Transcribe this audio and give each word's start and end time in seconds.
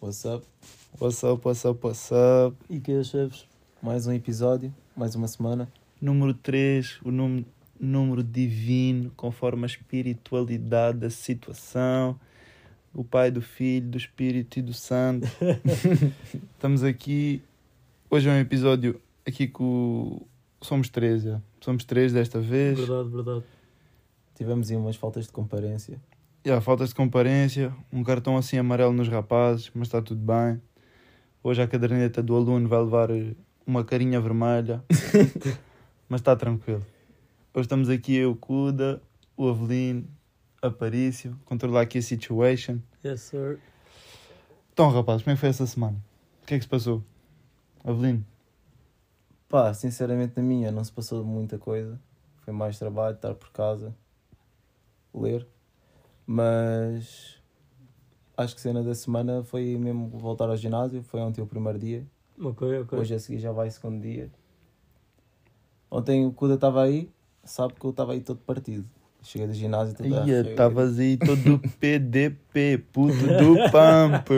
What's 0.00 0.24
up? 0.24 0.44
What's 0.98 1.22
up, 1.22 1.44
what's 1.44 1.64
up, 1.66 1.84
what's 1.84 2.12
up? 2.12 2.56
E 2.70 2.80
que 2.80 2.92
é, 2.92 3.04
chefes? 3.04 3.46
Mais 3.82 4.06
um 4.06 4.12
episódio, 4.12 4.74
mais 4.96 5.14
uma 5.14 5.28
semana. 5.28 5.68
Número 6.00 6.32
3, 6.32 7.00
o 7.04 7.10
número, 7.10 7.44
número 7.80 8.22
divino, 8.22 9.10
conforme 9.16 9.64
a 9.64 9.66
espiritualidade 9.66 10.98
da 10.98 11.10
situação. 11.10 12.18
O 12.94 13.04
Pai, 13.04 13.30
do 13.30 13.40
Filho, 13.42 13.88
do 13.90 13.98
Espírito 13.98 14.58
e 14.58 14.62
do 14.62 14.72
Santo. 14.72 15.26
Estamos 16.54 16.82
aqui. 16.82 17.42
Hoje 18.10 18.28
é 18.28 18.32
um 18.32 18.38
episódio 18.38 19.00
aqui 19.26 19.46
com. 19.46 19.64
o- 19.64 20.26
Somos 20.60 20.88
três, 20.88 21.22
já. 21.22 21.40
Somos 21.60 21.84
três 21.84 22.12
desta 22.12 22.40
vez. 22.40 22.78
Verdade, 22.78 23.08
verdade. 23.10 23.44
Tivemos 24.34 24.70
aí 24.70 24.76
umas 24.76 24.96
faltas 24.96 25.26
de 25.26 25.32
comparência. 25.32 26.00
Yeah, 26.46 26.60
faltas 26.64 26.88
de 26.88 26.94
comparência, 26.94 27.72
um 27.92 28.02
cartão 28.02 28.36
assim 28.36 28.56
amarelo 28.58 28.92
nos 28.92 29.08
rapazes, 29.08 29.70
mas 29.74 29.88
está 29.88 30.00
tudo 30.00 30.20
bem. 30.20 30.60
Hoje 31.42 31.60
a 31.62 31.68
caderneta 31.68 32.22
do 32.22 32.34
aluno 32.34 32.68
vai 32.68 32.80
levar 32.80 33.10
eh, 33.10 33.34
uma 33.66 33.84
carinha 33.84 34.20
vermelha, 34.20 34.82
mas 36.08 36.20
está 36.20 36.34
tranquilo. 36.34 36.84
Hoje 37.54 37.64
estamos 37.64 37.88
aqui 37.88 38.14
eu, 38.14 38.32
o 38.32 38.36
Kuda, 38.36 39.02
o 39.34 39.48
Avelino, 39.48 40.06
a 40.60 40.70
Parício, 40.70 41.36
controlar 41.46 41.80
aqui 41.80 41.96
a 41.96 42.02
situation. 42.02 42.78
Yes, 43.02 43.22
sir. 43.22 43.58
Então, 44.70 44.90
rapazes, 44.90 45.22
como 45.22 45.32
é 45.32 45.34
que 45.34 45.40
foi 45.40 45.48
essa 45.48 45.66
semana? 45.66 45.96
O 46.42 46.46
que 46.46 46.54
é 46.54 46.58
que 46.58 46.64
se 46.64 46.68
passou? 46.68 47.02
Avelino? 47.82 48.24
Pá, 49.48 49.72
sinceramente 49.72 50.34
na 50.36 50.42
minha 50.42 50.70
não 50.70 50.84
se 50.84 50.92
passou 50.92 51.24
muita 51.24 51.58
coisa. 51.58 51.98
Foi 52.42 52.52
mais 52.52 52.78
trabalho, 52.78 53.16
estar 53.16 53.34
por 53.34 53.50
casa, 53.50 53.96
ler. 55.14 55.48
Mas 56.26 57.40
acho 58.36 58.54
que 58.54 58.60
a 58.60 58.62
cena 58.62 58.82
da 58.82 58.94
semana 58.94 59.42
foi 59.42 59.78
mesmo 59.78 60.10
voltar 60.10 60.50
ao 60.50 60.56
ginásio. 60.56 61.02
Foi 61.02 61.18
ontem 61.20 61.40
o 61.40 61.46
primeiro 61.46 61.78
dia. 61.78 62.06
Ok, 62.38 62.80
ok. 62.80 62.98
Hoje 62.98 63.14
a 63.14 63.18
seguir 63.18 63.38
já 63.38 63.52
vai 63.52 63.68
o 63.68 63.72
segundo 63.72 64.02
dia. 64.02 64.30
Ontem 65.90 66.26
o 66.26 66.32
Kuda 66.32 66.54
estava 66.54 66.82
aí, 66.82 67.10
sabe 67.48 67.74
que 67.78 67.84
eu 67.84 67.90
estava 67.90 68.12
aí 68.12 68.20
todo 68.20 68.38
partido. 68.38 68.84
Cheguei 69.20 69.48
do 69.48 69.52
ginásio 69.52 69.96
todo 69.96 70.08
Ia, 70.08 70.20
arreio. 70.20 70.50
estavas 70.50 70.98
aí 70.98 71.16
todo 71.16 71.60
PDP, 71.80 72.78
puto 72.92 73.16
do 73.16 73.56
pump. 73.70 74.30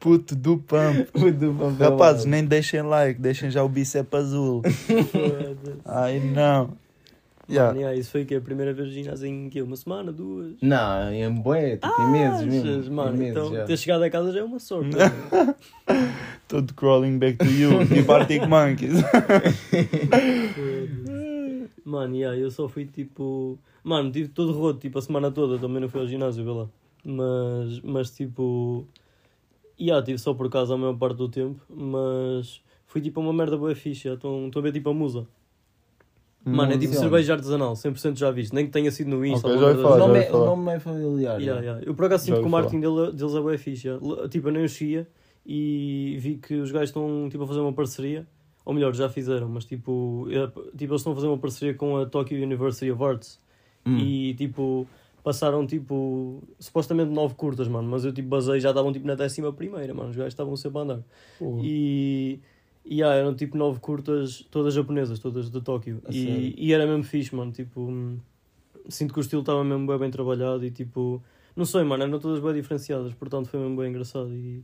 Puto 0.00 0.34
do 0.34 0.58
pump. 0.58 1.08
Do 1.32 1.54
papel 1.54 1.90
Rapazes, 1.90 2.24
lá. 2.24 2.30
nem 2.32 2.44
deixem 2.44 2.82
like, 2.82 3.20
deixem 3.20 3.48
já 3.50 3.62
o 3.62 3.68
bíceps 3.68 4.12
azul. 4.18 4.62
Ai 5.86 6.18
não. 6.18 6.70
Yeah. 7.48 7.70
Mano, 7.72 7.80
yeah, 7.80 7.98
isso 7.98 8.12
foi 8.12 8.24
que 8.24 8.34
a 8.36 8.40
primeira 8.40 8.72
vez 8.72 8.88
de 8.90 9.02
ginásio 9.02 9.26
em 9.26 9.48
que 9.48 9.60
Uma 9.60 9.74
semana, 9.74 10.12
duas? 10.12 10.52
Não, 10.62 11.12
em 11.12 11.28
bué, 11.32 11.78
tipo, 11.78 12.00
em 12.02 12.12
meses 12.12 12.44
mesmo. 12.46 12.94
Mano, 12.94 13.16
em 13.16 13.18
meses, 13.18 13.36
então 13.36 13.52
já. 13.52 13.64
ter 13.64 13.76
chegado 13.76 14.04
a 14.04 14.10
casa 14.10 14.30
já 14.32 14.38
é 14.40 14.44
uma 14.44 14.60
sorte. 14.60 14.96
mano. 14.96 15.54
Todo 16.46 16.74
crawling 16.74 17.18
back 17.18 17.38
to 17.38 17.46
you, 17.46 17.84
tipo 17.88 18.12
Arctic 18.12 18.46
Monkeys. 18.46 19.02
Mano, 21.90 22.14
yeah, 22.14 22.38
eu 22.38 22.50
só 22.50 22.68
fui 22.68 22.86
tipo. 22.86 23.58
Mano, 23.82 24.12
tive 24.12 24.28
todo 24.28 24.52
roto, 24.52 24.78
tipo, 24.78 24.98
a 24.98 25.02
semana 25.02 25.30
toda 25.30 25.58
também 25.58 25.80
não 25.80 25.88
fui 25.88 26.00
ao 26.00 26.06
ginásio, 26.06 26.44
vê 26.44 26.50
lá. 26.50 26.68
Mas, 27.04 27.80
mas 27.80 28.10
tipo. 28.10 28.84
Yeah, 29.80 30.04
tive 30.04 30.18
só 30.18 30.34
por 30.34 30.48
casa 30.50 30.74
a 30.74 30.76
maior 30.76 30.96
parte 30.96 31.16
do 31.16 31.28
tempo, 31.28 31.60
mas 31.68 32.60
fui 32.86 33.00
tipo 33.00 33.18
uma 33.20 33.32
merda 33.32 33.56
boa 33.56 33.72
Estão 34.14 34.46
estão 34.46 34.60
a 34.60 34.62
ver 34.62 34.72
tipo 34.72 34.90
a 34.90 34.94
musa. 34.94 35.26
Mano, 36.44 36.72
é 36.72 36.78
tipo 36.78 36.94
cerveja 36.94 37.34
artesanal, 37.34 37.74
100% 37.74 38.16
já 38.18 38.30
viste. 38.30 38.54
Nem 38.54 38.64
que 38.66 38.72
tenha 38.72 38.90
sido 38.90 39.10
no 39.10 39.24
Insta. 39.24 39.46
Ok, 39.46 39.58
já 39.58 39.64
coisa 39.66 39.82
faz, 39.82 39.94
O 39.94 39.98
assim. 39.98 40.06
nome, 40.06 40.20
já 40.20 40.24
é, 40.26 40.30
falar. 40.30 40.42
o 40.42 40.46
nome 40.56 40.72
é 40.72 40.80
familiar. 40.80 41.40
Yeah, 41.40 41.60
yeah. 41.62 41.82
Eu 41.86 41.94
por 41.94 42.04
acaso 42.06 42.24
sinto 42.24 42.34
que 42.36 42.40
o 42.40 42.44
ouvi 42.44 42.50
marketing 42.52 42.80
dele, 42.80 43.12
deles 43.12 43.34
é 43.54 43.58
fixe. 43.58 43.82
já. 43.88 43.94
L- 43.94 44.28
Tipo, 44.28 44.48
eu 44.48 44.52
nem 44.52 44.64
os 44.64 44.72
seguia 44.72 45.06
e 45.44 46.16
vi 46.18 46.36
que 46.36 46.54
os 46.54 46.70
gajos 46.70 46.90
estão 46.90 47.28
tipo, 47.30 47.44
a 47.44 47.46
fazer 47.46 47.60
uma 47.60 47.72
parceria. 47.72 48.26
Ou 48.64 48.74
melhor, 48.74 48.94
já 48.94 49.08
fizeram, 49.08 49.48
mas 49.48 49.64
tipo, 49.64 50.26
é- 50.30 50.46
tipo 50.76 50.92
eles 50.92 51.00
estão 51.00 51.12
a 51.12 51.16
fazer 51.16 51.26
uma 51.26 51.38
parceria 51.38 51.74
com 51.74 51.96
a 51.96 52.06
Tokyo 52.06 52.42
University 52.42 52.90
of 52.90 53.02
Arts. 53.02 53.40
Hum. 53.86 53.98
E 53.98 54.34
tipo, 54.34 54.86
passaram 55.22 55.66
tipo, 55.66 56.42
supostamente 56.58 57.10
nove 57.10 57.34
curtas, 57.34 57.68
mano. 57.68 57.88
Mas 57.88 58.04
eu 58.04 58.12
tipo 58.12 58.28
basei, 58.28 58.60
já 58.60 58.70
estavam 58.70 58.92
tipo 58.92 59.06
na 59.06 59.14
décima 59.14 59.52
primeira, 59.52 59.94
mano. 59.94 60.10
Os 60.10 60.16
gajos 60.16 60.32
estavam 60.32 60.56
sempre 60.56 60.78
a 60.78 60.82
andar. 60.82 61.02
E, 61.62 62.38
e 62.84 63.02
ah, 63.02 63.14
eram 63.14 63.34
tipo 63.34 63.56
nove 63.56 63.80
curtas, 63.80 64.46
todas 64.50 64.74
japonesas, 64.74 65.18
todas 65.18 65.50
de 65.50 65.60
Tóquio. 65.60 66.02
E, 66.10 66.54
e 66.56 66.72
era 66.72 66.86
mesmo 66.86 67.04
fixe, 67.04 67.34
mano. 67.34 67.52
Tipo, 67.52 67.80
hum, 67.80 68.18
sinto 68.88 69.12
que 69.12 69.20
o 69.20 69.22
estilo 69.22 69.40
estava 69.42 69.64
mesmo 69.64 69.86
bem, 69.86 69.98
bem 69.98 70.10
trabalhado 70.10 70.64
e 70.64 70.70
tipo, 70.70 71.22
não 71.56 71.64
sei, 71.64 71.82
mano, 71.84 72.02
eram 72.04 72.18
todas 72.18 72.40
bem 72.40 72.54
diferenciadas, 72.54 73.12
portanto 73.14 73.48
foi 73.48 73.60
mesmo 73.60 73.76
bem 73.76 73.90
engraçado. 73.90 74.34
E, 74.34 74.62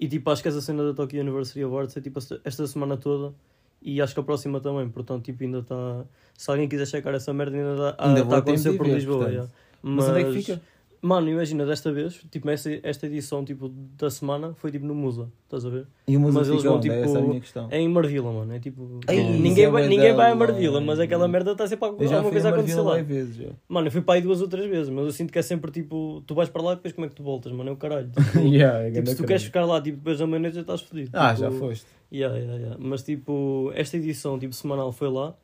e 0.00 0.08
tipo, 0.08 0.30
acho 0.30 0.42
que 0.42 0.48
essa 0.48 0.60
cena 0.60 0.84
da 0.84 0.94
Tokyo 0.94 1.20
University 1.20 1.62
of 1.64 1.76
Arts 1.76 1.96
é 1.96 2.00
tipo 2.00 2.18
esta- 2.18 2.40
semana 2.66 2.96
toda. 2.96 3.34
E 3.80 4.00
acho 4.02 4.12
que 4.12 4.20
a 4.20 4.22
próxima 4.22 4.60
também, 4.60 4.88
portanto, 4.88 5.24
tipo, 5.24 5.42
ainda 5.44 5.60
está. 5.60 6.04
Se 6.36 6.50
alguém 6.50 6.68
quiser 6.68 6.86
checar 6.86 7.14
essa 7.14 7.32
merda, 7.32 7.56
ainda 7.56 7.72
está 7.72 8.04
Ainda 8.08 8.20
a, 8.34 8.38
acontecer 8.38 8.76
por 8.76 8.86
ver, 8.86 8.94
Lisboa. 8.94 9.50
Mas 9.82 10.08
onde 10.08 10.20
é 10.20 10.24
que 10.24 10.32
fica? 10.42 10.60
Mano, 11.00 11.28
imagina, 11.30 11.64
desta 11.64 11.92
vez, 11.92 12.20
tipo, 12.28 12.50
esta, 12.50 12.70
esta 12.82 13.06
edição 13.06 13.44
tipo, 13.44 13.68
da 13.96 14.10
semana 14.10 14.52
foi 14.54 14.72
tipo 14.72 14.84
no 14.84 14.94
Musa, 14.96 15.28
estás 15.44 15.64
a 15.64 15.68
ver? 15.70 15.86
E 16.08 16.16
o 16.16 16.20
músico 16.20 16.38
Mas 16.40 16.48
eles 16.48 16.62
vão, 16.64 16.76
onde? 16.76 16.88
tipo, 16.88 16.94
Essa 17.00 17.18
é 17.18 17.20
a 17.20 17.24
minha 17.24 17.40
questão. 17.40 17.68
É 17.70 17.78
em 17.80 17.88
Marvila, 17.88 18.32
mano. 18.32 18.52
É 18.52 18.58
tipo. 18.58 18.98
Ei, 19.08 19.22
ninguém 19.38 19.64
é 19.66 19.70
vai, 19.70 19.86
ninguém 19.86 20.12
vai 20.12 20.32
a. 20.32 20.34
Marvila, 20.34 20.80
mas 20.80 20.98
aquela 20.98 21.28
merda 21.28 21.52
está 21.52 21.68
sempre 21.68 21.86
já 22.08 22.16
alguma 22.16 22.32
coisa 22.32 22.48
a 22.48 22.52
acontecer 22.52 22.80
lá. 22.80 22.96
vezes. 23.00 23.36
Já. 23.36 23.48
Mano, 23.68 23.86
eu 23.86 23.92
fui 23.92 24.00
para 24.02 24.14
aí 24.14 24.22
duas 24.22 24.40
ou 24.42 24.48
três 24.48 24.68
vezes, 24.68 24.88
mas 24.88 25.04
eu 25.04 25.12
sinto 25.12 25.32
que 25.32 25.38
é 25.38 25.42
sempre 25.42 25.70
tipo. 25.70 26.22
Tu 26.26 26.34
vais 26.34 26.48
para 26.48 26.62
lá 26.62 26.72
e 26.72 26.76
depois 26.76 26.92
como 26.92 27.06
é 27.06 27.08
que 27.08 27.14
tu 27.14 27.22
voltas, 27.22 27.52
mano? 27.52 27.70
É 27.70 27.72
o 27.72 27.76
caralho. 27.76 28.10
Tipo, 28.32 28.38
Yeah, 28.48 28.80
é 28.80 28.90
tipo, 28.90 29.06
se 29.06 29.14
tu 29.14 29.18
caralho. 29.18 29.26
queres 29.28 29.42
ficar 29.44 29.64
lá 29.66 29.80
tipo, 29.80 29.98
depois 29.98 30.18
da 30.18 30.26
meia-noite 30.26 30.56
já 30.56 30.62
estás 30.62 30.80
fodido. 30.80 31.10
Ah, 31.12 31.32
Tipo, 31.34 31.40
já 31.42 31.50
foste. 31.52 31.86
Yeah, 32.12 32.36
yeah, 32.36 32.58
yeah. 32.58 32.76
Mas 32.80 33.02
tipo, 33.04 33.70
esta 33.74 33.96
edição 33.96 34.36
tipo, 34.38 34.52
semanal 34.54 34.90
foi 34.92 35.08
lá 35.10 35.34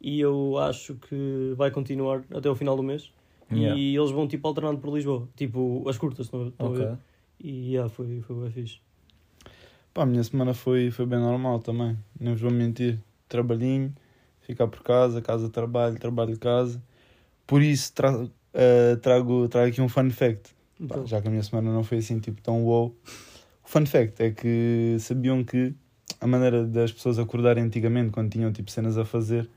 e 0.00 0.20
eu 0.20 0.56
acho 0.58 0.94
que 0.94 1.52
vai 1.56 1.70
continuar 1.70 2.22
até 2.34 2.48
o 2.48 2.54
final 2.54 2.76
do 2.76 2.82
mês. 2.82 3.12
Yeah. 3.56 3.78
E 3.78 3.96
eles 3.96 4.10
vão 4.10 4.26
tipo 4.26 4.46
alternando 4.48 4.78
por 4.80 4.94
Lisboa. 4.94 5.28
Tipo, 5.36 5.88
as 5.88 5.98
curtas, 5.98 6.26
estão 6.26 6.48
estão 6.48 6.66
a 6.68 6.70
ver? 6.70 6.98
E 7.40 7.72
yeah, 7.72 7.88
foi, 7.88 8.20
foi 8.20 8.36
bem 8.36 8.50
fixe. 8.50 8.80
Pá, 9.92 10.02
a 10.02 10.06
minha 10.06 10.24
semana 10.24 10.54
foi, 10.54 10.90
foi 10.90 11.04
bem 11.04 11.18
normal 11.18 11.58
também, 11.60 11.96
não 12.18 12.32
vos 12.32 12.40
vou 12.40 12.50
mentir. 12.50 12.98
Trabalhinho, 13.28 13.92
ficar 14.40 14.66
por 14.66 14.82
casa, 14.82 15.20
casa 15.20 15.48
trabalho, 15.48 15.98
trabalho 15.98 16.38
casa. 16.38 16.82
Por 17.46 17.62
isso 17.62 17.92
tra 17.92 18.26
eh, 18.54 18.96
trago, 18.96 19.48
trago 19.48 19.68
aqui 19.68 19.80
um 19.80 19.88
fun 19.88 20.10
fact. 20.10 20.50
Pá, 20.78 20.84
Então, 20.84 21.06
já 21.06 21.20
que 21.20 21.28
a 21.28 21.30
minha 21.30 21.42
semana 21.42 21.72
não 21.72 21.82
foi 21.82 21.98
assim 21.98 22.18
tipo 22.18 22.40
tão 22.40 22.64
wow. 22.64 22.94
O 23.64 23.68
fun 23.68 23.86
fact 23.86 24.22
é 24.22 24.30
que 24.30 24.96
sabiam 25.00 25.44
que 25.44 25.74
a 26.20 26.26
maneira 26.26 26.64
das 26.64 26.92
pessoas 26.92 27.18
acordarem 27.18 27.64
antigamente, 27.64 28.10
quando 28.10 28.30
tinham 28.30 28.52
tipo 28.52 28.70
cenas 28.70 28.98
a 28.98 29.04
fazer, 29.04 29.48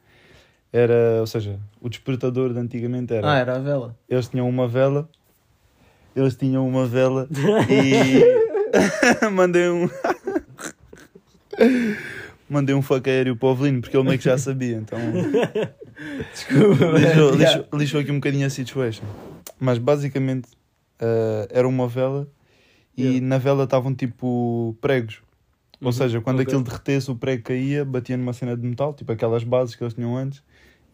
era, 0.72 1.20
ou 1.22 1.28
seja, 1.28 1.59
o 1.81 1.90
despertador 1.90 2.53
de 2.53 2.59
antigamente 2.59 3.14
era. 3.14 3.31
Ah, 3.34 3.38
era 3.38 3.56
a 3.56 3.59
vela. 3.59 3.96
Eles 4.09 4.28
tinham 4.28 4.48
uma 4.50 4.68
vela, 4.68 5.09
eles 6.16 6.36
tinham 6.36 6.68
uma 6.68 6.86
vela 6.86 7.28
e 7.70 8.22
mandei 9.31 9.70
um. 9.70 9.90
mandei 12.50 12.76
um 12.76 12.81
fuck 12.81 13.09
aéreo 13.09 13.36
para 13.36 13.48
o 13.48 13.52
Avelino 13.52 13.81
porque 13.81 13.96
ele 13.96 14.03
meio 14.08 14.18
que 14.20 14.26
já 14.26 14.38
sabia, 14.38 14.78
então 14.78 15.00
Desculpa. 16.34 16.97
lixou, 16.97 17.36
lixou, 17.36 17.66
lixou 17.74 18.00
aqui 18.02 18.11
um 18.11 18.16
bocadinho 18.16 18.46
a 18.46 18.50
situation. 18.50 19.03
Mas 19.59 19.78
basicamente 19.78 20.50
eh, 21.00 21.47
era 21.52 21.68
uma 21.68 21.88
vela 21.88 22.28
e 22.97 23.03
Yeah. 23.03 23.26
na 23.28 23.38
vela 23.38 23.66
estavam 23.66 23.94
tipo 23.94 24.76
pregos. 24.79 25.22
Ou 25.82 25.88
Uhum, 25.88 25.91
seja, 25.91 26.22
quando 26.22 26.38
ok. 26.38 26.46
aquilo 26.46 26.64
derretesse, 26.64 27.11
o 27.11 27.16
prego 27.16 27.44
caía, 27.44 27.84
batia 27.84 28.16
numa 28.16 28.32
cena 28.32 28.56
de 28.56 28.66
metal, 28.66 28.94
tipo 28.94 29.11
aquelas 29.11 29.44
bases 29.44 29.76
que 29.76 29.84
eles 29.84 29.94
tinham 29.94 30.16
antes, 30.16 30.41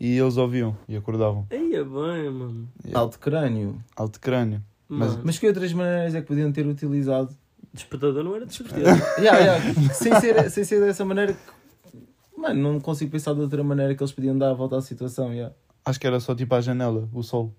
e 0.03 0.17
eles 0.17 0.35
ouviam 0.35 0.75
e 0.89 0.95
acordavam. 0.95 1.45
Aí 1.51 1.75
é 1.75 1.83
bem, 1.83 2.29
mano. 2.31 2.67
Alto 2.91 3.19
crânio. 3.19 3.81
Alto 3.95 4.19
crânio. 4.19 4.61
Mas- 4.89 5.15
Mas 5.23 5.37
que 5.39 5.47
outras 5.47 5.71
maneiras 5.71 6.15
é 6.15 6.21
que 6.21 6.27
podiam 6.27 6.51
ter 6.51 6.65
utilizado? 6.65 7.29
despertador 7.73 8.23
não 8.23 8.35
era 8.35 8.45
despertador. 8.47 8.97
Yeah, 9.19 9.37
yeah, 9.39 9.93
sem, 9.93 10.19
ser, 10.19 10.49
sem 10.49 10.63
ser 10.63 10.81
dessa 10.81 11.05
maneira 11.05 11.33
que... 11.33 11.99
Mano, 12.35 12.61
não 12.73 12.79
consigo 12.79 13.11
pensar 13.11 13.33
de 13.35 13.41
outra 13.41 13.63
maneira 13.63 13.93
que 13.95 14.01
eles 14.01 14.11
podiam 14.11 14.35
dar 14.37 14.49
a 14.49 14.53
volta 14.53 14.75
à 14.77 14.81
situação. 14.81 15.31
Yeah. 15.31 15.53
Acho 15.85 15.99
que 15.99 16.07
era 16.07 16.19
só 16.19 16.33
tipo 16.35 16.53
à 16.55 16.59
janela, 16.61 17.07
o 17.13 17.21
sol. 17.23 17.53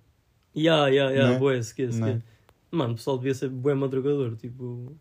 Ya, 0.54 0.88
ya, 0.88 1.10
ya. 1.10 1.38
Né? 1.38 1.58
esquece. 1.58 2.00
Mano, 2.70 2.92
o 2.92 2.96
pessoal 2.96 3.16
devia 3.18 3.34
ser 3.34 3.48
bué 3.48 3.72
madrugador, 3.74 4.34
tipo... 4.36 4.92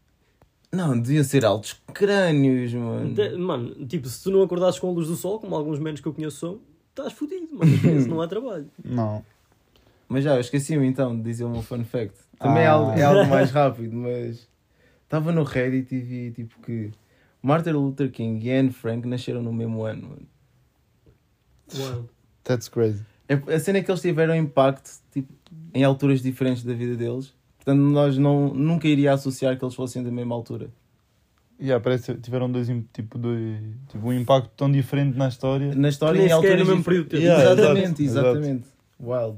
Não, 0.72 0.98
deviam 0.98 1.24
ser 1.24 1.44
altos 1.44 1.82
crânios, 1.94 2.74
mano. 2.74 3.14
De- 3.14 3.36
mano, 3.36 3.86
tipo, 3.88 4.08
se 4.08 4.24
tu 4.24 4.32
não 4.32 4.42
acordasses 4.44 4.80
com 4.80 4.90
a 4.90 4.92
luz 4.94 5.08
do 5.08 5.16
sol, 5.16 5.40
como 5.40 5.56
alguns 5.56 5.80
menos 5.80 6.00
que 6.00 6.08
eu 6.08 6.14
conheço 6.14 6.38
são, 6.38 6.60
estás 6.92 7.14
fodido, 7.14 7.48
mano. 7.56 7.72
Esquece, 7.74 8.08
não 8.08 8.22
há 8.22 8.28
trabalho. 8.28 8.70
Não. 8.84 9.24
Mas 10.08 10.24
já, 10.24 10.36
eu 10.36 10.42
esqueci-me 10.42 10.86
então 10.88 11.16
de 11.18 11.24
dizer 11.24 11.46
um 11.46 11.62
fun 11.62 11.84
fact. 11.84 12.16
Também 12.38 12.64
é, 12.64 12.68
Ah. 12.68 12.72
algo, 12.74 12.92
é 13.00 13.04
algo 13.04 13.30
mais 13.30 13.50
rápido, 13.52 13.96
mas 13.96 14.48
estava 15.04 15.32
no 15.32 15.44
Reddit 15.44 15.94
e 15.96 16.00
vi 16.02 16.32
tipo 16.32 16.60
que 16.62 16.92
Martin 17.42 17.72
Luther 17.72 18.12
King 18.12 18.46
e 18.46 18.52
Anne 18.52 18.72
Frank 18.72 19.08
nasceram 19.08 19.42
no 19.42 19.52
mesmo 19.54 19.84
ano. 19.84 20.10
mano. 20.10 20.28
Uau. 21.78 22.10
That's 22.44 22.68
crazy. 22.68 23.04
É- 23.28 23.36
A 23.56 23.60
cena 23.60 23.78
é 23.80 23.84
que 23.84 23.90
eles 23.90 24.02
tiveram 24.02 24.36
impacto 24.36 24.92
tipo, 25.12 25.32
em 25.74 25.84
alturas 25.84 26.22
diferentes 26.22 26.64
da 26.64 26.74
vida 26.74 26.96
deles. 26.96 27.34
Portanto, 27.58 27.80
nós 27.80 28.18
não, 28.18 28.54
nunca 28.54 28.88
iria 28.88 29.14
associar 29.14 29.58
que 29.58 29.64
eles 29.64 29.76
fossem 29.76 30.04
da 30.04 30.12
mesma 30.12 30.34
altura. 30.36 30.70
Yeah, 31.62 31.80
parece 31.84 32.14
que 32.16 32.22
tiveram 32.22 32.52
dois, 32.52 32.68
tipo, 32.92 33.18
dois, 33.20 33.60
tipo, 33.88 34.08
um 34.08 34.14
impacto 34.14 34.50
tão 34.58 34.72
diferente 34.72 35.16
na 35.16 35.28
história. 35.28 35.76
Na 35.76 35.90
história 35.90 36.18
Nem 36.18 36.26
em 36.26 36.30
sequer 36.30 36.36
alturas 36.38 36.60
no 36.60 36.66
mesmo 36.72 36.84
período 36.84 37.10
de. 37.10 37.18
Yeah, 37.18 37.44
exatamente, 37.52 38.04
exatamente. 38.04 38.64
Wild. 39.00 39.38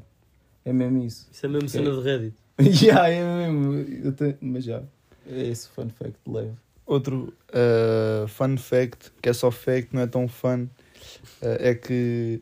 É 0.64 0.72
mesmo 0.72 1.04
isso. 1.04 1.28
Isso 1.32 1.46
é 1.46 1.50
mesmo 1.50 1.68
cena 1.68 1.92
de 1.92 2.00
Reddit. 2.02 2.34
yeah, 2.86 3.10
é 3.10 3.22
mesmo. 3.50 3.74
Eu 4.06 4.12
te- 4.14 4.38
Mas 4.40 4.64
já. 4.64 4.82
É 5.30 5.48
esse 5.48 5.68
fun 5.70 5.90
fact 5.90 6.16
leve. 6.26 6.52
Outro 6.86 7.34
uh, 7.50 8.28
fun 8.28 8.56
fact, 8.58 9.12
que 9.22 9.28
é 9.30 9.34
só 9.34 9.52
fact, 9.52 9.90
não 9.94 10.02
é 10.02 10.08
tão 10.08 10.28
fun, 10.28 10.64
uh, 10.64 10.70
é 11.60 11.74
que 11.76 12.42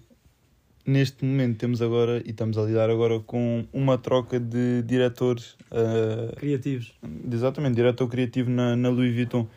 neste 0.86 1.24
momento 1.24 1.58
temos 1.60 1.82
agora, 1.82 2.22
e 2.26 2.32
estamos 2.32 2.58
a 2.58 2.64
lidar 2.64 2.90
agora 2.90 3.20
com 3.20 3.66
uma 3.72 3.98
troca 4.00 4.40
de 4.40 4.82
diretores, 4.84 5.56
uh, 5.72 6.36
Criativos. 6.38 6.94
de- 7.04 7.36
exatamente, 7.36 7.76
diretor 7.76 8.08
criativo 8.08 8.50
na, 8.50 8.76
na 8.76 8.90
Louis 8.90 9.14
Vuitton. 9.14 9.48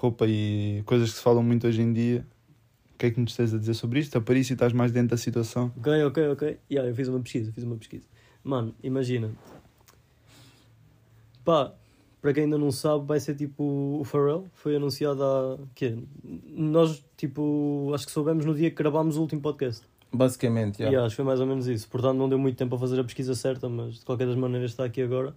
Roupa 0.00 0.24
e 0.26 0.82
coisas 0.86 1.10
que 1.10 1.16
se 1.18 1.22
falam 1.22 1.42
muito 1.42 1.66
hoje 1.66 1.82
em 1.82 1.92
dia. 1.92 2.26
O 2.94 2.98
que 2.98 3.04
é 3.04 3.10
que 3.10 3.20
nos 3.20 3.36
tens 3.36 3.52
a 3.52 3.58
dizer 3.58 3.74
sobre 3.74 4.00
isto? 4.00 4.16
A 4.16 4.20
Paris, 4.20 4.48
e 4.48 4.54
estás 4.54 4.72
mais 4.72 4.90
dentro 4.92 5.10
da 5.10 5.18
situação. 5.18 5.70
Ok, 5.76 6.04
ok, 6.04 6.28
ok. 6.28 6.58
Yeah, 6.70 6.90
eu 6.90 6.94
fiz 6.94 7.06
uma 7.08 7.20
pesquisa, 7.20 7.52
fiz 7.52 7.64
uma 7.64 7.76
pesquisa. 7.76 8.06
Mano, 8.42 8.74
imagina. 8.82 9.30
Pá, 11.44 11.74
para 12.22 12.32
quem 12.32 12.44
ainda 12.44 12.56
não 12.56 12.72
sabe, 12.72 13.04
vai 13.04 13.20
ser 13.20 13.34
tipo 13.34 13.62
o 14.00 14.02
Pharrell. 14.02 14.46
Foi 14.54 14.74
anunciado 14.74 15.22
há. 15.22 15.58
quê? 15.74 15.98
Nós, 16.48 17.04
tipo, 17.18 17.92
acho 17.94 18.06
que 18.06 18.12
soubemos 18.12 18.46
no 18.46 18.54
dia 18.54 18.70
que 18.70 18.76
gravámos 18.76 19.18
o 19.18 19.20
último 19.20 19.42
podcast. 19.42 19.84
Basicamente, 20.10 20.78
já. 20.78 20.86
Yeah, 20.86 21.04
acho 21.04 21.12
que 21.12 21.16
foi 21.16 21.26
mais 21.26 21.40
ou 21.40 21.46
menos 21.46 21.66
isso. 21.66 21.86
Portanto, 21.90 22.16
não 22.16 22.26
deu 22.26 22.38
muito 22.38 22.56
tempo 22.56 22.74
a 22.74 22.78
fazer 22.78 22.98
a 22.98 23.04
pesquisa 23.04 23.34
certa, 23.34 23.68
mas 23.68 23.96
de 23.98 24.04
qualquer 24.06 24.26
das 24.26 24.36
maneiras 24.36 24.70
está 24.70 24.82
aqui 24.86 25.02
agora. 25.02 25.36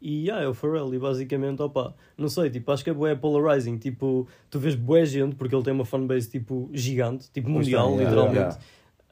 E 0.00 0.26
yeah, 0.26 0.44
é 0.44 0.48
o 0.48 0.54
Pharrell, 0.54 0.92
e 0.94 0.98
basicamente, 0.98 1.62
opa, 1.62 1.94
não 2.16 2.28
sei, 2.28 2.50
tipo, 2.50 2.70
acho 2.70 2.84
que 2.84 2.90
é 2.90 2.94
bué 2.94 3.14
polarizing. 3.14 3.78
Tipo, 3.78 4.28
tu 4.50 4.58
vês 4.58 4.74
bué 4.74 5.04
gente, 5.06 5.34
porque 5.34 5.54
ele 5.54 5.64
tem 5.64 5.72
uma 5.72 5.84
fanbase 5.84 6.28
tipo 6.28 6.68
gigante, 6.72 7.30
tipo 7.32 7.48
mundial, 7.48 7.90
yeah, 7.90 8.04
literalmente 8.04 8.38
yeah. 8.38 8.58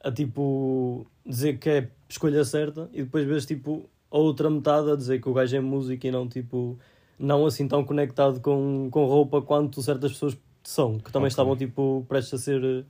a 0.04 0.12
tipo 0.12 1.06
dizer 1.24 1.58
que 1.58 1.70
é 1.70 1.88
escolha 2.08 2.44
certa 2.44 2.90
e 2.92 3.02
depois 3.02 3.26
vês 3.26 3.46
tipo 3.46 3.88
a 4.10 4.18
outra 4.18 4.50
metade 4.50 4.90
a 4.90 4.96
dizer 4.96 5.20
que 5.20 5.28
o 5.28 5.32
gajo 5.32 5.56
é 5.56 5.60
música 5.60 6.06
e 6.06 6.10
não 6.10 6.28
tipo 6.28 6.78
não 7.18 7.46
assim 7.46 7.66
tão 7.66 7.84
conectado 7.84 8.40
com, 8.40 8.88
com 8.90 9.06
roupa 9.06 9.40
quanto 9.40 9.80
certas 9.82 10.12
pessoas 10.12 10.36
são, 10.62 10.98
que 10.98 11.10
também 11.10 11.26
Ok. 11.26 11.28
estavam 11.28 11.56
tipo 11.56 12.04
prestes 12.08 12.34
a 12.34 12.38
ser 12.38 12.84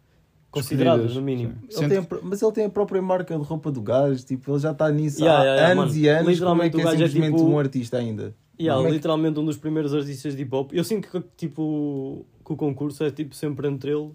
consideradas 0.53 1.07
Escolhidas, 1.11 1.17
no 1.17 1.23
mínimo. 1.23 1.59
Ele 1.65 1.73
Sente- 1.73 1.89
tem 1.89 1.99
a 1.99 2.23
mas 2.23 2.41
ele 2.43 2.53
tem 2.53 2.65
a 2.67 2.71
própria 2.71 3.03
marca 3.03 3.37
de 3.37 3.43
roupa 3.43 3.73
do 3.73 3.83
gajo, 3.83 4.25
tipo, 4.25 4.53
ele 4.53 4.59
já 4.61 4.71
está 4.71 4.89
nisso 4.93 5.21
Yeah, 5.21 5.41
há 5.41 5.45
yeah, 5.55 5.73
anos 5.73 5.85
mano. 5.93 5.99
e 6.05 6.09
anos. 6.09 6.19
Como 6.21 6.31
é 6.31 6.33
Literalmente 6.35 6.71
que 6.71 6.77
o 6.77 6.81
é 6.81 6.85
gajo 6.85 6.95
é 7.03 7.07
simplesmente 7.09 7.37
tipo- 7.39 7.51
um 7.51 7.59
artista 7.59 7.97
ainda? 7.99 8.35
Yeah, 8.61 8.81
é 8.81 8.87
que- 8.87 8.93
literalmente 8.93 9.41
um 9.41 9.45
dos 9.45 9.57
primeiros 9.57 9.93
artistas 9.93 10.37
de 10.37 10.43
hip 10.43 10.55
hop. 10.55 10.73
Eu 10.73 10.85
sinto 10.85 11.09
que 11.11 11.21
tipo 11.37 12.25
que 12.45 12.53
o 12.53 12.57
concurso 12.57 13.03
é 13.03 13.11
tipo 13.11 13.35
sempre 13.35 13.67
entre 13.67 13.91
ele, 13.91 14.11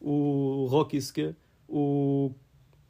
o 0.00 0.66
Rocky 0.70 1.00
Ske, 1.00 1.34
o 1.68 2.30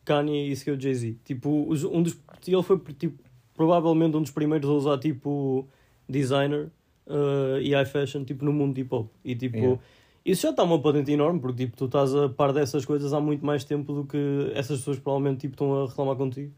Kanye 0.04 0.48
e 0.48 0.56
Ske 0.56 0.70
o 0.72 0.80
Jay-Z. 0.80 1.16
Tipo, 1.24 1.48
um 1.50 2.02
dos, 2.02 2.16
ele 2.46 2.62
foi 2.62 2.78
tipo, 2.98 3.18
provavelmente 3.54 4.16
um 4.16 4.22
dos 4.22 4.30
primeiros 4.30 4.68
a 4.68 4.72
usar 4.72 4.98
tipo 4.98 5.66
designer 6.08 6.68
uh, 7.06 7.58
e 7.60 7.72
high 7.74 7.86
fashion 7.86 8.24
tipo, 8.24 8.44
no 8.44 8.52
mundo 8.52 8.74
de 8.74 8.82
hip 8.82 8.94
hop. 8.94 9.08
E 9.24 9.34
tipo, 9.34 9.56
Yeah. 9.56 9.80
Isso 10.24 10.42
já 10.42 10.50
está 10.50 10.62
uma 10.62 10.80
patente 10.80 11.10
enorme 11.12 11.40
porque 11.40 11.64
tipo, 11.66 11.76
tu 11.76 11.86
estás 11.86 12.14
a 12.14 12.28
par 12.28 12.52
dessas 12.52 12.84
coisas 12.84 13.12
há 13.12 13.20
muito 13.20 13.44
mais 13.44 13.64
tempo 13.64 13.92
do 13.92 14.04
que 14.04 14.50
essas 14.54 14.78
pessoas 14.78 14.98
provavelmente 14.98 15.40
tipo, 15.40 15.54
estão 15.54 15.82
a 15.82 15.86
reclamar 15.88 16.16
contigo. 16.16 16.52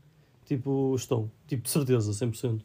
Tipo, 0.47 0.95
estão. 0.95 1.31
Tipo, 1.47 1.63
de 1.63 1.71
certeza, 1.71 2.13
100%. 2.13 2.61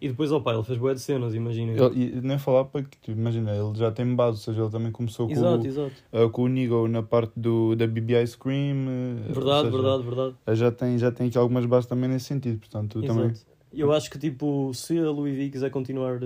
E 0.00 0.08
depois, 0.08 0.32
opa, 0.32 0.52
ele 0.52 0.64
fez 0.64 0.76
boé 0.76 0.94
de 0.94 1.00
cenas, 1.00 1.32
imagina. 1.32 1.70
Ele, 1.70 2.16
e 2.16 2.20
nem 2.20 2.36
falar 2.36 2.64
para 2.64 2.82
que, 2.82 2.98
tipo, 2.98 3.12
imagina, 3.16 3.52
ele 3.54 3.72
já 3.78 3.92
tem 3.92 4.16
base, 4.16 4.38
ou 4.38 4.42
seja, 4.42 4.62
ele 4.62 4.70
também 4.70 4.90
começou 4.90 5.28
com, 5.28 5.32
Exato, 5.32 5.62
o- 5.62 5.66
exato. 5.68 5.92
uh, 6.12 6.28
com 6.30 6.42
o 6.42 6.48
Nigo 6.48 6.88
na 6.88 7.00
parte 7.04 7.32
do, 7.38 7.76
da 7.76 7.86
BBI 7.86 8.26
Scream. 8.26 8.76
uh, 8.88 9.28
ou 9.28 9.34
Verdade, 9.34 9.66
seja, 9.68 9.70
verdade, 9.80 10.02
verdade. 10.02 10.34
uh, 10.44 10.54
Já 10.56 10.72
tem, 10.72 10.98
já 10.98 11.12
tem 11.12 11.28
aqui 11.28 11.38
algumas 11.38 11.64
bases 11.66 11.88
também 11.88 12.10
nesse 12.10 12.24
sentido, 12.24 12.58
portanto, 12.58 13.00
tu 13.00 13.06
também. 13.06 13.26
Exato. 13.26 13.46
Eu 13.72 13.92
acho 13.92 14.10
que, 14.10 14.18
tipo, 14.18 14.74
se 14.74 14.98
a 14.98 15.08
Louis 15.08 15.36
V 15.36 15.48
quiser 15.50 15.70
continuar. 15.70 16.18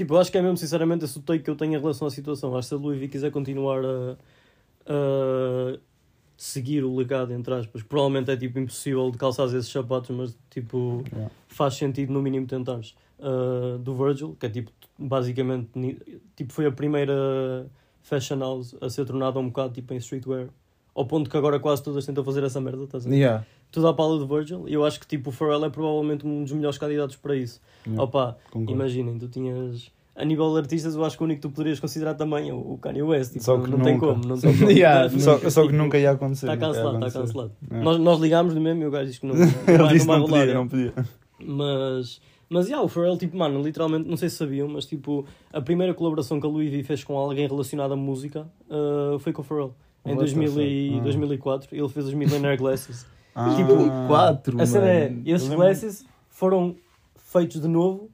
Tipo, 0.00 0.16
acho 0.16 0.32
que 0.32 0.38
é 0.38 0.40
mesmo, 0.40 0.56
sinceramente, 0.56 1.04
esse 1.04 1.18
o 1.18 1.20
take 1.20 1.44
que 1.44 1.50
eu 1.50 1.54
tenho 1.54 1.74
em 1.74 1.78
relação 1.78 2.08
à 2.08 2.10
situação. 2.10 2.56
Acho 2.56 2.70
que 2.70 2.74
se 2.74 2.74
a 2.74 2.78
Louis 2.78 3.10
quiser 3.10 3.30
continuar 3.30 3.84
a. 3.84 4.16
a 4.86 5.78
seguir 6.38 6.82
o 6.84 6.96
legado, 6.96 7.34
entre 7.34 7.52
aspas, 7.52 7.82
provavelmente 7.82 8.30
é 8.30 8.36
tipo 8.38 8.58
impossível 8.58 9.10
de 9.10 9.18
calçar 9.18 9.44
esses 9.48 9.68
sapatos, 9.68 10.08
mas 10.16 10.34
tipo, 10.48 11.04
Yeah. 11.12 11.30
faz 11.48 11.74
sentido 11.74 12.14
no 12.14 12.22
mínimo 12.22 12.46
tentares. 12.46 12.94
Uh, 13.18 13.76
do 13.76 13.94
Virgil, 13.94 14.34
que 14.40 14.46
é 14.46 14.48
tipo, 14.48 14.70
basicamente, 14.98 15.68
tipo, 16.34 16.50
foi 16.54 16.64
a 16.64 16.72
primeira 16.72 17.66
fashion 18.00 18.38
house 18.38 18.74
a 18.80 18.88
ser 18.88 19.04
tornada 19.04 19.38
um 19.38 19.48
bocado 19.48 19.74
tipo 19.74 19.92
em 19.92 19.98
streetwear. 19.98 20.48
Ao 20.94 21.04
ponto 21.04 21.28
que 21.28 21.36
agora 21.36 21.60
quase 21.60 21.82
todas 21.82 22.06
tentam 22.06 22.24
fazer 22.24 22.42
essa 22.42 22.58
merda, 22.58 22.84
estás 22.84 23.04
a 23.06 23.10
ver? 23.10 23.16
Yeah. 23.16 23.46
Tudo 23.70 23.88
à 23.88 23.94
pala 23.94 24.18
do 24.18 24.26
Virgil. 24.26 24.68
E 24.68 24.74
eu 24.74 24.84
acho 24.84 24.98
que 24.98 25.06
tipo, 25.06 25.30
o 25.30 25.32
Pharrell 25.32 25.64
é 25.64 25.70
provavelmente 25.70 26.26
um 26.26 26.42
dos 26.42 26.52
melhores 26.52 26.76
candidatos 26.78 27.16
para 27.16 27.36
isso. 27.36 27.60
Yeah, 27.86 28.02
Opa, 28.02 28.36
imaginem, 28.68 29.18
tu 29.18 29.28
tinhas. 29.28 29.90
A 30.16 30.24
nível 30.24 30.52
de 30.52 30.58
artistas, 30.58 30.94
eu 30.96 31.04
acho 31.04 31.16
que 31.16 31.22
o 31.22 31.24
único 31.24 31.40
que 31.40 31.48
tu 31.48 31.50
poderias 31.54 31.80
considerar 31.80 32.14
também 32.14 32.50
é 32.50 32.52
o 32.52 32.76
Kanye 32.82 33.02
West. 33.02 33.32
Tipo, 33.32 33.44
Só 33.44 33.56
não, 33.56 33.64
que 33.64 33.70
não 33.70 33.80
tem 33.80 33.94
nunca. 33.94 34.06
como. 34.08 34.26
Não 34.26 34.38
tem 34.38 34.56
como. 34.58 34.70
Yeah, 34.72 35.08
Só, 35.18 35.38
só 35.48 35.66
que 35.66 35.72
nunca 35.72 35.98
ia 35.98 36.10
acontecer. 36.10 36.46
Está 36.46 36.56
cancelado, 36.56 37.06
está 37.06 37.20
cancelado. 37.20 37.52
Nós, 37.70 37.98
nós 37.98 38.20
ligámos 38.20 38.54
no 38.54 38.60
mesmo 38.60 38.82
e 38.82 38.86
o 38.86 38.90
gajo 38.90 39.06
disse 39.06 39.20
que 39.20 39.26
não, 39.26 39.34
não, 39.78 39.88
disse 39.88 40.06
não 40.06 40.18
não 40.18 40.26
rolar. 40.26 40.40
podia, 40.40 40.52
é. 40.52 40.54
não 40.54 40.68
podia. 40.68 40.92
Mas, 41.42 42.20
mas 42.50 42.66
yeah, 42.66 42.84
o 42.84 42.88
Pharrell, 42.88 43.16
tipo, 43.16 43.36
mano, 43.36 43.62
literalmente, 43.62 44.08
não 44.08 44.16
sei 44.16 44.28
se 44.28 44.36
sabiam, 44.36 44.68
mas 44.68 44.84
tipo, 44.84 45.24
a 45.52 45.60
primeira 45.60 45.94
colaboração 45.94 46.38
que 46.40 46.46
a 46.46 46.50
Louis 46.50 46.70
V 46.70 46.82
fez 46.82 47.02
com 47.04 47.16
alguém 47.16 47.46
relacionado 47.46 47.92
à 47.92 47.96
música 47.96 48.46
uh, 48.68 49.18
foi 49.20 49.32
com 49.32 49.40
o 49.40 49.44
Pharrell. 49.44 49.74
Em 50.04 50.14
What 50.14 50.32
the 50.32 50.40
2000 50.40 50.62
e? 50.62 50.98
Ah. 50.98 51.02
2004, 51.02 51.68
ele 51.72 51.88
fez 51.88 52.06
os 52.06 52.14
Millionaire 52.14 52.58
Glasses. 52.58 53.06
Ah, 53.34 53.54
Tipo, 53.54 53.72
Quatro, 54.06 54.60
A 54.60 54.66
cena 54.66 54.88
é, 54.88 55.12
esses 55.24 55.48
lembro- 55.48 55.64
glasses 55.64 56.04
foram 56.28 56.74
feitos 57.16 57.60
de 57.60 57.68
novo 57.68 58.10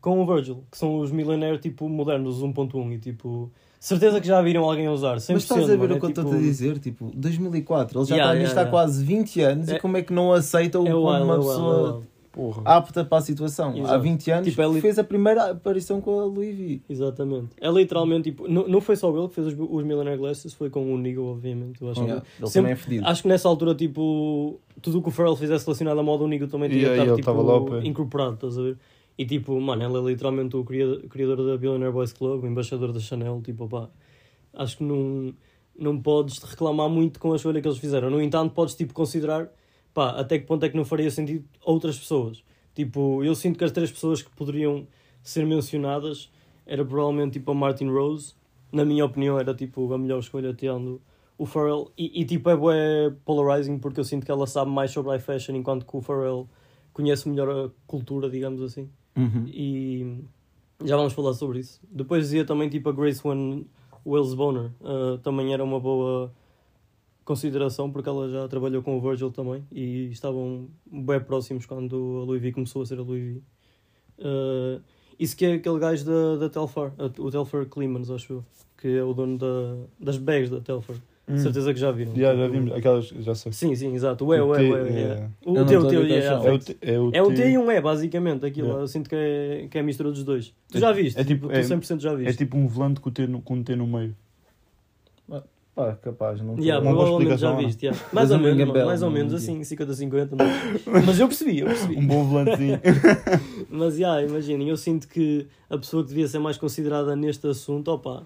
com 0.00 0.22
o 0.22 0.26
Virgil, 0.26 0.64
que 0.70 0.78
são 0.78 0.98
os 1.00 1.10
Millionaire 1.10 1.58
tipo 1.58 1.88
modernos 1.88 2.40
1.1 2.42 2.92
e 2.92 2.98
tipo, 2.98 3.50
certeza 3.78 4.20
que 4.20 4.26
já 4.26 4.40
viram 4.40 4.64
alguém 4.64 4.86
a 4.86 4.92
usar, 4.92 5.16
100%. 5.18 5.32
Mas 5.34 5.42
estás 5.42 5.64
a 5.64 5.66
ver 5.66 5.76
mano, 5.78 5.94
o 5.96 5.98
que 5.98 6.04
eu 6.04 6.08
é, 6.08 6.10
estou 6.12 6.24
tipo, 6.24 6.36
a 6.36 6.38
dizer? 6.38 6.78
Tipo, 6.78 7.10
2004, 7.14 7.98
ele 8.00 8.06
já 8.06 8.14
Yeah, 8.14 8.32
está 8.32 8.42
nisto 8.42 8.54
yeah, 8.56 8.60
há 8.60 8.62
yeah. 8.62 8.70
quase 8.70 9.04
20 9.04 9.40
anos 9.42 9.68
É- 9.68 9.76
e 9.76 9.80
como 9.80 9.96
é 9.96 10.02
que 10.02 10.12
não 10.12 10.32
aceita-o 10.32 10.86
É 10.86 10.90
como 10.90 11.02
uma 11.08 11.34
é 11.34 11.36
pessoa 11.38 12.02
é. 12.02 12.09
Porra. 12.32 12.62
apta 12.64 13.04
para 13.04 13.18
a 13.18 13.20
situação? 13.20 13.70
Há 13.72 13.78
Exato. 13.78 14.02
20 14.02 14.30
anos 14.30 14.48
Tipo, 14.48 14.62
é 14.62 14.68
li- 14.68 14.80
fez 14.80 14.98
a 14.98 15.04
primeira 15.04 15.50
aparição 15.52 16.00
com 16.00 16.20
a 16.20 16.24
Louis 16.24 16.56
V. 16.56 16.80
Exatamente. 16.88 17.48
É 17.60 17.70
literalmente 17.70 18.30
tipo, 18.30 18.48
não, 18.48 18.66
não 18.68 18.80
foi 18.80 18.96
só 18.96 19.10
ele 19.16 19.28
que 19.28 19.34
fez 19.34 19.46
os, 19.48 19.54
os 19.58 19.84
Millionaire 19.84 20.18
Glasses, 20.18 20.52
foi 20.54 20.70
com 20.70 20.92
o 20.92 20.98
Nigo, 20.98 21.22
obviamente. 21.22 21.80
Eu 21.82 21.90
acho, 21.90 22.00
Yeah, 22.02 22.22
Ele 22.38 22.46
Sempre- 22.48 22.52
também 22.52 22.72
é 22.72 22.76
fedido. 22.76 23.06
acho 23.06 23.22
que 23.22 23.28
nessa 23.28 23.48
altura, 23.48 23.74
tipo, 23.74 24.60
tudo 24.80 24.98
o 24.98 25.02
que 25.02 25.08
o 25.08 25.12
Pharrell 25.12 25.36
fizesse 25.36 25.64
relacionado 25.66 25.98
à 25.98 26.02
moda, 26.02 26.24
o 26.24 26.28
Nigo 26.28 26.46
também 26.46 26.68
tinha 26.70 26.82
Yeah, 26.82 26.96
que 27.14 27.20
ele 27.20 27.36
lá 27.38 27.52
ao 27.52 27.64
tipo, 27.64 27.80
pé. 27.80 27.86
incorporado, 27.88 28.34
estás 28.34 28.58
a 28.58 28.62
ver? 28.62 28.78
E 29.18 29.26
tipo, 29.26 29.60
mano, 29.60 29.82
ele 29.84 29.98
é 29.98 30.10
literalmente 30.12 30.56
o 30.56 30.64
criador, 30.64 31.00
criador 31.10 31.36
da 31.46 31.56
Billionaire 31.58 31.92
Boys 31.92 32.12
Club, 32.12 32.42
o 32.42 32.46
embaixador 32.46 32.90
da 32.92 33.00
Chanel, 33.00 33.40
tipo, 33.44 33.68
pá, 33.68 33.88
acho 34.54 34.78
que 34.78 34.84
não, 34.84 35.34
não 35.78 36.00
podes 36.00 36.38
reclamar 36.42 36.88
muito 36.88 37.20
com 37.20 37.32
a 37.32 37.36
escolha 37.36 37.60
que 37.60 37.68
eles 37.68 37.76
fizeram. 37.78 38.08
No 38.08 38.20
entanto, 38.22 38.54
podes 38.54 38.74
tipo 38.74 38.94
considerar, 38.94 39.48
pá, 39.94 40.10
até 40.10 40.38
que 40.38 40.46
ponto 40.46 40.64
é 40.64 40.68
que 40.68 40.76
não 40.76 40.84
faria 40.84 41.10
sentido 41.10 41.44
outras 41.64 41.98
pessoas. 41.98 42.42
Tipo, 42.74 43.22
eu 43.24 43.34
sinto 43.34 43.58
que 43.58 43.64
as 43.64 43.72
três 43.72 43.90
pessoas 43.90 44.22
que 44.22 44.30
poderiam 44.30 44.86
ser 45.22 45.44
mencionadas 45.44 46.30
era 46.66 46.84
provavelmente 46.84 47.34
tipo 47.34 47.50
a 47.50 47.54
Martin 47.54 47.88
Rose, 47.88 48.34
na 48.72 48.84
minha 48.84 49.04
opinião 49.04 49.38
era 49.38 49.52
tipo 49.54 49.92
a 49.92 49.98
melhor 49.98 50.20
escolha 50.20 50.54
tirando 50.54 51.00
o 51.36 51.44
Pharrell 51.46 51.90
e, 51.98 52.20
e 52.20 52.24
tipo 52.24 52.48
é 52.48 52.56
bué 52.56 53.12
polarizing 53.24 53.78
porque 53.78 53.98
eu 53.98 54.04
sinto 54.04 54.24
que 54.24 54.30
ela 54.30 54.46
sabe 54.46 54.70
mais 54.70 54.90
sobre 54.92 55.10
high 55.10 55.18
fashion 55.20 55.56
enquanto 55.56 55.84
que 55.84 55.96
o 55.96 56.00
Pharrell 56.00 56.48
conhece 56.92 57.28
melhor 57.28 57.48
a 57.48 57.70
cultura, 57.86 58.30
digamos 58.30 58.62
assim 58.62 58.88
Uhum. 59.16 59.44
e 59.48 60.18
já 60.84 60.96
vamos 60.96 61.12
falar 61.12 61.34
sobre 61.34 61.58
isso. 61.58 61.80
Depois 61.90 62.22
dizia 62.24 62.44
também 62.44 62.68
tipo 62.68 62.88
a 62.88 62.92
Grace 62.92 63.20
One 63.26 63.66
Wells 64.06 64.34
Boner, 64.34 64.70
uh, 64.80 65.18
também 65.18 65.52
era 65.52 65.62
uma 65.64 65.80
boa 65.80 66.32
consideração 67.30 67.88
porque 67.92 68.08
ela 68.08 68.28
já 68.28 68.48
trabalhou 68.48 68.82
com 68.82 68.96
o 68.98 69.00
Virgil 69.00 69.30
também 69.30 69.64
e 69.70 70.08
estavam 70.10 70.66
bem 70.90 71.20
próximos 71.20 71.64
quando 71.64 71.94
a 72.22 72.24
Louis 72.24 72.42
V 72.42 72.50
começou 72.50 72.82
a 72.82 72.86
ser 72.86 72.98
a 72.98 73.02
Louis 73.02 73.34
V. 73.34 73.40
Uh, 74.18 74.80
isso 75.18 75.36
que 75.36 75.44
é 75.44 75.52
aquele 75.54 75.78
gajo 75.78 76.04
da, 76.04 76.36
da 76.38 76.48
Telfar, 76.48 76.92
o 77.18 77.30
Telfar 77.30 77.66
Clemens, 77.66 78.10
acho 78.10 78.32
eu, 78.32 78.44
que 78.76 78.88
é 78.96 79.04
o 79.04 79.14
dono 79.14 79.38
da, 79.38 79.76
das 80.00 80.16
bags 80.18 80.50
da 80.50 80.60
Telfar. 80.60 80.96
Hum. 81.28 81.36
Certeza 81.38 81.72
que 81.72 81.78
já 81.78 81.92
viram. 81.92 82.12
Já, 82.16 82.34
já 82.34 82.42
Tipo, 82.46 82.52
vimos. 82.52 82.72
Aquelas, 82.72 83.06
já 83.06 83.34
sei. 83.36 83.52
Sim, 83.52 83.74
sim, 83.76 83.94
exato. 83.94 84.24
O 84.26 84.34
é, 84.34 84.42
O 84.42 84.48
o 84.48 84.54
é, 84.56 84.60
o 84.62 84.76
é. 84.76 84.90
é. 84.90 85.02
é. 85.02 85.28
O 85.46 85.64
teu, 85.64 85.80
o 85.82 85.86
teu, 85.88 86.04
yeah. 86.04 86.44
É 86.48 86.52
o, 86.52 86.58
T, 86.58 86.76
é 86.80 86.98
o, 86.98 87.10
É 87.14 87.22
um 87.22 87.32
T- 87.32 87.48
e 87.48 87.56
um 87.56 87.70
E, 87.70 87.80
basicamente, 87.80 88.44
aquilo. 88.44 88.66
Yeah. 88.66 88.82
Eu 88.82 88.88
sinto 88.88 89.08
que 89.08 89.14
é, 89.14 89.68
que 89.70 89.78
é 89.78 89.80
a 89.80 89.84
mistura 89.84 90.10
dos 90.10 90.24
dois. 90.24 90.52
Tu 90.68 90.78
É- 90.78 90.80
já 90.80 90.90
viste? 90.90 91.20
é 91.20 91.22
tipo- 91.22 91.46
Tu 91.46 91.52
é- 91.52 91.62
100% 91.62 92.00
já 92.00 92.12
viste. 92.16 92.30
É 92.30 92.32
tipo 92.36 92.56
um 92.58 92.66
volante 92.66 92.98
com, 93.00 93.08
o 93.10 93.12
T 93.12 93.28
no, 93.28 93.40
com 93.42 93.54
um 93.54 93.62
T 93.62 93.76
no 93.76 93.86
meio. 93.86 94.16
Pá, 95.74 95.94
capaz, 95.94 96.40
não 96.42 96.58
Yeah, 96.58 96.84
Uma 96.84 96.94
boa 96.94 97.06
provavelmente 97.06 97.40
já 97.40 97.54
viste. 97.54 97.86
yeah. 97.86 98.04
Mais 98.12 98.30
ou 98.30 98.38
não 98.38 98.44
me 98.44 98.54
menos, 98.54 98.84
mais 98.84 99.02
ou 99.02 99.08
não 99.08 99.14
menos 99.16 99.32
me 99.32 99.38
assim, 99.38 99.60
50-50. 99.60 100.30
Mas, 100.36 100.84
mas 101.06 101.20
eu 101.20 101.26
percebi, 101.28 101.60
eu 101.60 101.66
percebi. 101.66 101.96
Um 101.96 102.06
bom 102.06 102.24
volantezinho. 102.24 102.80
Mas, 103.70 103.96
yeah, 103.96 104.20
imaginem, 104.22 104.68
eu 104.68 104.76
sinto 104.76 105.06
que 105.08 105.46
a 105.70 105.78
pessoa 105.78 106.02
que 106.02 106.08
devia 106.08 106.26
ser 106.26 106.40
mais 106.40 106.58
considerada 106.58 107.14
neste 107.14 107.46
assunto, 107.46 107.88
opa, 107.92 108.24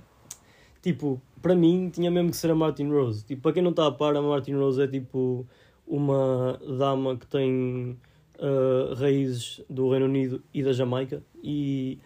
tipo, 0.82 1.20
para 1.42 1.54
mim 1.54 1.90
tinha 1.92 2.10
mesmo 2.10 2.30
que 2.30 2.36
ser 2.36 2.50
a 2.50 2.54
Martin 2.54 2.88
Rose. 2.88 3.24
Tipo, 3.24 3.42
para 3.42 3.52
quem 3.52 3.62
não 3.62 3.70
está 3.70 3.86
a 3.86 3.92
par, 3.92 4.16
a 4.16 4.22
Martin 4.22 4.54
Rose 4.54 4.80
é 4.80 4.86
tipo 4.88 5.46
uma 5.86 6.58
dama 6.78 7.14
que 7.16 7.26
tem 7.26 7.96
ah, 8.38 8.94
raízes 8.98 9.60
do 9.68 9.90
Reino 9.90 10.06
Unido 10.06 10.42
e 10.52 10.62
da 10.62 10.72
Jamaica 10.72 11.22
e 11.42 11.98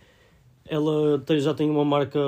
ela 0.69 1.19
tem- 1.21 1.41
já 1.41 1.55
tem 1.55 1.71
uma 1.71 1.85
marca 1.85 2.19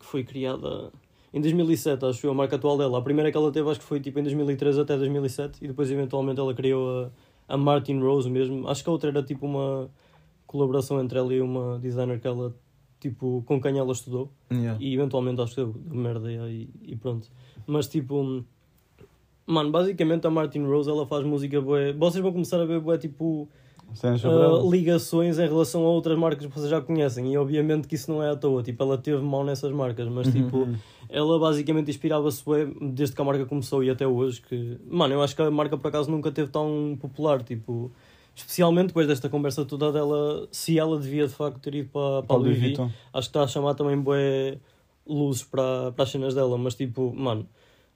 que 0.00 0.06
foi 0.06 0.24
criada 0.24 0.90
em 1.32 1.40
2007, 1.40 2.04
acho 2.04 2.26
eu, 2.26 2.30
a 2.30 2.34
marca 2.34 2.56
atual 2.56 2.76
dela. 2.76 2.98
A 2.98 3.02
primeira 3.02 3.30
que 3.30 3.36
ela 3.36 3.50
teve 3.50 3.68
acho 3.70 3.80
que 3.80 3.86
foi 3.86 4.00
tipo 4.00 4.18
em 4.18 4.22
2013 4.22 4.80
até 4.80 4.96
2007 4.98 5.64
e 5.64 5.68
depois 5.68 5.90
eventualmente 5.90 6.38
ela 6.38 6.52
criou 6.52 7.10
a, 7.48 7.54
a 7.54 7.56
Martin 7.56 8.00
Rose 8.00 8.28
mesmo. 8.28 8.68
Acho 8.68 8.82
que 8.84 8.90
a 8.90 8.92
outra 8.92 9.10
era 9.10 9.22
tipo 9.22 9.46
uma 9.46 9.90
colaboração 10.46 11.00
entre 11.00 11.18
ela 11.18 11.32
e 11.32 11.40
uma 11.40 11.78
designer 11.78 12.20
que 12.20 12.26
ela, 12.26 12.54
tipo, 13.00 13.42
com 13.46 13.58
quem 13.60 13.78
ela 13.78 13.92
estudou. 13.92 14.30
Yeah. 14.52 14.78
E 14.78 14.92
eventualmente 14.92 15.40
acho 15.40 15.54
que 15.54 15.64
deu 15.64 15.74
merda 15.90 16.30
e, 16.30 16.68
e 16.82 16.96
pronto. 16.96 17.30
Mas 17.66 17.88
tipo, 17.88 18.44
mano, 19.46 19.70
basicamente 19.70 20.26
a 20.26 20.30
Martin 20.30 20.64
Rose 20.64 20.90
ela 20.90 21.06
faz 21.06 21.24
música 21.24 21.60
bué. 21.62 21.94
Vocês 21.94 22.22
vão 22.22 22.32
começar 22.32 22.60
a 22.60 22.66
ver 22.66 22.78
bué 22.78 22.98
tipo 22.98 23.48
Ela. 24.30 24.70
ligações 24.70 25.38
em 25.38 25.46
relação 25.46 25.84
a 25.84 25.88
outras 25.90 26.16
marcas 26.18 26.46
que 26.46 26.52
vocês 26.52 26.70
já 26.70 26.80
conhecem. 26.80 27.32
E 27.32 27.36
obviamente 27.36 27.86
que 27.88 27.94
isso 27.94 28.10
não 28.10 28.22
é 28.22 28.30
à 28.30 28.36
toa. 28.36 28.62
Tipo, 28.62 28.82
ela 28.82 28.98
teve 28.98 29.22
mão 29.22 29.44
nessas 29.44 29.72
marcas, 29.72 30.08
mas 30.08 30.26
Uhum. 30.26 30.32
tipo, 30.32 30.68
ela 31.08 31.38
basicamente 31.38 31.90
inspirava-se 31.90 32.42
desde 32.94 33.14
que 33.14 33.20
a 33.20 33.24
marca 33.24 33.44
começou 33.46 33.82
e 33.84 33.90
até 33.90 34.06
hoje. 34.06 34.40
Que, 34.40 34.78
mano, 34.88 35.14
eu 35.14 35.22
acho 35.22 35.34
que 35.36 35.42
a 35.42 35.50
marca 35.50 35.76
por 35.76 35.88
acaso 35.88 36.10
nunca 36.10 36.30
teve 36.32 36.50
tão 36.50 36.96
popular. 37.00 37.42
Tipo, 37.42 37.90
especialmente 38.34 38.88
depois 38.88 39.06
desta 39.06 39.28
conversa 39.28 39.64
toda 39.64 39.92
dela, 39.92 40.48
se 40.50 40.78
ela 40.78 40.98
devia 40.98 41.26
de 41.26 41.34
facto 41.34 41.58
ter 41.60 41.74
ido 41.74 41.88
para, 41.90 42.22
para 42.22 42.36
a 42.36 42.38
Louis 42.38 42.58
Vuitton. 42.58 42.90
acho 43.12 43.28
que 43.28 43.30
está 43.30 43.42
a 43.42 43.46
chamar 43.46 43.74
também 43.74 43.98
bué 44.00 44.56
luzes 45.06 45.42
para, 45.42 45.92
para 45.92 46.04
as 46.04 46.10
cenas 46.10 46.34
dela, 46.34 46.56
mas 46.56 46.74
tipo, 46.74 47.12
mano, 47.14 47.46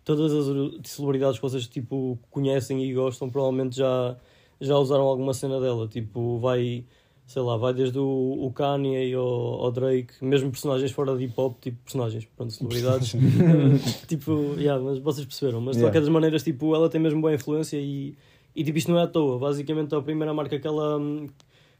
todas 0.05 0.33
as 0.33 0.91
celebridades 0.91 1.39
que 1.39 1.43
vocês 1.43 1.67
tipo 1.67 2.19
conhecem 2.31 2.85
e 2.85 2.93
gostam 2.93 3.31
provavelmente 3.31 3.77
já, 3.77 4.17
já 4.61 4.77
usaram 4.77 5.05
alguma 5.05 5.35
cena 5.35 5.61
dela, 5.61 5.87
tipo, 5.89 6.39
vai, 6.39 6.85
sei 7.27 7.43
lá, 7.43 7.57
vai 7.57 7.75
desde 7.75 7.99
o, 7.99 8.39
o 8.47 8.53
Kanye 8.53 9.13
ao, 9.15 9.25
ao 9.65 9.71
Drake, 9.73 10.15
mesmo 10.25 10.51
personagens 10.51 10.91
fora 10.93 11.17
de 11.17 11.25
hip 11.25 11.35
hop, 11.37 11.59
tipo 11.61 11.79
personagens, 11.85 12.25
pronto, 12.37 12.53
celebridades, 12.53 13.15
tipo, 14.09 14.55
yeah, 14.59 14.83
mas 14.83 14.99
vocês 14.99 15.27
perceberam, 15.27 15.61
mas 15.61 15.77
de 15.77 15.83
Yeah. 15.83 15.89
qualquer 15.91 16.01
das 16.01 16.09
maneiras, 16.09 16.43
tipo, 16.43 16.75
ela 16.75 16.89
tem 16.89 17.01
mesmo 17.01 17.21
boa 17.21 17.35
influência 17.35 17.77
e, 17.77 18.17
e 18.55 18.65
tipo, 18.65 18.79
isto 18.79 18.91
não 18.91 18.99
é 18.99 19.03
à 19.03 19.07
toa, 19.07 19.39
basicamente 19.39 19.95
a 19.95 20.01
primeira 20.01 20.33
marca 20.33 20.59
que 20.59 20.67
ela 20.67 20.99
hum, 20.99 21.27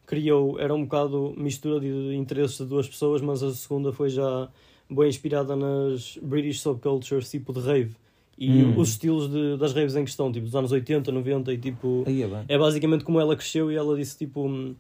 criou 0.05 0.59
era 0.59 0.75
um 0.75 0.85
bocado 0.85 1.35
mistura 1.37 1.81
de 1.81 2.15
interesses 2.15 2.59
de 2.59 2.67
duas 2.67 2.89
pessoas, 2.89 3.21
mas 3.23 3.43
a 3.43 3.53
segunda 3.53 3.93
foi 3.93 4.09
já 4.11 4.49
bem 4.91 5.09
inspirada 5.09 5.57
nas 5.57 6.17
British 6.23 6.61
subcultures, 6.61 7.31
tipo 7.31 7.53
de 7.53 7.61
rave. 7.61 7.97
E 8.39 8.63
Hum. 8.65 8.79
os 8.79 8.91
estilos 8.91 9.31
de, 9.31 9.57
das 9.57 9.73
raves 9.73 9.97
em 9.97 10.05
questão, 10.05 10.31
tipo 10.31 10.45
dos 10.45 10.55
anos 10.55 10.71
80, 10.71 11.11
90 11.11 11.53
e 11.55 11.59
tipo... 11.59 12.05
É. 12.07 12.55
É 12.55 12.59
basicamente 12.59 13.03
como 13.05 13.19
ela 13.19 13.35
cresceu 13.35 13.73
e 13.73 13.77
ela 13.77 13.97
disse 13.97 14.19
tipo... 14.19 14.75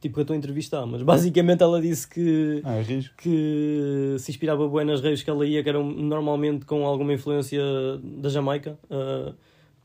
Tipo 0.00 0.14
que 0.14 0.20
eu 0.20 0.22
estou 0.22 0.34
a 0.34 0.38
entrevistar, 0.38 0.86
mas 0.86 1.02
basicamente 1.02 1.62
ela 1.62 1.78
disse 1.80 2.08
que 2.08 2.62
Ah, 2.64 2.76
é 2.80 2.84
que 3.18 4.16
se 4.18 4.30
inspirava 4.30 4.66
bem 4.66 4.86
nas 4.86 5.02
raves 5.02 5.22
que 5.22 5.28
ela 5.28 5.44
ia, 5.46 5.62
que 5.62 5.68
eram 5.68 5.84
normalmente 5.90 6.64
com 6.64 6.86
alguma 6.86 7.12
influência 7.12 7.60
da 8.02 8.30
Jamaica. 8.30 8.78
Ah, 8.90 9.34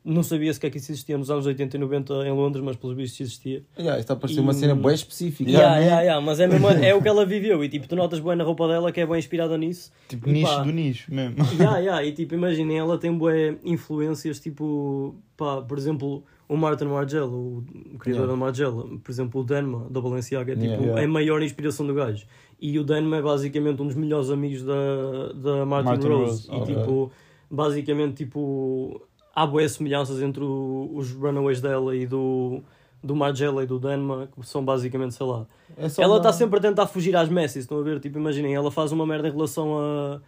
não 0.05 0.21
sabia 0.21 0.53
sequer 0.53 0.69
que 0.69 0.77
isso 0.77 0.91
existia 0.91 1.17
nos 1.17 1.31
anos 1.31 1.45
80 1.47 1.75
e 1.75 1.79
90 1.79 2.13
em 2.27 2.31
Londres, 2.31 2.63
mas 2.63 2.75
pelos 2.75 2.95
vistos 2.95 3.19
existia. 3.21 3.63
Yeah, 3.75 3.93
isto 3.99 4.01
está 4.01 4.13
a 4.13 4.17
parecer 4.17 4.39
E- 4.39 4.43
uma 4.43 4.53
cena 4.53 4.75
bem 4.75 4.93
específica. 4.93 5.49
Yeah, 5.49 5.77
Yeah, 5.77 5.85
yeah, 5.85 6.01
yeah, 6.03 6.25
mas 6.25 6.39
é, 6.39 6.47
mesmo, 6.47 6.67
é 6.69 6.93
o 6.93 7.01
que 7.01 7.07
ela 7.07 7.25
viveu 7.25 7.63
e 7.63 7.69
tipo, 7.69 7.87
tu 7.87 7.95
notas 7.95 8.19
bem 8.19 8.35
na 8.35 8.43
roupa 8.43 8.67
dela 8.67 8.91
que 8.91 9.01
é 9.01 9.05
bem 9.05 9.17
inspirada 9.17 9.57
nisso. 9.57 9.91
Tipo, 10.07 10.29
E 10.29 10.33
nicho 10.33 10.47
pá. 10.55 10.63
do 10.63 10.71
nicho 10.71 11.13
mesmo. 11.13 11.35
Yeah, 11.59 11.77
yeah, 11.83 12.03
e 12.05 12.11
tipo, 12.11 12.35
imaginem, 12.35 12.77
ela 12.77 12.97
tem 12.99 13.11
bué 13.17 13.55
influências, 13.65 14.39
tipo, 14.39 15.15
pá, 15.35 15.61
por 15.63 15.77
exemplo, 15.77 16.23
o 16.47 16.55
Martin 16.55 16.85
Margiela, 16.85 17.25
o 17.25 17.63
criador 17.97 18.25
Yeah. 18.25 18.27
da 18.27 18.35
Margiela, 18.37 18.87
por 19.03 19.11
exemplo, 19.11 19.41
o 19.41 19.43
Denma, 19.43 19.87
da 19.89 19.99
Balenciaga, 19.99 20.53
é 20.53 20.55
tipo, 20.55 20.65
Yeah. 20.67 20.83
Yeah. 20.85 21.01
é 21.01 21.05
a 21.05 21.07
maior 21.07 21.41
inspiração 21.41 21.87
do 21.87 21.93
gajo. 21.95 22.25
E 22.61 22.77
o 22.77 22.83
Denma 22.83 23.17
é 23.17 23.21
basicamente 23.23 23.81
um 23.81 23.87
dos 23.87 23.95
melhores 23.95 24.29
amigos 24.29 24.61
da, 24.63 25.33
da 25.33 25.65
Martin, 25.65 25.89
Martin 25.89 26.07
Rose. 26.07 26.47
Rose, 26.47 26.51
E 26.51 26.55
ok. 26.61 26.75
tipo, 26.75 27.11
basicamente, 27.49 28.15
tipo, 28.25 29.01
há 29.35 29.45
boas 29.45 29.73
semelhanças 29.73 30.21
entre 30.21 30.43
o- 30.43 30.89
os 30.95 31.11
Runaways 31.11 31.59
dela 31.61 31.95
e 31.95 32.07
do, 32.07 32.61
do 33.03 33.15
Margiela 33.15 33.63
e 33.63 33.67
do 33.67 33.77
Denma, 33.77 34.29
que 34.33 34.47
são 34.47 34.63
basicamente, 34.63 35.13
sei 35.13 35.25
lá, 35.25 35.45
É 35.77 35.87
ela 35.97 36.13
uma- 36.13 36.17
está 36.17 36.31
sempre 36.31 36.57
a 36.57 36.61
tentar 36.61 36.87
fugir 36.87 37.15
às 37.15 37.27
Messi, 37.29 37.59
estão 37.59 37.79
a 37.79 37.83
ver? 37.83 37.99
Tipo, 37.99 38.17
imaginem, 38.17 38.55
ela 38.55 38.71
faz 38.71 38.91
uma 38.93 39.05
merda 39.05 39.27
em 39.27 39.31
relação 39.31 39.77
a, 39.77 40.21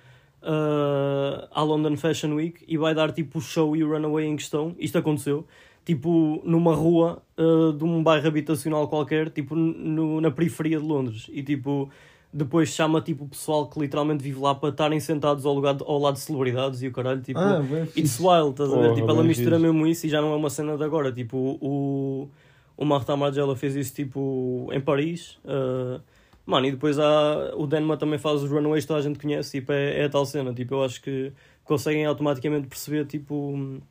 a, 0.44 1.48
à 1.52 1.64
London 1.64 1.96
Fashion 1.98 2.34
Week 2.36 2.64
e 2.68 2.78
vai 2.78 2.94
dar 2.94 3.12
tipo 3.12 3.40
o 3.40 3.42
show 3.42 3.76
e 3.76 3.84
o 3.84 3.90
runaway 3.90 4.26
em 4.26 4.36
questão. 4.36 4.76
Isto 4.80 4.98
aconteceu, 4.98 5.46
tipo, 5.86 6.42
numa 6.44 6.76
rua 6.76 7.22
uh, 7.38 7.74
de 7.74 7.84
um 7.84 8.04
bairro 8.04 8.28
habitacional 8.28 8.88
qualquer, 8.88 9.30
tipo, 9.30 9.56
no, 9.56 10.20
na 10.22 10.32
periferia 10.32 10.80
de 10.80 10.86
Londres. 10.86 11.28
E 11.32 11.42
tipo, 11.44 11.90
depois 12.38 12.70
chama 12.70 13.02
tipo 13.02 13.24
o 13.26 13.28
pessoal 13.28 13.68
que 13.68 13.80
literalmente 13.80 14.24
vive 14.24 14.40
lá 14.40 14.54
para 14.54 14.70
estarem 14.70 15.00
sentados 15.00 15.44
ao, 15.44 15.54
lugar, 15.56 15.76
ao 15.84 15.98
lado 15.98 16.14
de 16.14 16.20
celebridades 16.20 16.84
e 16.84 16.88
o 16.88 16.92
caralho, 16.92 17.20
tipo. 17.20 17.40
Ah. 17.40 17.64
It's 17.98 18.20
wild, 18.20 18.52
estás 18.52 18.72
a 18.72 18.80
ver? 18.80 18.94
Tipo, 18.94 19.10
ela 19.10 19.24
mistura 19.24 19.56
fixe. 19.56 19.72
mesmo 19.72 19.88
isso 19.88 20.06
e 20.06 20.10
já 20.10 20.22
não 20.22 20.34
é 20.34 20.36
uma 20.36 20.50
cena 20.52 20.78
de 20.78 20.84
agora. 20.84 21.12
Tipo, 21.12 21.58
o, 21.60 22.30
o 22.78 22.86
Marta 22.86 23.18
Margiela 23.18 23.56
fez 23.56 23.76
isso 23.76 23.96
tipo 23.96 24.70
em 24.72 24.80
Paris. 24.80 25.40
uh, 25.46 26.00
mano, 26.46 26.68
e 26.68 26.72
depois 26.72 27.00
há, 27.00 27.54
o 27.56 27.66
Denma 27.66 27.98
também 27.98 28.20
faz 28.20 28.44
os 28.44 28.52
runaways 28.52 28.84
que 28.84 28.88
toda 28.88 29.00
a 29.00 29.04
gente 29.04 29.18
conhece. 29.18 29.60
Tipo, 29.60 29.72
é, 29.72 30.02
é 30.02 30.06
a 30.06 30.10
tal 30.10 30.24
cena. 30.24 30.54
Tipo, 30.54 30.76
eu 30.76 30.84
acho 30.84 31.02
que 31.02 31.34
conseguem 31.64 32.06
automaticamente 32.06 32.68
perceber 32.68 33.06
tipo 33.08 33.82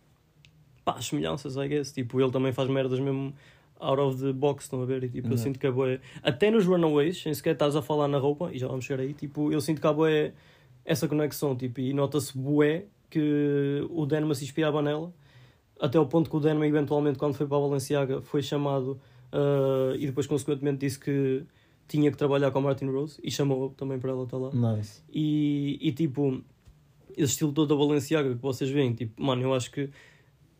pá, 0.84 0.94
as 0.98 1.06
semelhanças, 1.06 1.56
I 1.56 1.66
guess. 1.66 1.90
Tipo, 1.90 2.20
ele 2.20 2.30
também 2.30 2.52
faz 2.52 2.70
merdas 2.70 3.00
mesmo 3.00 3.34
out 3.80 4.00
of 4.00 4.22
the 4.22 4.32
box, 4.32 4.64
estão 4.64 4.82
a 4.82 4.86
ver? 4.86 5.04
E 5.04 5.08
tipo, 5.08 5.28
eu 5.28 5.32
Uhum. 5.32 5.36
sinto 5.38 5.58
que 5.58 5.66
é 5.66 5.70
bué. 5.70 6.00
Até 6.22 6.50
nos 6.50 6.64
runaways, 6.64 7.20
sem 7.22 7.32
sequer 7.34 7.52
estás 7.52 7.76
a 7.76 7.82
falar 7.82 8.08
na 8.08 8.18
roupa, 8.18 8.50
e 8.52 8.58
já 8.58 8.66
vamos 8.68 8.84
chegar 8.84 9.02
aí, 9.02 9.12
tipo, 9.14 9.52
eu 9.52 9.60
sinto 9.60 9.80
que 9.80 9.86
há 9.86 9.92
bué 9.92 10.32
essa 10.84 11.06
conexão, 11.08 11.54
tipo, 11.56 11.80
e 11.80 11.92
nota-se 11.92 12.36
bué 12.36 12.86
que 13.10 13.86
o 13.90 14.06
Denma 14.06 14.34
se 14.34 14.44
inspirava 14.44 14.80
nela, 14.82 15.12
até 15.80 15.98
o 15.98 16.06
ponto 16.06 16.28
que 16.30 16.36
o 16.36 16.40
Denma, 16.40 16.66
eventualmente, 16.66 17.18
quando 17.18 17.34
foi 17.34 17.46
para 17.46 17.56
a 17.56 17.60
Balenciaga, 17.60 18.22
foi 18.22 18.42
chamado 18.42 18.98
ah, 19.32 19.94
e 19.98 20.06
depois, 20.06 20.26
consequentemente, 20.26 20.78
disse 20.78 20.98
que 20.98 21.44
tinha 21.88 22.10
que 22.10 22.16
trabalhar 22.16 22.50
com 22.50 22.58
a 22.58 22.62
Martin 22.62 22.86
Rose 22.86 23.20
e 23.22 23.30
chamou 23.30 23.70
também 23.70 23.98
para 23.98 24.10
ela 24.10 24.24
estar 24.24 24.38
lá. 24.38 24.50
Nice. 24.52 25.02
E, 25.12 25.78
e 25.80 25.92
tipo, 25.92 26.42
esse 27.16 27.32
estilo 27.32 27.52
todo 27.52 27.68
da 27.68 27.76
Balenciaga 27.76 28.34
que 28.34 28.42
vocês 28.42 28.70
veem, 28.70 28.92
tipo, 28.94 29.22
mano, 29.22 29.42
eu 29.42 29.54
acho 29.54 29.70
que 29.70 29.90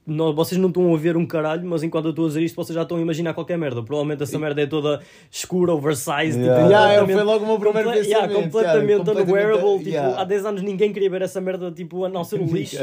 não, 0.06 0.32
vocês 0.34 0.60
não 0.60 0.68
estão 0.68 0.94
a 0.94 0.96
ver 0.96 1.16
um 1.16 1.26
caralho, 1.26 1.68
mas 1.68 1.82
enquanto 1.82 2.04
eu 2.04 2.10
estou 2.10 2.26
a 2.26 2.28
dizer 2.28 2.42
isto, 2.42 2.54
vocês 2.54 2.74
já 2.74 2.82
estão 2.82 2.96
a 2.96 3.00
imaginar 3.00 3.34
qualquer 3.34 3.58
merda. 3.58 3.82
Provavelmente 3.82 4.22
essa 4.22 4.38
merda 4.38 4.62
é 4.62 4.66
toda 4.66 5.00
escura, 5.30 5.72
oversized, 5.74 6.40
Yeah. 6.40 6.62
tipo, 6.62 6.70
Yeah, 6.72 7.06
foi 7.12 7.22
logo 7.24 7.44
o 7.44 7.48
meu 7.48 7.58
primeiro 7.58 7.88
comple- 7.90 8.06
yeah, 8.08 8.32
completamente 8.32 9.08
yeah, 9.08 9.22
unwearable. 9.22 9.84
Tipo, 9.84 9.98
há 10.20 10.24
10 10.24 10.46
anos 10.46 10.62
ninguém 10.62 10.92
queria 10.92 11.10
ver 11.10 11.22
essa 11.22 11.40
merda, 11.40 11.72
tipo, 11.72 12.04
a 12.04 12.08
não 12.08 12.22
ser 12.22 12.40
um 12.40 12.46
lixo. 12.54 12.76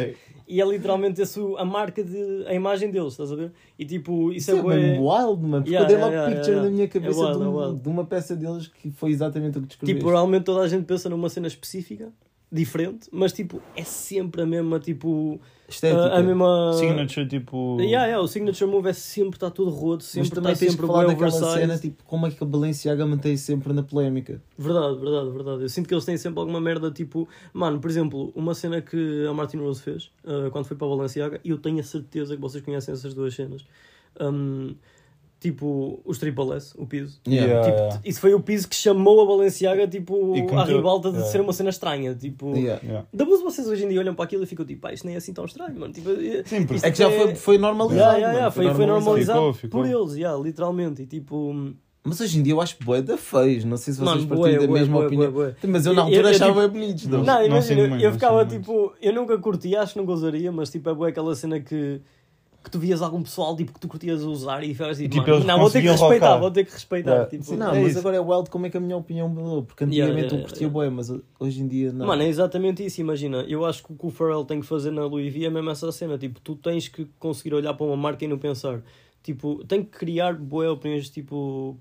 E 0.46 0.62
é 0.62 0.66
literalmente 0.66 1.22
esse, 1.22 1.40
a 1.58 1.64
marca, 1.64 2.04
de, 2.04 2.44
a 2.46 2.54
imagem 2.54 2.92
deles, 2.92 3.14
estás 3.14 3.32
a 3.32 3.36
ver? 3.36 3.52
E 3.80 3.86
tipo, 3.86 4.32
isso, 4.34 4.52
Isso 4.52 4.72
é 4.72 4.96
é, 4.96 5.00
wild, 5.00 5.42
mano. 5.42 5.64
Porque 5.64 5.78
eu 5.78 5.86
dei 5.86 5.98
logo 5.98 6.14
picture 6.30 6.56
na 6.58 6.70
minha 6.70 6.88
cabeça 6.90 7.18
É 7.20 7.24
wild, 7.24 7.38
de, 7.38 7.44
é 7.44 7.48
um- 7.48 7.58
wild. 7.58 7.80
de 7.82 7.88
uma 7.90 8.04
peça 8.06 8.36
deles 8.36 8.68
que 8.68 8.92
foi 8.92 9.12
exatamente 9.12 9.58
o 9.58 9.62
que 9.62 9.68
descreveste. 9.68 9.98
Tipo, 10.00 10.12
realmente 10.12 10.44
toda 10.44 10.60
a 10.62 10.68
gente 10.68 10.84
pensa 10.84 11.10
numa 11.10 11.30
cena 11.30 11.48
específica, 11.48 12.12
diferente, 12.52 13.08
mas 13.12 13.32
tipo, 13.32 13.62
é 13.76 13.84
sempre 13.84 14.42
a 14.42 14.46
mesma, 14.46 14.80
tipo, 14.80 15.40
Estética. 15.74 16.02
a, 16.02 16.20
a 16.20 16.24
mesma... 16.24 16.74
Signature, 16.74 17.28
tipo. 17.28 17.78
Yeah, 17.80 18.06
yeah, 18.06 18.20
o 18.22 18.28
signature 18.28 18.70
move 18.70 18.90
é 18.90 18.94
sempre, 18.94 19.38
está 19.38 19.50
tudo 19.50 19.72
roto, 19.72 19.98
Mas 20.04 20.06
sempre 20.06 20.30
também 20.32 20.54
está 20.54 20.66
tens 20.66 20.72
sempre 20.72 20.88
que 20.88 20.92
falar 20.94 21.06
daquela 21.08 21.28
oversized. 21.28 21.60
cena, 21.60 21.78
tipo, 21.78 22.04
como 22.04 22.28
é 22.28 22.32
que 22.32 22.44
a 22.44 22.48
Balenciaga 22.48 23.06
mantém 23.06 23.38
sempre 23.38 23.74
na 23.74 23.84
polémica. 23.84 24.42
Verdade, 24.58 25.00
verdade, 25.00 25.30
verdade. 25.32 25.62
Eu 25.64 25.70
sinto 25.70 25.88
que 25.88 25.94
eles 25.94 26.06
têm 26.06 26.18
sempre 26.18 26.40
alguma 26.40 26.62
merda, 26.62 26.92
tipo... 26.92 27.28
Mano, 27.54 27.80
por 27.80 27.90
exemplo, 27.90 28.32
uma 28.36 28.54
cena 28.54 28.82
que 28.82 29.26
a 29.28 29.34
Martin 29.34 29.58
Rose 29.58 29.82
fez, 29.82 30.12
uh, 30.24 30.50
quando 30.52 30.66
foi 30.66 30.78
para 30.78 30.88
a 30.88 30.90
Balenciaga, 30.90 31.40
e 31.44 31.50
eu 31.50 31.58
tenho 31.58 31.80
a 31.80 31.84
certeza 31.84 32.36
que 32.36 32.42
vocês 32.42 32.64
conhecem 32.64 32.94
essas 32.94 33.14
duas 33.14 33.34
cenas. 33.34 33.66
Um, 34.20 34.76
tipo, 35.44 36.02
os 36.04 36.18
Triple 36.18 36.54
S, 36.54 36.74
o 36.78 36.88
piso. 36.88 37.20
Yeah. 37.28 37.48
Yeah, 37.52 37.68
Tipo, 37.70 37.78
yeah. 37.84 38.02
Isso 38.04 38.20
foi 38.20 38.34
o 38.34 38.40
piso 38.40 38.68
que 38.68 38.76
chamou 38.76 39.22
a 39.22 39.26
Balenciaga, 39.26 39.88
tipo, 39.88 40.34
à 40.58 40.64
ribalta 40.64 41.10
de 41.10 41.18
yeah. 41.18 41.32
ser 41.32 41.42
uma 41.42 41.54
cena 41.54 41.70
estranha. 41.70 42.16
Tipo, 42.16 42.56
Yeah. 42.56 42.82
Yeah. 42.84 43.08
da 43.14 43.26
boa 43.26 43.38
vocês 43.44 43.68
hoje 43.68 43.84
em 43.86 43.90
dia 43.90 44.00
olham 44.00 44.16
para 44.16 44.26
aquilo 44.26 44.44
e 44.44 44.46
ficam 44.48 44.66
tipo, 44.66 44.88
isto 44.90 45.06
nem 45.06 45.14
é 45.16 45.18
assim 45.18 45.34
tão 45.34 45.46
estranho, 45.46 45.80
mano. 45.80 45.94
Tipo, 45.94 46.10
Sim, 46.46 46.66
É 46.82 46.90
que 46.90 46.98
já 46.98 47.12
foi, 47.12 47.36
foi 47.36 47.58
normalizado. 47.58 48.00
Yeah, 48.18 48.18
yeah, 48.18 48.34
yeah, 48.34 48.56
mano, 48.56 48.70
foi, 48.70 48.76
foi 48.76 48.86
normalizado 48.86 49.40
Ficou, 49.40 49.54
ficou. 49.54 49.82
por 49.84 49.90
eles, 49.90 50.16
yeah, 50.16 50.42
literalmente. 50.42 51.02
E 51.04 51.06
tipo, 51.06 51.54
Mas 52.06 52.20
hoje 52.20 52.40
em 52.40 52.44
dia 52.44 52.54
eu 52.54 52.60
acho 52.62 52.76
bué 52.84 53.02
da 53.02 53.18
feios. 53.18 53.64
Não 53.66 53.78
sei 53.78 53.94
se 53.94 54.00
vocês 54.00 54.26
mano, 54.26 54.28
bué, 54.28 54.38
partilham 54.38 54.62
da 54.62 54.68
bué, 54.68 54.80
mesma 54.80 54.98
bué, 54.98 55.06
opinião. 55.08 55.32
bué, 55.32 55.46
bué. 55.62 55.70
Mas 55.70 55.86
eu 55.86 55.94
na 55.94 56.02
Eu- 56.02 56.06
altura 56.06 56.22
eu- 56.22 56.30
eu, 56.30 56.36
achava 56.36 56.62
tipo- 56.64 56.74
bonitos. 56.74 57.06
Não, 57.08 57.24
Não. 57.24 57.46
Imagina, 57.46 57.88
muito, 57.88 58.04
eu 58.04 58.10
não 58.10 58.14
ficava 58.14 58.46
tipo, 58.46 58.94
eu 59.02 59.14
nunca 59.14 59.38
curti, 59.38 59.76
acho 59.76 59.94
que 59.94 60.00
não 60.00 60.06
gozaria, 60.06 60.52
mas 60.52 60.70
tipo, 60.70 60.90
é 60.90 60.94
boa 60.94 61.10
aquela 61.10 61.36
cena 61.36 61.60
que, 61.60 62.02
que 62.64 62.72
tu 62.72 62.80
vias 62.80 63.02
algum 63.02 63.22
pessoal 63.22 63.56
tipo, 63.56 63.74
que 63.74 63.80
tu 63.80 63.88
curtias 63.88 64.24
usar 64.24 64.64
e 64.64 64.74
ficavas 64.74 64.98
assim, 64.98 65.10
tipo, 65.10 65.22
mano, 65.22 65.34
eles 65.34 65.46
não, 65.46 65.60
vou 65.60 65.70
ter 65.70 65.82
que 65.82 65.90
respeitar, 65.90 66.28
rocar. 66.28 66.40
vou 66.40 66.52
ter 66.52 66.66
que 66.66 66.72
respeitar. 66.72 67.12
Yeah. 67.12 67.30
Tipo, 67.30 67.44
Sim, 67.44 67.58
não, 67.58 67.74
É 67.76 67.82
mas 67.82 67.90
isso. 67.90 68.00
agora 68.00 68.16
é 68.16 68.20
wild 68.22 68.50
como 68.50 68.66
é 68.66 68.70
que 68.70 68.78
a 68.78 68.80
minha 68.80 68.96
opinião 68.96 69.28
mudou. 69.28 69.64
Porque 69.64 69.84
Yeah, 69.84 70.06
antigamente 70.06 70.34
yeah, 70.34 70.38
eu 70.38 70.44
curtia 70.48 70.68
yeah. 70.68 70.74
bué, 70.74 70.90
mas 70.90 71.12
hoje 71.40 71.62
em 71.62 71.68
dia 71.68 71.92
não. 71.92 72.08
Mano, 72.08 72.22
é 72.24 72.28
exatamente 72.28 72.86
isso, 72.86 73.02
imagina. 73.02 73.42
Eu 73.48 73.66
acho 73.66 73.84
que 73.84 73.92
o 73.92 73.96
que 73.98 74.06
o 74.06 74.10
Pharrell 74.10 74.46
tem 74.46 74.62
que 74.62 74.66
fazer 74.66 74.92
na 74.92 75.06
Louis 75.06 75.34
V 75.34 75.46
é 75.46 75.50
mesmo 75.50 75.70
essa 75.70 75.92
cena. 75.92 76.18
Tipo, 76.18 76.40
tu 76.40 76.56
tens 76.56 76.88
que 76.88 77.06
conseguir 77.20 77.54
olhar 77.54 77.74
para 77.74 77.86
uma 77.86 77.98
marca 77.98 78.24
e 78.24 78.28
não 78.28 78.38
pensar. 78.38 78.82
Tipo, 79.22 79.64
tem 79.66 79.84
que 79.84 79.90
criar 79.98 80.34
boas 80.36 80.70
opiniões, 80.70 81.10
tipo, 81.10 81.78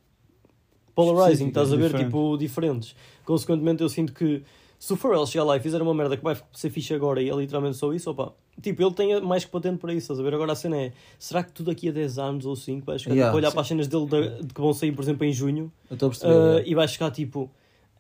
polarizing, 0.95 1.49
estás 1.49 1.73
a 1.73 1.77
ver? 1.77 1.85
diferentes. 1.87 2.07
Tipo, 2.07 2.37
diferentes. 2.37 2.97
Consequentemente, 3.25 3.83
eu 3.83 3.89
sinto 3.89 4.13
que 4.13 4.43
se 4.83 4.93
o 4.93 4.97
Pharrell 4.97 5.25
chegar 5.27 5.45
lá 5.45 5.57
e 5.57 5.61
fizer 5.61 5.81
uma 5.81 5.95
merda 5.95 6.17
que 6.17 6.25
vai 6.25 6.37
ser 6.53 6.69
fixe 6.69 6.93
agora 6.93 7.23
e 7.23 7.31
é 7.31 7.35
literalmente 7.37 7.77
só 7.77 7.93
isso, 7.93 8.11
opa. 8.11 8.33
Tipo, 8.61 8.83
ele 8.83 8.93
tem 8.93 9.21
mais 9.21 9.45
que 9.45 9.51
patente 9.53 9.79
para 9.79 9.93
isso, 9.95 10.07
estás 10.13 10.19
a 10.19 10.23
ver? 10.25 10.35
Agora 10.35 10.51
a 10.51 10.57
cena 10.57 10.77
é, 10.77 10.93
será 11.21 11.45
que 11.45 11.53
tu 11.53 11.63
daqui 11.63 11.89
a 11.89 11.93
10 11.93 12.19
anos 12.19 12.47
ou 12.47 12.57
5 12.57 12.85
vais 12.85 13.01
chegar 13.01 13.15
Yeah, 13.15 13.31
tipo, 13.31 13.37
a 13.37 13.39
olhar 13.39 13.51
sim. 13.51 13.55
para 13.55 13.61
as 13.63 13.69
cenas 13.69 13.87
dele 13.87 14.07
da- 14.07 14.41
de 14.41 14.53
que 14.53 14.61
vão 14.61 14.73
sair, 14.73 14.91
por 14.91 15.03
exemplo, 15.03 15.25
em 15.25 15.33
junho 15.33 15.73
Eu 15.89 15.95
estou 15.95 16.09
a 16.09 16.11
perceber. 16.11 16.33
uh, 16.33 16.37
yeah. 16.37 16.69
e 16.69 16.75
vais 16.75 16.91
chegar 16.91 17.13
tipo, 17.13 17.49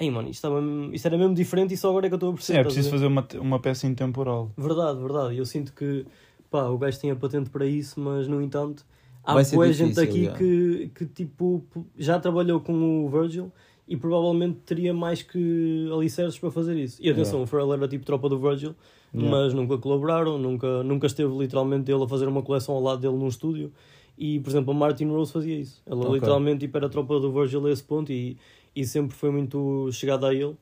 ei 0.01 0.11
mano, 0.11 0.29
isto, 0.29 0.39
estava 0.39 0.61
mesmo- 0.61 0.93
isto 0.93 1.07
era 1.07 1.17
mesmo 1.17 1.35
diferente 1.37 1.73
e 1.73 1.77
só 1.77 1.89
agora 1.91 2.07
é 2.07 2.09
que 2.09 2.15
eu 2.15 2.17
estou 2.17 2.31
a 2.31 2.33
Sim, 2.33 2.37
perceber. 2.39 2.59
é 2.59 2.61
estás 2.63 2.73
a 2.73 2.75
preciso 2.75 2.91
fazer 2.91 3.07
uma, 3.07 3.29
uma 3.41 3.61
peça 3.61 3.87
intemporal. 3.87 4.51
Verdade, 4.59 4.99
verdade. 4.99 5.37
Eu 5.37 5.47
sinto 5.47 5.73
que 5.73 6.05
pá, 6.51 6.65
o 6.65 6.77
gajo 6.79 6.99
tem 6.99 7.13
a 7.13 7.17
patente 7.17 7.49
para 7.49 7.65
isso, 7.65 8.01
mas 8.01 8.27
no 8.27 8.43
entanto 8.43 8.85
há 9.23 9.35
boa 9.41 9.73
gente 9.73 10.01
aqui 10.01 10.23
yeah. 10.23 10.37
que, 10.37 10.91
que 10.97 11.07
tipo 11.07 11.65
já 11.97 12.19
trabalhou 12.19 12.59
com 12.61 13.07
o 13.07 13.09
Virgil 13.09 13.53
e 13.89 13.97
provavelmente 13.97 14.59
teria 14.65 14.95
mais 14.95 15.23
que 15.23 15.89
alicerces 15.93 16.39
para 16.39 16.51
fazer 16.51 16.77
isso. 16.77 17.03
E 17.03 17.11
atenção, 17.11 17.41
Yeah. 17.41 17.45
o 17.45 17.47
Pharrell 17.47 17.73
era 17.75 17.89
tipo 17.89 18.05
tropa 18.05 18.29
do 18.29 18.39
Virgil, 18.39 18.75
Yeah. 19.15 19.31
mas 19.31 19.53
nunca 19.53 19.77
colaboraram, 19.79 20.39
nunca, 20.39 20.83
nunca 20.83 21.07
esteve 21.07 21.37
literalmente 21.37 21.91
ele 21.93 22.03
a 22.03 22.09
fazer 22.09 22.27
uma 22.29 22.43
coleção 22.43 22.75
ao 22.75 22.83
lado 22.83 23.01
dele 23.01 23.17
num 23.17 23.29
estúdio. 23.29 23.73
E 24.17 24.39
por 24.41 24.51
exemplo, 24.51 24.73
a 24.73 24.75
Martin 24.77 25.07
Rose 25.07 25.33
fazia 25.33 25.59
isso. 25.59 25.83
Ela 25.85 26.01
Ok. 26.03 26.15
literalmente 26.15 26.61
tipo, 26.61 26.77
era 26.77 26.89
tropa 26.89 27.19
do 27.21 27.33
Virgil 27.33 27.67
a 27.67 27.71
esse 27.71 27.83
ponto 27.83 28.13
e, 28.13 28.37
e 28.75 28.85
sempre 28.87 29.15
foi 29.17 29.31
muito 29.31 29.91
chegada 29.93 30.29
a 30.29 30.35
ele. 30.35 30.57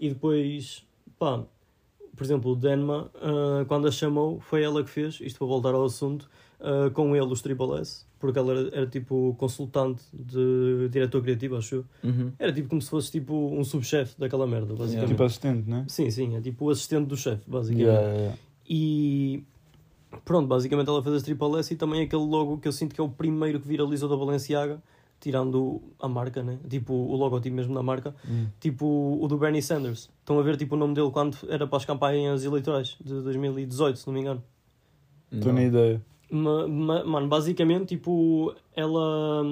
E 0.00 0.08
depois, 0.08 0.84
pá, 1.18 1.44
por 2.16 2.24
exemplo, 2.24 2.50
o 2.52 2.56
Denma, 2.56 3.10
ah, 3.16 3.64
quando 3.68 3.86
a 3.88 3.90
chamou, 3.90 4.40
foi 4.40 4.62
ela 4.62 4.82
que 4.82 4.90
fez, 4.90 5.18
isto 5.20 5.38
para 5.38 5.46
voltar 5.46 5.74
ao 5.74 5.84
assunto, 5.84 6.28
ah, 6.60 6.90
com 6.92 7.14
ele 7.14 7.26
os 7.26 7.40
Triple 7.40 7.78
S, 7.80 8.04
porque 8.24 8.38
ela 8.38 8.52
era, 8.52 8.68
era 8.76 8.86
tipo 8.86 9.34
consultante 9.36 10.02
de 10.14 10.88
diretor 10.90 11.20
criativo, 11.22 11.56
acho 11.56 11.74
eu. 11.74 11.84
Uhum. 12.02 12.32
Era 12.38 12.50
tipo 12.50 12.70
como 12.70 12.80
se 12.80 12.88
fosse 12.88 13.12
tipo 13.12 13.34
um 13.34 13.62
subchefe 13.62 14.18
daquela 14.18 14.46
merda, 14.46 14.74
basicamente. 14.74 15.10
Tipo 15.10 15.22
assistente, 15.24 15.68
né? 15.68 15.84
Sim, 15.88 16.10
sim, 16.10 16.34
é 16.34 16.40
tipo 16.40 16.64
o 16.64 16.70
assistente 16.70 17.06
do 17.06 17.16
chefe, 17.18 17.42
basicamente. 17.46 17.84
Yeah, 17.86 18.00
yeah, 18.02 18.20
yeah. 18.22 18.38
E 18.66 19.44
pronto, 20.24 20.46
basicamente 20.48 20.88
ela 20.88 21.02
fez 21.02 21.16
as 21.16 21.22
Triple 21.22 21.58
S 21.58 21.74
e 21.74 21.76
também 21.76 22.02
aquele 22.02 22.22
logo 22.24 22.56
que 22.56 22.66
eu 22.66 22.72
sinto 22.72 22.94
que 22.94 23.00
é 23.00 23.04
o 23.04 23.10
primeiro 23.10 23.60
que 23.60 23.68
viralizou 23.68 24.08
da 24.08 24.16
Balenciaga, 24.16 24.82
tirando 25.20 25.82
a 26.00 26.08
marca, 26.08 26.42
né? 26.42 26.58
Tipo 26.66 26.94
o 26.94 27.14
logotipo 27.16 27.54
mesmo 27.54 27.74
da 27.74 27.82
marca, 27.82 28.14
Hum. 28.26 28.46
tipo 28.58 29.18
o 29.20 29.28
do 29.28 29.36
Bernie 29.36 29.60
Sanders. 29.60 30.08
Estão 30.20 30.38
a 30.38 30.42
ver 30.42 30.56
tipo 30.56 30.76
o 30.76 30.78
nome 30.78 30.94
dele 30.94 31.10
quando 31.10 31.36
era 31.48 31.66
para 31.66 31.76
as 31.76 31.84
campanhas 31.84 32.42
eleitorais 32.42 32.96
de 33.04 33.20
2018, 33.20 33.98
se 33.98 34.06
não 34.06 34.14
me 34.14 34.20
engano. 34.20 34.42
Estou 35.30 35.52
Não. 35.52 35.60
na 35.60 35.66
ideia. 35.66 36.00
Ma- 36.30 36.66
ma- 36.66 37.04
mano, 37.04 37.28
basicamente, 37.28 37.86
tipo, 37.96 38.54
ela. 38.74 39.42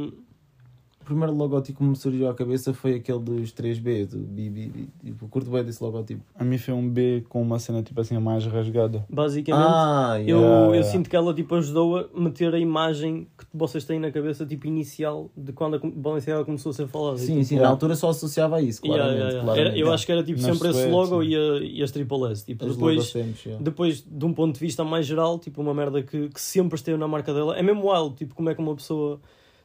O 1.02 1.04
primeiro 1.04 1.34
logotipo 1.34 1.78
que 1.78 1.84
me 1.84 1.96
surgiu 1.96 2.28
à 2.28 2.34
cabeça 2.34 2.72
foi 2.72 2.94
aquele 2.94 3.18
dos 3.18 3.52
3B, 3.52 4.06
do 4.06 4.18
BB. 4.18 4.70
Tipo, 5.04 5.26
curto 5.26 5.50
bem 5.50 5.64
desse 5.64 5.82
logotipo. 5.82 6.22
A 6.38 6.44
mim 6.44 6.56
foi 6.58 6.72
um 6.72 6.88
B 6.88 7.24
com 7.28 7.42
uma 7.42 7.58
cena 7.58 7.82
tipo 7.82 8.00
assim 8.00 8.16
mais 8.18 8.46
rasgada. 8.46 9.04
Basicamente, 9.10 9.66
Ah, 9.68 10.14
eu, 10.20 10.38
yeah. 10.40 10.76
eu 10.76 10.82
sinto 10.84 11.10
que 11.10 11.16
ela 11.16 11.34
tipo, 11.34 11.56
ajudou 11.56 11.98
a 11.98 12.20
meter 12.20 12.54
a 12.54 12.58
imagem 12.58 13.26
que 13.36 13.44
vocês 13.52 13.84
têm 13.84 13.98
na 13.98 14.12
cabeça, 14.12 14.46
tipo, 14.46 14.66
inicial 14.68 15.28
de 15.36 15.52
quando 15.52 15.74
a 15.76 15.80
Balenciaga 15.82 16.44
começou 16.44 16.70
a 16.70 16.72
ser 16.72 16.86
falada. 16.86 17.18
Sim, 17.18 17.34
tipo, 17.34 17.44
sim, 17.46 17.56
na 17.58 17.68
altura 17.68 17.96
só 17.96 18.10
associava 18.10 18.56
a 18.56 18.62
isso, 18.62 18.80
claramente. 18.80 19.12
yeah, 19.14 19.28
yeah. 19.30 19.44
claramente. 19.44 19.74
Era- 19.76 19.78
eu 19.88 19.92
acho 19.92 20.06
que 20.06 20.12
era 20.12 20.22
tipo 20.22 20.40
Nas 20.40 20.52
sempre 20.56 20.68
esse 20.70 20.86
logo 20.88 21.20
sim. 21.22 21.30
e, 21.30 21.34
a, 21.36 21.58
e 21.64 21.82
as 21.82 21.90
Triple 21.90 22.30
S. 22.30 22.46
Tipo, 22.46 22.64
As 22.64 22.74
depois, 22.76 23.04
sempre, 23.06 23.40
yeah. 23.44 23.64
depois, 23.64 24.04
de 24.08 24.24
um 24.24 24.32
ponto 24.32 24.54
de 24.54 24.60
vista 24.60 24.84
mais 24.84 25.04
geral, 25.04 25.36
tipo, 25.40 25.60
uma 25.60 25.74
merda 25.74 26.00
que, 26.00 26.28
que 26.28 26.40
sempre 26.40 26.76
esteve 26.76 26.96
na 26.96 27.08
marca 27.08 27.34
dela. 27.34 27.56
É 27.58 27.62
mesmo 27.62 27.90
wild, 27.92 28.14
tipo, 28.14 28.34
como 28.36 28.48
é 28.50 28.54
que 28.54 28.60
uma 28.60 28.76
pessoa. 28.76 29.20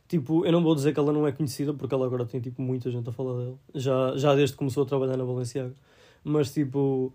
Tipo, 0.07 0.45
eu 0.45 0.51
não 0.51 0.63
vou 0.63 0.73
dizer 0.73 0.93
que 0.93 0.99
ela 0.99 1.11
não 1.11 1.27
é 1.27 1.31
conhecida, 1.31 1.73
porque 1.73 1.93
ela 1.93 2.05
agora 2.05 2.25
tem, 2.25 2.39
tipo, 2.39 2.61
muita 2.61 2.89
gente 2.89 3.09
a 3.09 3.11
falar 3.11 3.37
dela. 3.37 3.59
Já, 3.75 4.15
já 4.15 4.33
desde 4.35 4.53
que 4.53 4.59
começou 4.59 4.83
a 4.83 4.85
trabalhar 4.85 5.17
na 5.17 5.25
Balenciaga. 5.25 5.75
Mas, 6.23 6.53
tipo, 6.53 7.13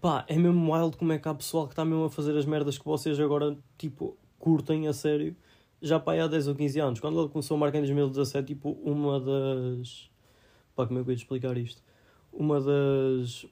pá, 0.00 0.24
é 0.28 0.36
mesmo 0.36 0.72
wild 0.72 0.96
como 0.96 1.12
é 1.12 1.18
que 1.18 1.28
há 1.28 1.34
pessoal 1.34 1.66
que 1.66 1.72
está 1.72 1.84
mesmo 1.84 2.04
a 2.04 2.10
fazer 2.10 2.36
as 2.36 2.44
merdas 2.44 2.78
que 2.78 2.84
vocês 2.84 3.18
agora, 3.18 3.56
tipo, 3.76 4.16
curtem 4.38 4.86
a 4.86 4.92
sério. 4.92 5.34
Já 5.82 5.98
pá, 5.98 6.14
há 6.14 6.28
10 6.28 6.48
ou 6.48 6.54
15 6.54 6.80
anos. 6.80 7.00
Quando 7.00 7.18
ela 7.18 7.28
começou 7.28 7.56
a 7.56 7.60
marca 7.60 7.78
em 7.78 7.80
2017, 7.80 8.46
tipo, 8.46 8.70
uma 8.84 9.18
das... 9.18 10.08
Pá, 10.76 10.86
como 10.86 11.00
é 11.00 11.02
que 11.02 11.10
eu 11.10 11.12
ia 11.12 11.16
explicar 11.16 11.56
isto? 11.56 11.82
Uma 12.32 12.60
das 12.60 13.44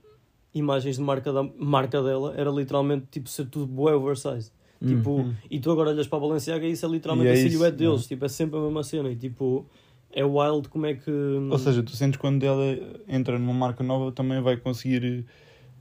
imagens 0.55 0.97
de 0.97 1.03
marca, 1.03 1.33
da, 1.33 1.43
marca 1.43 2.01
dela 2.03 2.33
era 2.37 2.51
literalmente, 2.51 3.07
tipo, 3.11 3.29
ser 3.29 3.47
tudo 3.47 3.67
bué 3.67 3.95
oversized. 3.95 4.53
Tipo, 4.87 5.11
Uhum. 5.11 5.35
e 5.51 5.59
tu 5.59 5.73
agora 5.73 5.91
olhas 5.91 6.07
para 6.07 6.19
a 6.19 6.21
Balenciaga 6.21 6.65
e 6.65 6.71
isso 6.71 6.87
é 6.87 6.89
literalmente 6.89 7.27
E 7.27 7.31
é 7.31 7.33
a 7.33 7.35
isso, 7.37 7.51
silhuete 7.51 7.77
deles, 7.79 8.05
é. 8.05 8.09
tipo, 8.09 8.25
é 8.25 8.29
sempre 8.29 8.59
a 8.59 8.63
mesma 8.63 8.85
cena 8.85 9.11
e 9.11 9.17
tipo, 9.17 9.67
é 10.13 10.25
wild 10.25 10.69
como 10.69 10.87
é 10.87 10.95
que. 10.95 11.11
Ou 11.11 11.59
seja, 11.59 11.83
tu 11.83 11.91
sentes 11.93 12.19
quando 12.21 12.45
ela 12.45 12.65
entra 13.09 13.39
numa 13.39 13.53
marca 13.53 13.83
nova 13.83 14.13
também 14.13 14.41
vai 14.41 14.57
conseguir 14.57 15.25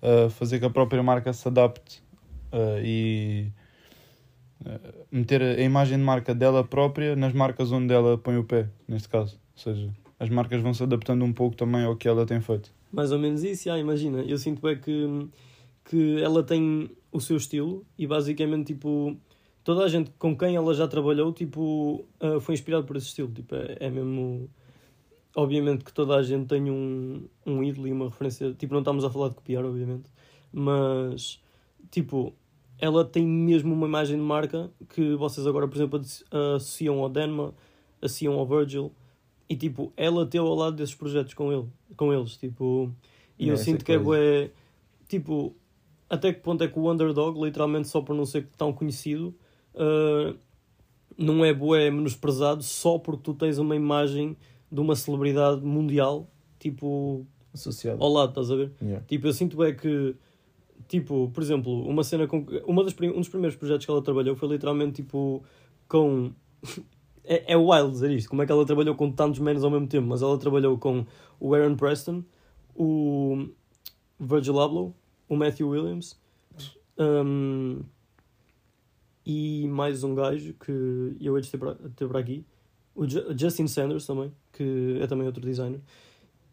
uh, 0.02 0.30
fazer 0.32 0.60
que 0.60 0.66
a 0.66 0.70
própria 0.70 1.04
marca 1.04 1.32
se 1.32 1.48
adapte 1.48 2.02
uh, 2.52 2.82
e 2.84 3.52
uh, 4.66 5.06
meter 5.12 5.42
a 5.44 5.62
imagem 5.62 5.98
de 5.98 6.04
marca 6.04 6.34
dela 6.34 6.64
própria 6.64 7.16
nas 7.16 7.34
marcas 7.34 7.72
onde 7.72 7.94
ela 7.94 8.18
põe 8.18 8.38
o 8.38 8.44
pé, 8.44 8.68
neste 8.88 9.10
caso. 9.10 9.40
Ou 9.56 9.62
seja, 9.62 9.90
as 10.20 10.30
marcas 10.30 10.62
vão 10.62 10.74
se 10.74 10.82
adaptando 10.82 11.24
um 11.24 11.34
pouco 11.34 11.56
também 11.56 11.84
ao 11.84 11.96
que 11.96 12.08
ela 12.08 12.26
tem 12.26 12.42
feito. 12.42 12.72
mais 12.92 13.12
ou 13.12 13.20
menos 13.20 13.44
isso, 13.44 13.66
já, 13.66 13.78
imagina. 13.78 14.20
Eu 14.22 14.38
sinto 14.40 14.68
é 14.68 14.76
que, 14.76 15.28
que 15.86 16.22
ela 16.22 16.42
tem 16.44 16.90
o 17.12 17.20
seu 17.20 17.38
estilo 17.38 17.86
e 17.98 18.06
basicamente, 18.06 18.74
tipo, 18.74 19.16
toda 19.64 19.84
a 19.84 19.88
gente 19.88 20.12
com 20.18 20.38
quem 20.38 20.56
ela 20.56 20.74
já 20.74 20.88
trabalhou, 20.88 21.32
tipo, 21.34 22.06
ah, 22.20 22.40
foi 22.40 22.54
inspirado 22.56 22.86
por 22.86 22.96
esse 22.98 23.08
estilo. 23.08 23.32
Tipo, 23.32 23.56
é, 23.56 23.78
é 23.80 23.90
mesmo. 23.90 24.50
Obviamente 25.36 25.84
que 25.84 25.94
toda 25.94 26.16
a 26.16 26.24
gente 26.24 26.48
tem 26.48 26.72
um, 26.72 27.28
um 27.46 27.64
ídolo 27.64 27.88
e 27.88 27.92
uma 27.92 28.06
referência. 28.06 28.54
Tipo, 28.54 28.74
não 28.74 28.82
estamos 28.82 29.04
a 29.06 29.10
falar 29.10 29.30
de 29.30 29.36
copiar, 29.36 29.64
obviamente, 29.64 30.10
mas, 30.52 31.40
tipo, 31.92 32.34
ela 32.80 33.06
tem 33.06 33.26
mesmo 33.28 33.74
uma 33.74 33.86
imagem 33.86 34.18
de 34.18 34.24
marca 34.24 34.72
que 34.90 35.14
vocês 35.16 35.46
agora, 35.46 35.68
por 35.68 35.76
exemplo, 35.78 36.00
asso- 36.00 36.26
associam 36.56 37.00
ao 37.04 37.10
Denma, 37.10 37.54
associam 38.02 38.34
ao 38.34 38.48
Virgil, 38.48 38.92
e 39.48 39.56
tipo, 39.56 39.94
ela 39.96 40.26
teve 40.26 40.44
ao 40.44 40.56
lado 40.56 40.76
desses 40.76 40.96
projetos 40.96 41.34
com, 41.36 41.52
ele, 41.54 41.66
com 41.96 42.12
eles, 42.12 42.36
tipo, 42.36 42.92
e 43.38 43.46
É, 43.48 43.52
eu 43.52 43.54
essa 43.54 43.66
sinto 43.66 43.86
que 43.86 43.92
é 43.92 44.00
bué, 44.00 44.50
tipo, 45.08 45.56
até 46.10 46.34
que 46.34 46.42
ponto 46.42 46.64
é 46.64 46.68
que 46.68 46.80
o 46.80 46.92
underdog, 46.92 47.40
literalmente 47.44 47.88
só 47.88 48.02
por 48.02 48.16
não 48.16 48.26
ser 48.26 48.48
tão 48.58 48.72
conhecido, 48.72 49.36
ah, 49.76 50.36
não 51.18 51.44
é 51.44 51.54
bué 51.54 51.90
menosprezado 51.90 52.64
só 52.64 53.00
porque 53.00 53.24
tu 53.24 53.34
tens 53.34 53.58
uma 53.58 53.76
imagem 53.76 54.38
de 54.72 54.80
uma 54.80 54.96
celebridade 54.96 55.62
mundial, 55.66 56.30
tipo, 56.60 57.26
Associado. 57.54 58.04
ao 58.04 58.12
lado, 58.12 58.30
estás 58.30 58.52
a 58.52 58.56
ver? 58.56 58.72
Yeah. 58.82 59.06
Tipo, 59.06 59.28
eu 59.28 59.34
sinto 59.34 59.64
é 59.64 59.72
que, 59.72 60.16
tipo, 60.88 61.32
por 61.34 61.42
exemplo, 61.42 61.88
uma 61.88 62.04
cena 62.04 62.28
com. 62.28 62.46
Uma 62.66 62.84
das, 62.84 62.94
um 63.00 63.20
dos 63.20 63.30
primeiros 63.30 63.58
projetos 63.58 63.86
que 63.86 63.92
ela 63.92 64.02
trabalhou 64.02 64.36
foi 64.36 64.50
literalmente 64.50 65.02
tipo 65.02 65.44
com. 65.88 66.32
é, 67.24 67.54
é 67.54 67.58
wild 67.58 67.92
dizer 67.92 68.12
isto, 68.12 68.30
como 68.30 68.42
é 68.42 68.46
que 68.46 68.52
ela 68.52 68.66
trabalhou 68.66 68.96
com 68.96 69.12
tantos 69.12 69.40
menos 69.40 69.64
ao 69.64 69.72
mesmo 69.72 69.88
tempo, 69.88 70.08
mas 70.08 70.22
ela 70.22 70.38
trabalhou 70.38 70.78
com 70.78 71.06
o 71.40 71.54
Aaron 71.54 71.76
Preston, 71.76 72.24
o 72.76 73.48
Virgil 74.20 74.60
Abloh, 74.60 74.94
o 75.30 75.36
Matthew 75.36 75.70
Williams 75.70 76.18
um, 76.98 77.82
e 79.26 79.68
mais 79.68 80.04
um 80.04 80.16
gajo 80.16 80.54
que 80.54 81.18
eu 81.20 81.36
hei 81.36 81.42
de 81.44 81.50
ter 81.52 81.58
para, 82.08 82.20
aqui, 82.20 82.46
o 82.96 83.08
Ju- 83.08 83.26
Justin 83.38 83.68
Sanders 83.68 84.06
também, 84.06 84.32
que 84.54 84.98
é 85.02 85.08
também 85.08 85.28
outro 85.28 85.42
designer. 85.44 85.82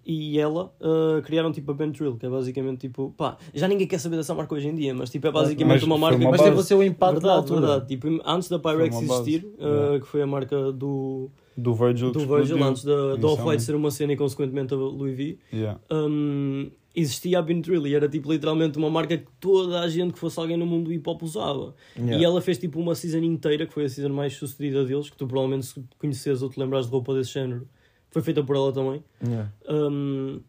e 0.05 0.39
ela 0.39 0.75
uh, 0.81 1.23
criaram 1.23 1.53
tipo 1.53 1.71
a 1.71 1.75
Bentrill, 1.75 2.17
que 2.17 2.27
é 2.27 2.29
basicamente 2.29 2.81
tipo, 2.81 3.15
pá, 3.17 3.39
já 3.55 3.67
ninguém 3.69 3.87
quer 3.87 3.99
saber 3.99 4.17
dessa 4.17 4.35
marca 4.35 4.55
hoje 4.55 4.69
em 4.69 4.75
dia, 4.75 4.93
mas 4.93 5.09
tipo 5.09 5.27
é 5.27 5.31
basicamente 5.31 5.75
Mas 5.77 5.83
uma 5.85 5.97
marca 5.97 6.19
uma 6.19 6.31
Mas 6.33 6.43
teve 6.43 6.57
o 6.59 6.63
seu 6.63 6.83
impacto 6.83 7.15
verdade, 7.21 7.37
altura. 7.39 7.61
verdade, 7.61 7.87
tipo, 7.89 8.09
antes 8.27 8.49
da 8.49 8.59
Pyrex 8.59 8.97
existir, 9.01 9.45
uh, 9.45 9.63
Yeah. 9.65 10.01
que 10.01 10.07
foi 10.07 10.21
a 10.23 10.27
marca 10.27 10.73
do, 10.73 11.31
Do 11.57 11.73
Virgil. 11.75 12.11
do 12.11 12.21
Virgil, 12.21 12.43
explodiu. 12.57 12.65
antes 12.67 12.85
da, 12.85 13.17
da 13.17 13.29
Off-White 13.29 13.63
ser 13.63 13.75
uma 13.75 13.91
cena 13.91 14.13
e 14.13 14.17
consequentemente 14.17 14.75
a 14.75 14.77
Louis 14.77 15.17
V, 15.17 15.39
Yeah. 15.53 15.79
um, 15.91 16.71
existia 16.97 17.39
a 17.39 17.43
Bentrill 17.43 17.87
e 17.87 17.95
era 17.95 18.09
tipo 18.09 18.31
literalmente 18.33 18.77
uma 18.79 18.89
marca 18.91 19.17
que 19.19 19.27
toda 19.41 19.81
a 19.81 19.89
gente 19.89 20.13
que 20.13 20.19
fosse 20.19 20.39
alguém 20.39 20.57
no 20.57 20.67
mundo 20.67 20.87
do 20.87 20.93
hip 20.93 21.09
hop 21.09 21.23
usava. 21.23 21.75
Yeah. 21.97 22.19
E 22.19 22.25
ela 22.25 22.41
fez 22.41 22.59
tipo 22.59 22.79
uma 22.81 22.95
season 22.95 23.19
inteira, 23.19 23.67
que 23.67 23.73
foi 23.75 23.85
a 23.85 23.89
season 23.89 24.13
mais 24.13 24.35
sucedida 24.35 24.85
deles, 24.85 25.11
que 25.11 25.17
tu 25.17 25.27
provavelmente 25.27 25.67
se 25.67 25.85
conheces 25.99 26.43
ou 26.43 26.49
te 26.51 26.59
lembras 26.59 26.87
de 26.87 26.93
roupa 26.93 27.15
desse 27.15 27.33
género, 27.35 27.69
foi 28.11 28.23
feita 28.23 28.43
por 28.43 28.57
ela 28.57 28.73
também. 28.73 29.03
Yeah. 29.25 29.53
Um, 29.69 30.41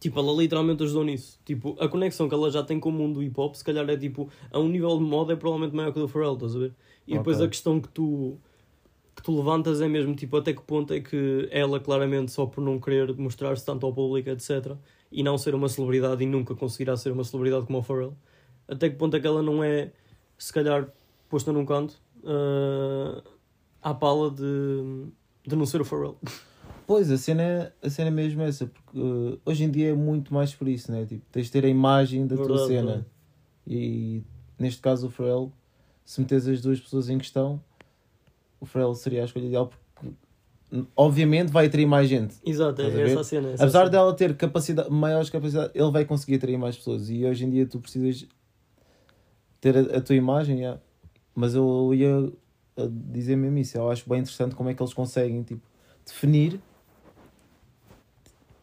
tipo, 0.00 0.18
ela 0.18 0.32
literalmente 0.32 0.82
ajudou 0.82 1.04
nisso. 1.04 1.38
Tipo, 1.44 1.76
a 1.80 1.88
conexão 1.88 2.28
que 2.28 2.34
ela 2.34 2.50
já 2.50 2.62
tem 2.62 2.78
com 2.80 2.88
o 2.90 2.92
mundo 2.92 3.14
do 3.14 3.22
hip 3.22 3.38
hop, 3.38 3.54
se 3.54 3.64
calhar 3.64 3.88
é 3.88 3.96
tipo, 3.96 4.28
a 4.50 4.58
um 4.58 4.68
nível 4.68 4.96
de 4.98 5.04
moda 5.04 5.32
é 5.32 5.36
provavelmente 5.36 5.74
maior 5.74 5.92
que 5.92 5.98
o 5.98 6.02
do 6.02 6.08
Pharrell, 6.08 6.34
estás 6.34 6.54
a 6.56 6.58
ver? 6.58 6.72
E 7.06 7.16
depois 7.16 7.36
Ok. 7.36 7.46
a 7.46 7.48
questão 7.48 7.80
que 7.80 7.88
tu 7.88 8.38
que 9.18 9.22
tu 9.24 9.36
levantas 9.36 9.80
é 9.80 9.88
mesmo 9.88 10.14
tipo 10.14 10.36
até 10.36 10.52
que 10.52 10.62
ponto 10.62 10.94
é 10.94 11.00
que 11.00 11.48
ela 11.50 11.80
claramente 11.80 12.30
só 12.30 12.46
por 12.46 12.60
não 12.62 12.78
querer 12.78 13.12
mostrar-se 13.16 13.64
tanto 13.66 13.84
ao 13.84 13.92
público 13.92 14.30
etc 14.30 14.76
e 15.10 15.22
não 15.24 15.36
ser 15.36 15.54
uma 15.54 15.68
celebridade 15.68 16.22
e 16.22 16.26
nunca 16.26 16.54
conseguirá 16.54 16.96
ser 16.96 17.10
uma 17.10 17.24
celebridade 17.24 17.66
como 17.66 17.78
o 17.78 17.82
Pharrell 17.82 18.14
até 18.68 18.88
que 18.88 18.96
ponto 18.96 19.16
é 19.16 19.20
que 19.20 19.26
ela 19.26 19.42
não 19.42 19.62
é 19.64 19.90
se 20.38 20.52
calhar 20.52 20.88
posta 21.28 21.52
num 21.52 21.66
canto 21.66 22.00
ah, 22.24 23.22
à 23.82 23.92
pala 23.92 24.30
de, 24.30 25.06
de 25.46 25.56
não 25.56 25.66
ser 25.66 25.80
o 25.80 25.84
Pharrell 25.84 26.16
Pois, 26.86 27.10
a 27.10 27.18
cena, 27.18 27.42
é- 27.42 27.72
a 27.82 27.90
cena 27.90 28.08
é 28.08 28.10
mesmo 28.10 28.40
essa, 28.40 28.66
porque 28.66 28.98
uh, 28.98 29.38
hoje 29.44 29.62
em 29.64 29.70
dia 29.70 29.90
é 29.90 29.92
muito 29.92 30.32
mais 30.32 30.54
por 30.54 30.66
isso, 30.66 30.90
né? 30.90 31.04
Tipo, 31.04 31.22
tens 31.30 31.44
de 31.44 31.52
ter 31.52 31.62
a 31.66 31.68
imagem 31.68 32.26
da 32.26 32.34
tua 32.34 32.46
Verdade, 32.46 32.66
cena. 32.66 32.86
verdade. 32.86 33.06
E 33.66 34.22
neste 34.58 34.80
caso 34.80 35.08
o 35.08 35.10
Pharrell, 35.10 35.52
se 36.02 36.18
metes 36.18 36.48
as 36.48 36.62
duas 36.62 36.80
pessoas 36.80 37.10
em 37.10 37.18
questão, 37.18 37.62
o 38.60 38.66
Pharrell 38.66 38.94
seria 38.94 39.22
a 39.22 39.24
escolha 39.24 39.46
ideal 39.46 39.66
porque 39.68 40.14
obviamente 40.94 41.50
vai 41.50 41.66
atrair 41.66 41.86
mais 41.86 42.08
gente. 42.08 42.36
exato, 42.44 42.82
é, 42.82 42.86
é 42.86 43.02
essa 43.02 43.20
a 43.20 43.24
cena 43.24 43.48
é 43.48 43.52
essa 43.54 43.64
Apesar 43.64 43.80
cena. 43.80 43.90
dela 43.90 44.14
ter 44.14 44.36
capacidade, 44.36 44.90
maiores 44.90 45.30
capacidades, 45.30 45.72
ele 45.74 45.90
vai 45.90 46.04
conseguir 46.04 46.36
atrair 46.36 46.58
mais 46.58 46.76
pessoas. 46.76 47.08
E 47.08 47.24
hoje 47.24 47.44
em 47.44 47.50
dia 47.50 47.66
tu 47.66 47.80
precisas 47.80 48.26
ter 49.60 49.76
a, 49.76 49.98
a 49.98 50.00
tua 50.00 50.14
imagem, 50.16 50.58
yeah. 50.58 50.80
mas 51.34 51.54
eu 51.54 51.92
ia 51.94 52.32
dizer 52.86 53.36
mesmo 53.36 53.58
isso. 53.58 53.76
Eu 53.76 53.90
acho 53.90 54.08
bem 54.08 54.20
interessante 54.20 54.54
como 54.54 54.68
é 54.68 54.74
que 54.74 54.82
eles 54.82 54.94
conseguem 54.94 55.42
tipo, 55.42 55.62
definir. 56.06 56.60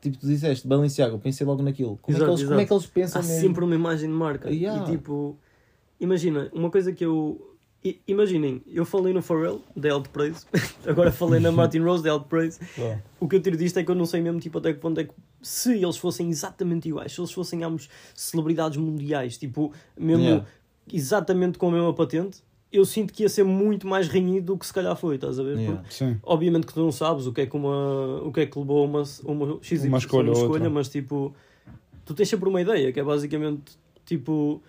Tipo, 0.02 0.18
tu 0.18 0.28
disseste, 0.28 0.68
Balenciaga, 0.68 1.18
pensei 1.18 1.46
logo 1.46 1.64
naquilo. 1.64 1.98
Como, 2.02 2.16
Exato, 2.16 2.32
é, 2.32 2.36
que 2.36 2.42
eles, 2.42 2.50
como 2.50 2.60
é 2.60 2.66
que 2.66 2.74
eles 2.74 2.86
pensam 2.86 3.22
há 3.22 3.26
mesmo? 3.26 3.42
sempre 3.42 3.64
uma 3.64 3.76
imagem 3.76 4.10
de 4.10 4.16
marca. 4.16 4.50
Yeah. 4.50 4.84
E 4.84 4.92
tipo, 4.92 5.38
imagina, 6.00 6.50
uma 6.54 6.70
coisa 6.70 6.94
que 6.94 7.04
eu. 7.04 7.55
I- 7.86 8.00
Imaginem, 8.08 8.62
eu 8.68 8.84
falei 8.84 9.14
no 9.14 9.22
Pharrell, 9.22 9.62
da 9.76 9.94
Alto 9.94 10.10
Praise, 10.10 10.46
agora 10.86 11.12
falei 11.12 11.40
na 11.40 11.52
Martin 11.52 11.80
Rose, 11.80 12.04
da 12.04 12.12
Alto 12.12 12.28
Praise. 12.28 12.60
Claro. 12.76 13.02
O 13.20 13.28
que 13.28 13.36
eu 13.36 13.42
tiro 13.42 13.56
disto 13.56 13.78
é 13.80 13.84
que 13.84 13.92
eu 13.92 13.96
não 13.96 14.06
sei 14.06 14.22
mesmo 14.22 14.40
tipo, 14.40 14.58
até 14.58 14.74
que 14.74 14.80
ponto 14.80 15.00
é 15.00 15.04
que. 15.06 15.14
Se 15.42 15.74
eles 15.74 15.96
fossem 15.98 16.28
exatamente 16.30 16.90
iguais, 16.90 17.14
se 17.14 17.22
eles 17.22 17.32
fossem 17.32 17.64
ambos 17.64 17.88
celebridades 18.16 18.78
mundiais, 18.78 19.38
tipo, 19.38 19.72
mesmo 19.98 20.24
Yeah. 20.24 20.46
exatamente 20.92 21.58
com 21.60 21.68
a 21.70 21.72
mesma 21.72 21.94
patente, 21.94 22.40
eu 22.72 22.84
sinto 22.84 23.14
que 23.14 23.24
ia 23.24 23.30
ser 23.30 23.44
muito 23.44 23.88
mais 23.88 24.08
renhido 24.08 24.54
do 24.54 24.58
que 24.58 24.66
se 24.66 24.74
calhar 24.74 24.96
foi, 24.96 25.16
estás 25.16 25.40
a 25.40 25.44
ver? 25.44 25.58
Yeah. 25.58 25.84
Obviamente 26.24 26.66
que 26.68 26.74
tu 26.74 26.80
não 26.82 26.92
sabes 26.92 27.28
o 27.28 27.32
que 27.32 27.42
é 27.42 27.46
que 27.46 27.56
uma 27.56 28.22
o 28.24 28.32
que 28.32 28.42
é 28.42 28.46
que 28.48 28.58
levou 28.58 28.86
uma 28.86 29.04
uma, 29.24 29.60
X 29.62 29.84
Uma 29.84 29.98
escolha 30.00 30.32
ou 30.32 30.50
outra. 30.50 30.70
mas 30.70 30.90
tipo 30.90 31.34
tu 32.04 32.14
tens 32.14 32.28
sempre 32.28 32.50
uma 32.50 32.60
ideia 32.62 32.92
que 32.92 33.00
é 33.00 33.04
basicamente 33.04 33.78
tipo 34.06 34.62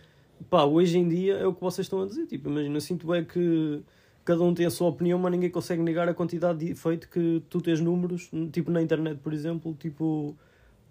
pá 0.51 0.65
hoje 0.65 0.99
em 0.99 1.09
dia 1.09 1.35
é 1.35 1.47
o 1.47 1.55
que 1.55 1.61
vocês 1.61 1.87
estão 1.87 2.03
a 2.03 2.07
dizer 2.07 2.27
tipo 2.27 2.49
imagina 2.49 2.77
eu 2.77 2.81
sinto 2.81 3.13
é 3.15 3.25
que 3.25 3.83
cada 4.25 4.43
um 4.43 4.53
tem 4.55 4.67
a 4.67 4.71
sua 4.71 4.89
opinião 4.89 5.19
mas 5.19 5.33
ninguém 5.33 5.51
consegue 5.51 5.83
negar 5.83 6.09
a 6.09 6.15
quantidade 6.15 6.59
de 6.59 6.73
efeito 6.73 7.09
que 7.09 7.43
tu 7.49 7.61
tens 7.61 7.81
números 7.81 8.31
tipo 8.53 8.71
na 8.71 8.83
internet 8.83 9.19
por 9.19 9.33
exemplo 9.33 9.75
tipo 9.79 10.37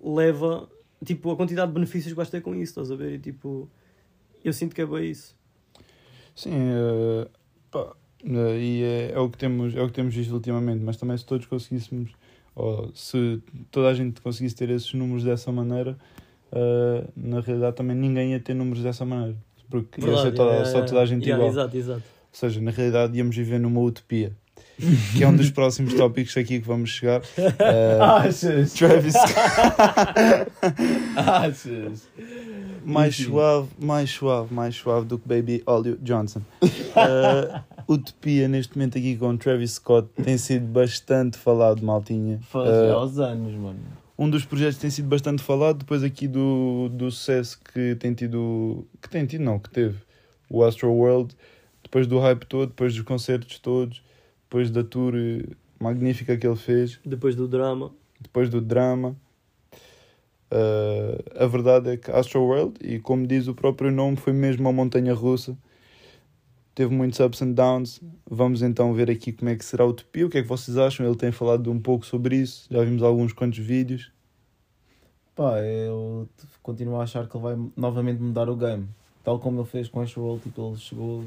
leva 0.01 0.69
tipo 1.03 1.31
a 1.31 1.35
quantidade 1.35 1.69
de 1.69 1.73
benefícios 1.73 2.11
que 2.11 2.15
vais 2.15 2.29
ter 2.29 2.41
com 2.41 2.53
isso 2.53 2.71
estás 2.71 2.91
a 2.91 2.95
ver? 2.95 3.15
E 3.15 3.19
tipo 3.19 3.69
eu 4.43 4.53
sinto 4.53 4.75
que 4.75 4.81
é 4.81 4.85
bem 4.85 5.09
isso. 5.09 5.35
Sim, 6.35 6.51
eh, 6.53 7.27
pá, 7.71 7.95
eh, 8.23 8.59
e 8.59 8.83
é, 8.83 9.11
é 9.13 9.19
o 9.19 9.27
que 9.29 9.37
temos, 9.37 9.75
é 9.75 9.81
o 9.81 9.87
que 9.87 9.93
temos 9.93 10.13
visto 10.13 10.31
ultimamente, 10.31 10.83
mas 10.83 10.97
também 10.97 11.17
se 11.17 11.25
todos 11.25 11.47
conseguíssemos, 11.47 12.11
ou 12.53 12.91
se 12.93 13.41
toda 13.71 13.89
a 13.89 13.93
gente 13.95 14.21
conseguisse 14.21 14.55
ter 14.55 14.69
esses 14.69 14.93
números 14.93 15.23
dessa 15.23 15.51
maneira, 15.51 15.97
eh, 16.55 17.03
na 17.15 17.41
realidade 17.41 17.75
também 17.75 17.95
ninguém 17.95 18.31
ia 18.31 18.39
ter 18.39 18.53
números 18.53 18.81
dessa 18.81 19.03
maneira, 19.05 19.35
porque 19.69 19.99
ia 20.01 20.07
ser 20.07 20.13
Verdade, 20.31 20.35
toda, 20.35 20.55
é, 20.55 20.65
só 20.65 20.81
toda 20.83 21.01
a 21.01 21.05
gente 21.05 21.23
yeah, 21.25 21.35
igual. 21.43 21.51
exato 21.51 21.77
exato 21.77 21.99
Ou 22.01 22.03
seja, 22.39 22.61
na 22.61 22.71
realidade 22.71 23.17
íamos 23.17 23.35
viver 23.35 23.59
numa 23.59 23.81
utopia, 23.81 24.31
que 25.15 25.23
é 25.23 25.27
um 25.27 25.35
dos 25.35 25.49
próximos 25.51 25.93
tópicos 25.93 26.35
aqui 26.37 26.59
que 26.59 26.67
vamos 26.67 26.89
chegar. 26.91 27.21
Eh, 27.37 27.99
Achas? 28.01 28.73
Travis 28.73 29.15
Achas? 31.15 32.07
mais 32.85 33.15
suave, 33.15 33.69
mais 33.79 34.09
suave, 34.11 34.53
mais 34.53 34.75
suave 34.75 35.05
do 35.07 35.17
que 35.17 35.27
Baby 35.27 35.63
Olio 35.65 35.97
Johnson. 36.01 36.41
Uh, 36.61 37.59
Utopia 37.91 38.47
neste 38.47 38.77
momento 38.77 38.97
aqui 38.97 39.15
com 39.17 39.35
Travis 39.37 39.71
Scott 39.73 40.07
tem 40.23 40.37
sido 40.37 40.65
bastante 40.67 41.37
falado, 41.37 41.83
maltinha. 41.83 42.39
Faz 42.49 42.69
Uh, 42.69 42.93
aos 42.93 43.17
anos, 43.17 43.53
mano. 43.55 43.79
Um 44.17 44.29
dos 44.29 44.45
projetos 44.45 44.75
que 44.75 44.81
tem 44.81 44.89
sido 44.89 45.07
bastante 45.07 45.43
falado, 45.43 45.79
depois 45.79 46.03
aqui 46.03 46.27
do, 46.27 46.89
do 46.89 47.11
sucesso 47.11 47.59
que 47.73 47.95
tem 47.95 48.13
tido, 48.13 48.87
que 49.01 49.09
tem 49.09 49.25
tido 49.25 49.43
não, 49.43 49.59
que 49.59 49.69
teve 49.69 49.97
o 50.49 50.63
Astro 50.63 50.91
World, 50.91 51.35
depois 51.83 52.07
do 52.07 52.19
hype 52.19 52.45
todo, 52.45 52.69
depois 52.69 52.93
dos 52.93 53.03
concertos 53.03 53.59
todos, 53.59 54.03
depois 54.43 54.69
da 54.71 54.83
tour 54.83 55.13
magnífica 55.79 56.37
que 56.37 56.47
ele 56.47 56.55
fez, 56.55 56.99
depois 57.05 57.35
do 57.35 57.47
drama 57.47 57.91
depois 58.19 58.49
do 58.49 58.61
drama. 58.61 59.15
Uh, 60.51 61.43
a 61.43 61.47
verdade 61.47 61.89
é 61.89 61.97
que 61.97 62.11
Astro 62.11 62.41
World, 62.41 62.75
e 62.81 62.99
como 62.99 63.25
diz 63.25 63.47
o 63.47 63.55
próprio 63.55 63.91
nome, 63.91 64.15
foi 64.15 64.33
mesmo 64.33 64.63
uma 64.63 64.73
montanha 64.73 65.13
russa. 65.13 65.57
Teve 66.75 66.93
muitos 66.93 67.21
ups 67.21 67.41
and 67.41 67.53
downs. 67.53 68.01
Vamos 68.29 68.61
então 68.61 68.93
ver 68.93 69.09
aqui 69.09 69.31
como 69.31 69.49
é 69.49 69.55
que 69.55 69.63
será 69.63 69.85
a 69.85 69.87
Utopia. 69.87 70.27
O 70.27 70.29
que 70.29 70.39
é 70.39 70.41
que 70.41 70.47
vocês 70.47 70.77
acham? 70.77 71.05
Ele 71.05 71.15
tem 71.15 71.31
falado 71.31 71.71
um 71.71 71.79
pouco 71.79 72.05
sobre 72.05 72.35
isso. 72.35 72.67
Já 72.69 72.83
vimos 72.83 73.01
alguns 73.01 73.31
quantos 73.31 73.59
vídeos. 73.59 74.11
Pá, 75.33 75.59
eu 75.61 76.27
continuo 76.61 76.99
a 76.99 77.03
achar 77.03 77.29
que 77.29 77.37
ele 77.37 77.43
vai 77.43 77.71
novamente 77.77 78.21
mudar 78.21 78.49
o 78.49 78.57
game. 78.57 78.89
Tal 79.23 79.39
como 79.39 79.61
ele 79.61 79.67
fez 79.67 79.87
com 79.87 80.01
Astro 80.01 80.21
World, 80.21 80.43
tipo, 80.43 80.67
ele 80.67 80.77
chegou. 80.77 81.23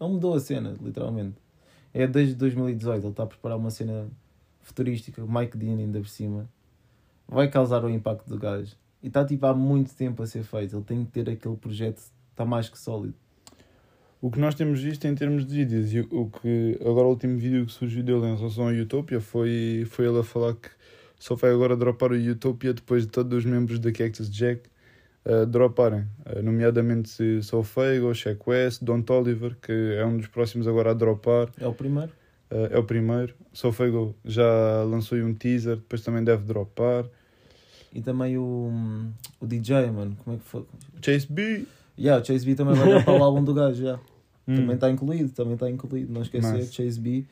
Ele 0.00 0.10
mudou 0.10 0.34
a 0.34 0.40
cena, 0.40 0.74
literalmente. 0.82 1.36
É 1.94 2.08
desde 2.08 2.34
2018, 2.34 3.02
ele 3.02 3.10
está 3.10 3.22
a 3.22 3.26
preparar 3.26 3.56
uma 3.56 3.70
cena 3.70 4.08
futurística, 4.62 5.24
Mike 5.24 5.56
Dean 5.56 5.76
ainda 5.76 6.00
por 6.00 6.08
cima. 6.08 6.48
Vai 7.28 7.48
causar 7.48 7.84
o 7.84 7.88
impacto 7.88 8.28
do 8.28 8.36
gajo. 8.36 8.74
E 9.00 9.06
está 9.06 9.24
tipo 9.24 9.46
há 9.46 9.54
muito 9.54 9.94
tempo 9.94 10.24
a 10.24 10.26
ser 10.26 10.42
feito. 10.42 10.76
Ele 10.76 10.84
tem 10.84 11.04
que 11.04 11.12
ter 11.12 11.30
aquele 11.30 11.56
projeto, 11.56 12.02
está 12.32 12.44
mais 12.44 12.68
que 12.68 12.78
sólido. 12.78 13.14
O 14.22 14.30
que 14.30 14.38
nós 14.38 14.54
temos 14.54 14.82
visto 14.82 15.06
em 15.06 15.14
termos 15.14 15.46
de 15.46 15.54
vídeos, 15.54 15.92
e 15.94 16.00
o 16.00 16.26
que 16.26 16.78
agora 16.80 17.06
o 17.06 17.10
último 17.10 17.38
vídeo 17.38 17.64
que 17.64 17.72
surgiu 17.72 18.02
dele 18.02 18.26
em 18.26 18.36
relação 18.36 18.68
ao 18.68 18.74
Utopia 18.74 19.18
foi, 19.20 19.86
foi 19.88 20.06
ele 20.06 20.18
a 20.18 20.22
falar 20.22 20.54
que 20.54 20.68
só 21.18 21.34
vai 21.34 21.50
agora 21.52 21.74
dropar 21.74 22.12
o 22.12 22.14
Utopia 22.14 22.74
depois 22.74 23.04
de 23.04 23.08
todos 23.08 23.38
os 23.38 23.44
membros 23.46 23.78
da 23.78 23.90
Cactus 23.90 24.30
Jack 24.30 24.62
uh, 25.24 25.46
droparem, 25.46 26.00
uh, 26.26 26.42
nomeadamente 26.42 27.42
Soul 27.42 27.62
Fago, 27.64 28.12
Shaq 28.14 28.40
West, 28.46 28.82
Don 28.84 29.00
Toliver, 29.00 29.56
que 29.60 29.72
é 29.72 30.04
um 30.04 30.18
dos 30.18 30.26
próximos 30.26 30.68
agora 30.68 30.90
a 30.90 30.94
dropar, 30.94 31.48
É 31.58 31.66
o 31.66 31.72
primeiro? 31.72 32.12
uh, 32.50 32.68
é 32.70 32.78
o 32.78 32.84
primeiro. 32.84 33.34
Soul 33.54 33.72
Fago 33.72 34.14
já 34.22 34.82
lançou 34.84 35.16
um 35.18 35.32
teaser, 35.32 35.76
depois 35.76 36.02
também 36.02 36.22
deve 36.22 36.44
dropar. 36.44 37.06
E 37.92 38.00
também 38.02 38.36
o, 38.36 38.70
o 39.40 39.46
DJ, 39.46 39.90
mano. 39.90 40.16
Como 40.22 40.36
é 40.36 40.38
que 40.38 40.44
foi? 40.44 40.64
Chase 41.02 41.26
B. 41.28 41.64
Yeah, 41.98 42.22
o 42.22 42.24
Chase 42.24 42.44
B 42.46 42.54
também 42.54 42.74
vai 42.74 42.88
dar 42.94 43.04
para 43.04 43.18
o 43.18 43.22
álbum 43.24 43.42
do 43.44 43.52
gajo, 43.54 43.82
já. 43.82 43.94
Hum. 44.48 44.56
Também 44.56 44.74
está 44.74 44.90
incluído, 44.90 45.30
também 45.32 45.54
está 45.54 45.70
incluído, 45.70 46.12
não 46.12 46.22
esquecer, 46.22 46.54
Nice. 46.54 46.72
Chase 46.72 46.98
B. 47.00 47.24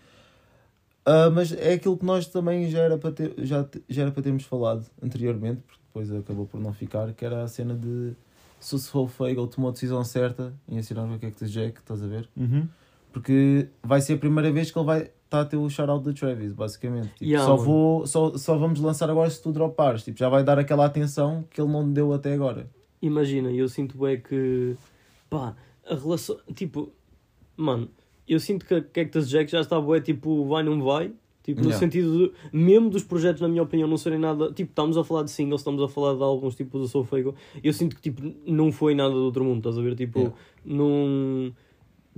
Ah, 1.04 1.30
mas 1.30 1.52
é 1.52 1.72
aquilo 1.72 1.96
que 1.96 2.04
nós 2.04 2.26
também 2.26 2.68
já 2.70 2.80
era, 2.80 2.98
para 2.98 3.10
ter, 3.12 3.34
já, 3.38 3.66
já 3.88 4.02
era 4.02 4.10
para 4.10 4.22
termos 4.22 4.44
falado 4.44 4.84
anteriormente, 5.02 5.62
porque 5.66 5.80
depois 5.86 6.12
acabou 6.12 6.46
por 6.46 6.60
não 6.60 6.72
ficar, 6.72 7.12
que 7.14 7.24
era 7.24 7.42
a 7.42 7.48
cena 7.48 7.74
de 7.74 8.12
se 8.60 8.74
o 8.74 8.78
Soul 8.78 9.08
Fagel 9.08 9.46
tomou 9.46 9.70
a 9.70 9.72
decisão 9.72 10.04
certa 10.04 10.52
em 10.68 10.78
assinar 10.78 11.10
o 11.10 11.18
Cactus 11.18 11.50
Jack, 11.50 11.78
estás 11.78 12.02
a 12.02 12.06
ver? 12.06 12.28
Uhum. 12.36 12.68
Porque 13.12 13.68
vai 13.82 14.00
ser 14.00 14.14
a 14.14 14.18
primeira 14.18 14.52
vez 14.52 14.70
que 14.70 14.78
ele 14.78 14.84
vai 14.86 15.10
estar 15.24 15.40
a 15.40 15.44
ter 15.44 15.56
o 15.56 15.68
shout-out 15.70 16.04
do 16.04 16.12
Travis, 16.12 16.52
basicamente. 16.52 17.08
Tipo, 17.14 17.24
Yeah, 17.24 17.46
só, 17.46 17.56
mano. 17.56 17.64
vou, 17.64 18.06
só, 18.06 18.36
só 18.36 18.58
vamos 18.58 18.78
lançar 18.80 19.08
agora 19.08 19.30
se 19.30 19.42
tu 19.42 19.50
dropares. 19.50 20.02
Tipo, 20.02 20.18
já 20.18 20.28
vai 20.28 20.44
dar 20.44 20.58
aquela 20.58 20.84
atenção 20.84 21.44
que 21.48 21.60
ele 21.60 21.70
não 21.70 21.90
deu 21.90 22.12
até 22.12 22.34
agora. 22.34 22.68
Imagina, 23.00 23.50
eu 23.50 23.68
sinto 23.68 24.06
é 24.06 24.16
que 24.16 24.76
pá, 25.30 25.54
a 25.86 25.94
relação, 25.94 26.38
tipo, 26.54 26.92
mano, 27.56 27.88
eu 28.28 28.38
sinto 28.40 28.64
que 28.66 28.74
a 28.74 28.82
Cactus 28.82 29.28
Jack 29.28 29.50
já 29.50 29.60
está 29.60 29.80
bué, 29.80 30.00
tipo, 30.00 30.44
vai 30.46 30.62
não 30.62 30.82
vai, 30.82 31.12
Tipo, 31.48 31.62
no 31.62 31.68
Yeah. 31.68 31.78
sentido 31.78 32.28
de, 32.28 32.32
mesmo 32.52 32.90
dos 32.90 33.02
projetos, 33.02 33.40
na 33.40 33.48
minha 33.48 33.62
opinião, 33.62 33.88
não 33.88 33.96
serem 33.96 34.18
nada. 34.18 34.52
Tipo, 34.52 34.68
estamos 34.70 34.98
a 34.98 35.02
falar 35.02 35.22
de 35.22 35.30
singles, 35.30 35.62
estamos 35.62 35.82
a 35.82 35.88
falar 35.88 36.14
de 36.14 36.22
álbuns 36.22 36.54
tipo 36.54 36.78
do 36.78 36.86
Soul 36.86 37.04
Fago. 37.04 37.34
Eu 37.64 37.72
sinto 37.72 37.96
que, 37.96 38.02
tipo, 38.02 38.20
não 38.46 38.70
foi 38.70 38.94
nada 38.94 39.14
do 39.14 39.24
outro 39.24 39.42
mundo, 39.44 39.56
estás 39.60 39.78
a 39.78 39.80
ver? 39.80 39.94
Tipo, 39.96 40.18
Yeah. 40.18 40.36
não. 40.66 41.52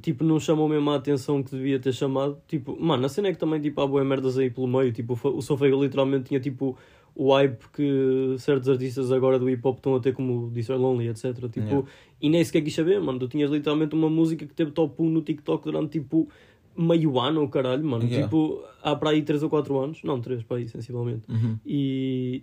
Tipo, 0.00 0.24
não 0.24 0.38
chamou 0.40 0.68
mesmo 0.68 0.90
a 0.90 0.96
atenção 0.96 1.42
que 1.42 1.50
devia 1.50 1.78
ter 1.78 1.92
chamado. 1.92 2.38
Tipo, 2.48 2.76
mano, 2.80 3.04
a 3.06 3.08
cena 3.08 3.28
é 3.28 3.32
que 3.32 3.38
também, 3.38 3.60
tipo, 3.60 3.80
há 3.80 3.86
boas 3.86 4.06
merdas 4.06 4.38
aí 4.38 4.50
pelo 4.50 4.66
meio. 4.66 4.92
Tipo, 4.92 5.12
o 5.12 5.42
Fago 5.42 5.82
literalmente 5.82 6.24
tinha, 6.28 6.40
tipo, 6.40 6.76
o 7.14 7.32
hype 7.34 7.64
que 7.72 8.36
certos 8.38 8.68
artistas 8.68 9.10
agora 9.12 9.38
do 9.38 9.48
hip 9.50 9.60
hop 9.66 9.76
estão 9.76 9.94
a 9.96 10.00
ter, 10.00 10.12
como 10.14 10.50
Are 10.56 10.78
Lonely, 10.78 11.08
etc. 11.08 11.34
Tipo, 11.50 11.60
Yeah. 11.60 11.86
e 12.22 12.30
nem 12.30 12.42
sequer 12.44 12.62
quis 12.62 12.74
saber, 12.74 13.00
mano. 13.00 13.18
Tu 13.18 13.28
tinhas 13.28 13.50
literalmente 13.50 13.94
uma 13.94 14.08
música 14.08 14.46
que 14.46 14.54
teve 14.54 14.70
top 14.70 14.94
1 15.02 15.10
no 15.10 15.20
TikTok 15.22 15.64
durante, 15.64 15.92
tipo, 16.00 16.28
meio 16.76 17.18
ano, 17.18 17.46
caralho, 17.48 17.84
mano. 17.84 18.04
Yeah. 18.04 18.24
Tipo, 18.26 18.62
há 18.82 18.94
para 18.96 19.10
aí 19.10 19.22
3 19.22 19.42
ou 19.42 19.50
4 19.50 19.76
anos. 19.78 20.02
Não, 20.04 20.20
3 20.20 20.42
para 20.44 20.58
aí, 20.58 20.68
sensivelmente. 20.68 21.22
Uhum. 21.28 21.58
E. 21.66 22.42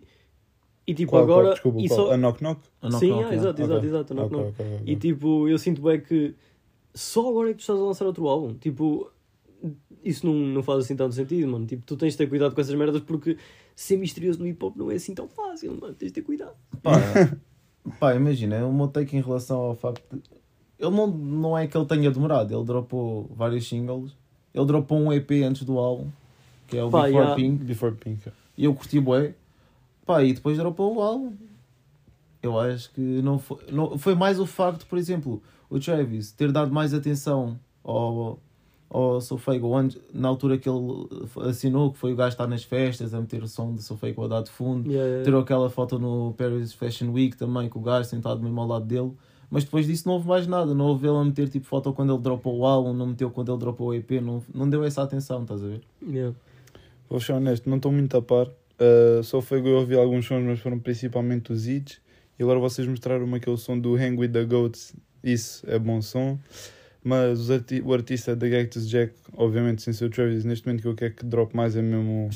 E 0.85 0.93
tipo, 0.93 1.11
Qual, 1.11 1.25
qual? 1.25 1.39
agora. 1.39 1.53
Desculpa, 1.53 1.81
e 1.81 1.87
qual? 1.89 1.99
só- 2.07 2.11
A 2.13 2.17
Knock 2.17 2.41
Knock? 2.41 2.61
A 2.81 2.87
Knock 2.89 2.99
Sim, 2.99 3.07
Knock, 3.09 3.19
ah, 3.19 3.23
yeah. 3.25 3.35
exato, 3.35 3.61
exato, 3.61 3.77
Ok. 3.79 3.89
exato. 3.89 4.13
a 4.13 4.15
Knock 4.15 4.25
Ok, 4.35 4.37
Knock. 4.45 4.49
ok, 4.61 4.65
ok. 4.75 4.83
E 4.85 4.95
tipo, 4.95 5.47
eu 5.49 5.57
sinto 5.57 5.81
bem 5.81 5.99
que 5.99 6.33
só 6.97 7.29
agora 7.29 7.49
é 7.49 7.53
que 7.53 7.59
tu 7.59 7.61
estás 7.61 7.79
a 7.79 7.83
lançar 7.83 8.05
outro 8.05 8.27
álbum. 8.27 8.55
Tipo, 8.55 9.11
isso 10.03 10.25
não, 10.25 10.33
não 10.33 10.63
faz 10.63 10.79
assim 10.79 10.95
tanto 10.95 11.13
sentido, 11.13 11.47
mano. 11.47 11.65
Tipo, 11.65 11.83
tu 11.85 11.95
tens 11.95 12.13
de 12.13 12.17
ter 12.17 12.27
cuidado 12.27 12.55
com 12.55 12.61
essas 12.61 12.73
merdas 12.73 13.01
porque 13.01 13.37
ser 13.75 13.97
misterioso 13.97 14.39
no 14.39 14.47
hip 14.47 14.63
hop 14.63 14.75
não 14.75 14.89
é 14.89 14.95
assim 14.95 15.13
tão 15.13 15.27
fácil, 15.27 15.77
mano. 15.79 15.93
Tens 15.93 16.07
de 16.07 16.13
ter 16.13 16.21
cuidado. 16.23 16.55
Pá, 16.81 16.93
pá, 17.99 18.15
imagina, 18.15 18.65
o 18.65 18.73
meu 18.73 18.87
take 18.87 19.15
em 19.15 19.21
relação 19.21 19.59
ao 19.59 19.75
facto 19.75 20.03
de. 20.11 20.21
Ele 20.79 20.91
não, 20.91 21.07
não 21.07 21.57
é 21.57 21.65
que 21.67 21.75
ele 21.75 21.85
tenha 21.85 22.11
demorado, 22.11 22.53
ele 22.53 22.63
dropou 22.63 23.29
vários 23.35 23.67
singles. 23.67 24.15
Ele 24.53 24.65
dropou 24.65 24.99
um 24.99 25.13
EP 25.13 25.31
antes 25.43 25.63
do 25.63 25.77
álbum, 25.77 26.07
que 26.67 26.77
é 26.77 26.83
o 26.83 26.89
Pá, 26.89 27.03
Before 27.03 27.23
yeah. 27.23 27.35
Pink, 27.35 27.63
Before 27.63 27.95
Pink. 27.95 28.31
e 28.57 28.65
eu 28.65 28.73
curti 28.73 28.99
bué. 28.99 29.33
Pá, 30.05 30.23
e 30.23 30.33
depois 30.33 30.57
dropou 30.57 30.95
o 30.95 31.01
álbum. 31.01 31.33
Eu 32.41 32.59
acho 32.59 32.91
que 32.91 33.01
não 33.01 33.37
foi, 33.39 33.57
não, 33.71 33.97
foi 33.97 34.15
mais 34.15 34.39
o 34.39 34.45
facto, 34.45 34.85
por 34.85 34.97
exemplo, 34.97 35.41
o 35.69 35.79
Travis 35.79 36.31
ter 36.31 36.51
dado 36.51 36.71
mais 36.71 36.93
atenção 36.93 37.59
ao, 37.83 38.39
ao 38.89 39.19
Sofego 39.21 39.71
na 40.13 40.27
altura 40.27 40.57
que 40.57 40.69
ele 40.69 41.07
assinou, 41.47 41.91
que 41.91 41.97
foi 41.97 42.13
o 42.13 42.15
gajo 42.15 42.29
estar 42.29 42.47
nas 42.47 42.63
festas 42.63 43.13
a 43.13 43.21
meter 43.21 43.43
o 43.43 43.47
som 43.47 43.73
de 43.73 43.83
Sofego 43.83 44.25
a 44.25 44.27
dar 44.27 44.41
de 44.41 44.49
fundo. 44.49 44.89
Yeah, 44.89 45.07
yeah. 45.07 45.25
Tirou 45.25 45.41
aquela 45.41 45.69
foto 45.69 45.99
no 45.99 46.33
Paris 46.37 46.73
Fashion 46.73 47.11
Week 47.11 47.35
também, 47.35 47.69
com 47.69 47.79
o 47.79 47.81
gajo 47.81 48.09
sentado 48.09 48.41
mesmo 48.41 48.59
ao 48.59 48.67
lado 48.67 48.85
dele. 48.85 49.11
Mas 49.49 49.63
depois 49.63 49.87
disso 49.87 50.07
não 50.07 50.15
houve 50.15 50.27
mais 50.27 50.45
nada. 50.45 50.73
Não 50.73 50.85
houve 50.85 51.07
ele 51.07 51.17
a 51.17 51.23
meter 51.23 51.47
tipo 51.47 51.65
foto 51.65 51.93
quando 51.93 52.13
ele 52.13 52.21
dropou 52.21 52.57
o 52.57 52.65
álbum, 52.65 52.93
não 52.93 53.07
meteu 53.07 53.29
quando 53.29 53.51
ele 53.51 53.59
dropou 53.59 53.89
o 53.89 53.93
EP. 53.93 54.11
Não, 54.21 54.43
não 54.53 54.69
deu 54.69 54.83
essa 54.83 55.01
atenção, 55.01 55.43
estás 55.43 55.63
a 55.63 55.67
ver? 55.67 55.81
Yeah. 56.05 56.35
Vou 57.09 57.19
ser 57.19 57.33
honesto, 57.33 57.69
não 57.69 57.77
estou 57.77 57.91
muito 57.91 58.15
a 58.17 58.21
par. 58.21 58.47
Uh, 58.47 59.23
só 59.23 59.41
foi 59.41 59.61
que 59.61 59.67
eu 59.69 59.77
ouvi 59.77 59.95
alguns 59.95 60.25
sons, 60.25 60.43
mas 60.43 60.59
foram 60.59 60.79
principalmente 60.79 61.51
os 61.53 61.67
hits. 61.67 62.01
E 62.37 62.43
agora 62.43 62.59
vocês 62.59 62.87
mostraram-me 62.87 63.35
aquele 63.35 63.57
som 63.57 63.79
do 63.79 63.95
Hang 63.95 64.17
with 64.17 64.29
the 64.29 64.43
Goats. 64.43 64.93
Isso 65.23 65.63
é 65.67 65.77
bom 65.79 66.01
som. 66.01 66.37
Mas 67.03 67.39
os 67.39 67.51
arti- 67.51 67.81
o 67.85 67.93
artista 67.93 68.35
da 68.35 68.49
Cactus 68.49 68.89
Jack, 68.89 69.13
obviamente 69.35 69.81
sem 69.81 69.93
ser 69.93 70.05
o 70.05 70.09
Travis, 70.09 70.43
neste 70.43 70.65
momento 70.67 70.81
que 70.81 70.87
eu 70.87 70.95
quero 70.95 71.13
que 71.13 71.25
drop 71.25 71.55
mais 71.55 71.75
é 71.75 71.81
mesmo 71.81 72.29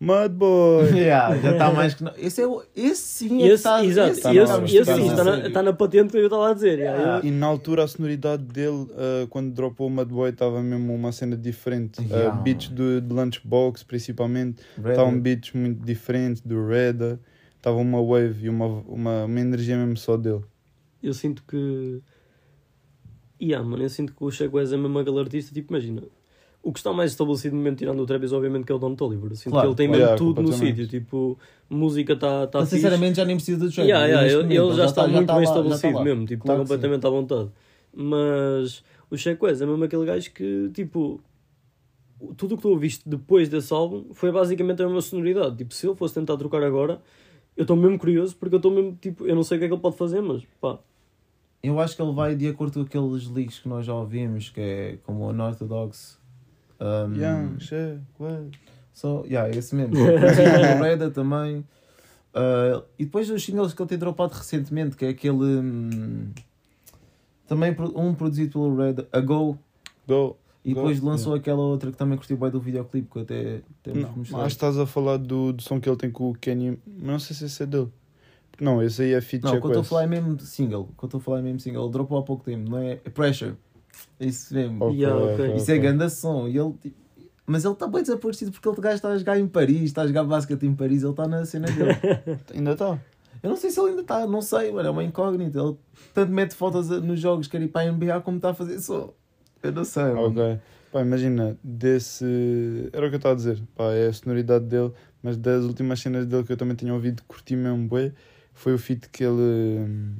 Mud 0.00 0.28
Boy. 0.28 0.90
yeah, 0.94 1.36
já 1.38 1.52
está 1.52 1.72
mais 1.72 1.94
que. 1.94 2.04
não. 2.04 2.12
Esse, 2.16 2.42
é 2.42 2.46
o, 2.46 2.62
esse 2.76 3.02
sim 3.02 3.38
é 3.42 3.46
que 3.46 3.46
Esse, 3.46 3.54
está. 3.54 3.84
exato, 3.84 4.10
esse 4.12 4.20
tá 4.22 4.32
na- 4.32 4.64
esse, 4.64 4.84
tá 4.84 4.94
sim, 4.94 5.06
está 5.08 5.24
na, 5.24 5.46
está 5.48 5.62
na 5.62 5.72
patente 5.72 6.10
que 6.12 6.18
eu 6.18 6.24
estava 6.24 6.50
a 6.50 6.54
dizer. 6.54 6.78
yeah, 6.78 6.98
Yeah. 7.00 7.26
E 7.26 7.30
na 7.32 7.46
altura 7.46 7.82
a 7.84 7.88
sonoridade 7.88 8.44
dele, 8.44 8.68
uh, 8.92 9.26
quando 9.28 9.52
dropou 9.52 9.88
o 9.88 9.90
Mud 9.90 10.08
Boy, 10.12 10.30
estava 10.30 10.62
mesmo 10.62 10.94
uma 10.94 11.10
cena 11.10 11.36
diferente. 11.36 12.00
Uh, 12.00 12.04
Yeah. 12.08 12.36
beats 12.42 12.68
do, 12.68 13.00
de 13.00 13.12
Lunchbox, 13.12 13.82
principalmente. 13.82 14.62
Estavam 14.76 15.18
beats 15.18 15.52
muito 15.52 15.84
diferentes 15.84 16.42
do 16.42 16.64
Reda. 16.68 17.18
Estava 17.56 17.78
uma 17.78 18.00
wave 18.00 18.46
e 18.46 18.48
uma, 18.48 18.66
uma, 18.86 19.24
uma 19.24 19.40
energia 19.40 19.76
mesmo 19.76 19.96
só 19.96 20.16
dele. 20.16 20.42
Eu 21.02 21.14
sinto 21.14 21.42
que. 21.46 22.00
Yeah, 23.40 23.64
mano, 23.66 23.82
eu 23.84 23.88
sinto 23.88 24.12
que 24.14 24.24
o 24.24 24.30
Shaq 24.30 24.54
West 24.54 24.72
é 24.72 24.76
mesmo 24.76 24.98
aquele 24.98 25.18
artista, 25.20 25.54
tipo, 25.54 25.72
imagina. 25.72 26.02
O 26.60 26.72
que 26.72 26.80
está 26.80 26.92
mais 26.92 27.12
estabelecido 27.12 27.52
no 27.54 27.58
momento, 27.62 27.78
tirando 27.78 28.00
o 28.00 28.04
Travis, 28.06 28.32
obviamente, 28.32 28.64
que 28.66 28.72
é 28.72 28.74
o 28.74 28.78
Don 28.78 28.96
Toliver. 28.96 29.34
Sinto 29.36 29.52
Claro, 29.52 29.68
que 29.68 29.68
ele 29.68 29.76
tem 29.76 29.86
mesmo 29.88 30.02
Yeah, 30.02 30.18
tudo 30.18 30.42
no 30.42 30.48
completamente. 30.48 30.76
sítio. 30.82 30.88
Tipo, 31.00 31.38
música 31.70 32.12
está 32.14 32.46
tá 32.48 32.58
Mas 32.60 32.68
fixe. 32.68 32.82
sinceramente 32.82 33.16
já 33.16 33.24
nem 33.24 33.36
precisa 33.36 33.58
do 33.64 33.70
Travis. 33.72 33.88
Yeah, 33.90 34.06
yeah, 34.06 34.26
ele, 34.44 34.56
ele 34.58 34.74
já 34.74 34.86
está 34.86 35.06
muito 35.06 35.28
já 35.28 35.34
bem 35.34 35.36
lá- 35.36 35.44
já 35.44 35.50
estabelecido 35.50 35.94
lá. 35.98 36.04
mesmo, 36.04 36.26
tipo, 36.26 36.44
Claro 36.44 36.62
está 36.62 36.64
que 36.64 36.68
sim. 36.68 36.74
completamente 36.88 37.06
à 37.06 37.10
vontade. 37.10 37.50
Mas 37.94 38.82
o 39.08 39.16
Shaq 39.16 39.42
West 39.44 39.62
é 39.62 39.66
mesmo 39.66 39.84
aquele 39.84 40.04
gajo 40.04 40.32
que, 40.32 40.70
tipo, 40.74 41.20
tudo 42.36 42.54
o 42.54 42.56
que 42.56 42.62
tu 42.62 42.68
ouviste 42.70 43.08
depois 43.08 43.48
desse 43.48 43.72
álbum 43.72 44.06
foi 44.12 44.32
basicamente 44.32 44.82
a 44.82 44.86
mesma 44.86 45.00
sonoridade. 45.00 45.56
Tipo, 45.58 45.72
se 45.72 45.86
eu 45.86 45.94
fosse 45.94 46.14
tentar 46.14 46.36
trocar 46.36 46.62
agora, 46.64 47.00
eu 47.58 47.62
estou 47.62 47.76
mesmo 47.76 47.98
curioso 47.98 48.36
porque 48.36 48.54
eu 48.54 48.58
estou 48.58 48.70
mesmo, 48.70 48.96
tipo, 49.00 49.26
eu 49.26 49.34
não 49.34 49.42
sei 49.42 49.56
o 49.56 49.58
que 49.58 49.64
é 49.64 49.68
que 49.68 49.74
ele 49.74 49.82
pode 49.82 49.96
fazer, 49.96 50.20
mas 50.20 50.44
pá, 50.60 50.78
Eu 51.60 51.80
acho 51.80 51.96
que 51.96 52.00
ele 52.00 52.12
vai 52.12 52.36
de 52.36 52.46
acordo 52.46 52.74
com 52.74 52.80
aqueles 52.82 53.28
leaks 53.28 53.58
que 53.58 53.68
nós 53.68 53.84
já 53.84 53.92
ouvimos, 53.92 54.48
que 54.48 54.60
é 54.60 54.98
como 55.02 55.24
o 55.24 55.30
Unorthodox. 55.30 56.20
Um, 56.80 57.14
Young, 57.14 57.58
Shaq, 57.58 57.98
what? 58.20 58.56
So, 58.92 59.24
yeah, 59.26 59.50
esse 59.50 59.74
mesmo. 59.74 59.96
o 59.98 60.82
Reda 60.82 61.10
também. 61.10 61.64
Uh, 62.32 62.84
e 62.96 63.04
depois 63.04 63.28
os 63.28 63.44
singles 63.44 63.74
que 63.74 63.82
ele 63.82 63.88
tem 63.88 63.98
dropado 63.98 64.34
recentemente, 64.34 64.96
que 64.96 65.04
é 65.04 65.08
aquele. 65.08 65.36
hum, 65.36 66.30
também 67.48 67.74
um 67.96 68.14
produzido 68.14 68.52
pelo 68.52 68.76
Reda, 68.76 69.08
A 69.10 69.20
Go. 69.20 69.58
Go. 70.06 70.36
E 70.70 70.74
depois 70.74 71.00
lançou 71.00 71.34
aquela 71.34 71.60
outra 71.62 71.90
que 71.90 71.96
também 71.96 72.16
curtiu 72.18 72.36
bem 72.36 72.50
do 72.50 72.60
videoclipe, 72.60 73.08
que 73.10 73.18
eu 73.18 73.22
até 73.22 73.60
temos 73.82 74.02
Não, 74.02 74.16
mostrado. 74.16 74.42
que 74.44 74.48
estás 74.48 74.78
a 74.78 74.86
falar 74.86 75.16
do, 75.16 75.52
do 75.52 75.62
som 75.62 75.80
que 75.80 75.88
ele 75.88 75.96
tem 75.96 76.10
com 76.10 76.30
o 76.30 76.34
Kenny. 76.34 76.78
Mas 76.86 77.02
não 77.06 77.18
sei 77.18 77.36
se 77.36 77.44
esse 77.46 77.62
é 77.62 77.66
dele. 77.66 77.88
Não, 78.60 78.82
esse 78.82 79.02
aí 79.02 79.12
é 79.12 79.20
feat 79.20 79.44
Não, 79.44 79.50
o 79.50 79.54
Check 79.54 79.60
que 79.62 79.66
eu 79.66 79.70
estou 79.70 79.78
a 79.78 79.82
West. 79.82 79.88
falar 79.90 80.02
é 80.02 80.06
mesmo 80.06 80.34
de 80.36 80.46
single. 80.46 80.82
O 80.82 80.98
que 80.98 81.04
eu 81.04 81.06
estou 81.06 81.18
a 81.18 81.22
falar 81.22 81.38
é 81.38 81.42
mesmo 81.42 81.60
single. 81.60 81.84
Ele 81.84 81.92
dropou 81.92 82.18
há 82.18 82.22
pouco 82.22 82.44
tempo, 82.44 82.68
não 82.70 82.78
é? 82.78 82.92
É 83.04 83.10
Pressure. 83.10 83.54
Isso 84.20 84.52
mesmo. 84.54 84.84
Ok, 84.84 84.96
Yeah, 84.98 85.16
ok, 85.22 85.34
ok. 85.34 85.44
ok. 85.46 85.56
Isso 85.56 85.70
é 85.70 85.78
grande 85.78 86.10
som. 86.10 86.48
E 86.48 86.58
ele, 86.58 86.72
tipo, 86.80 86.96
mas 87.46 87.64
ele 87.64 87.72
está 87.72 87.86
bem 87.86 88.02
desaparecido 88.02 88.50
porque 88.52 88.68
ele 88.68 88.76
gajo 88.80 88.96
está 88.96 89.08
a 89.08 89.16
jogar 89.18 89.38
em 89.38 89.46
Paris, 89.46 89.82
está 89.84 90.02
a 90.02 90.06
jogar 90.06 90.24
basquete 90.24 90.64
em 90.64 90.74
Paris, 90.74 91.02
ele 91.02 91.10
está 91.12 91.26
na 91.26 91.44
cena 91.46 91.66
dele. 91.70 91.92
Ainda 92.54 92.72
está. 92.72 92.98
Eu 93.42 93.50
não 93.50 93.56
sei 93.56 93.70
se 93.70 93.78
ele 93.80 93.90
ainda 93.90 94.00
está, 94.02 94.26
não 94.26 94.42
sei, 94.42 94.72
mano, 94.72 94.88
é 94.88 94.90
uma 94.90 95.04
incógnita. 95.04 95.60
Ele 95.60 95.76
tanto 96.12 96.32
mete 96.32 96.54
fotos 96.54 96.90
a- 96.90 96.98
nos 97.00 97.20
jogos, 97.20 97.46
quer 97.46 97.62
ir 97.62 97.68
para 97.68 97.88
a 97.88 97.92
NBA, 97.92 98.20
como 98.20 98.36
está 98.38 98.50
a 98.50 98.54
fazer 98.54 98.80
som. 98.80 99.14
Eu 99.62 99.72
não 99.72 99.84
sei, 99.84 100.04
mano. 100.04 100.28
Ok. 100.28 100.58
Pá, 100.92 101.02
imagina, 101.02 101.58
desse. 101.62 102.24
Era 102.92 103.06
o 103.06 103.08
que 103.08 103.16
eu 103.16 103.18
estava 103.18 103.34
a 103.34 103.36
dizer. 103.36 103.60
Pá, 103.76 103.92
é 103.92 104.08
a 104.08 104.12
sonoridade 104.12 104.64
dele, 104.64 104.92
mas 105.22 105.36
das 105.36 105.64
últimas 105.64 106.00
cenas 106.00 106.26
dele 106.26 106.44
que 106.44 106.52
eu 106.52 106.56
também 106.56 106.74
tinha 106.76 106.94
ouvido, 106.94 107.22
curti 107.28 107.54
mesmo 107.56 107.86
bué, 107.88 108.12
foi 108.54 108.74
o 108.74 108.78
feat 108.78 109.08
que 109.10 109.22
ele. 109.24 110.14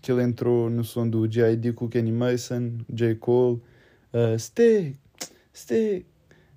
que 0.00 0.10
ele 0.10 0.22
entrou 0.22 0.70
no 0.70 0.84
som 0.84 1.08
do 1.08 1.30
G.I.D. 1.30 1.72
com 1.72 1.86
o 1.86 1.88
Kenny 1.88 2.12
Mason, 2.12 2.78
J. 2.92 3.14
Cole. 3.16 3.60
Uh, 4.12 4.38
stick, 4.38 4.96
stick, 5.52 6.06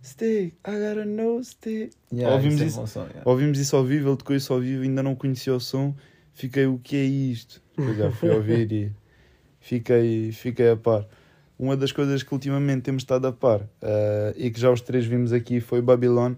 stick, 0.02 0.54
I 0.66 0.72
gotta 0.72 1.06
know 1.06 1.44
stick. 1.44 1.92
Yeah, 2.14 2.36
Ouvimos 2.36 2.62
é 2.62 2.66
isso? 2.66 2.80
bom 2.80 2.86
som, 2.88 3.02
yeah. 3.02 3.22
Ouvimos 3.26 3.58
isso 3.60 3.76
ao 3.76 3.84
vivo, 3.84 4.10
ele 4.10 4.18
tocou 4.18 4.36
isso 4.36 4.54
ao 4.54 4.60
vivo, 4.60 4.84
ainda 4.84 5.02
não 5.02 5.16
conhecia 5.16 5.54
o 5.56 5.60
som. 5.60 5.96
Fiquei, 6.34 6.68
o 6.68 6.78
que 6.78 6.96
é 6.96 7.04
isto? 7.04 7.62
Depois 7.76 7.98
já 7.98 8.12
fui 8.12 8.30
ouvir 8.36 8.72
e 8.72 8.92
fiquei, 9.60 10.32
fiquei 10.32 10.70
a 10.70 10.78
par. 10.78 11.08
Uma 11.60 11.76
das 11.76 11.92
coisas 11.92 12.22
que 12.22 12.32
ultimamente 12.34 12.84
temos 12.84 13.02
estado 13.02 13.26
a 13.26 13.32
par 13.32 13.62
eh, 13.82 14.34
e 14.38 14.52
que 14.52 14.60
já 14.60 14.70
os 14.70 14.80
três 14.80 15.06
vimos 15.06 15.34
aqui 15.34 15.60
foi 15.60 15.82
Babylon. 15.82 16.36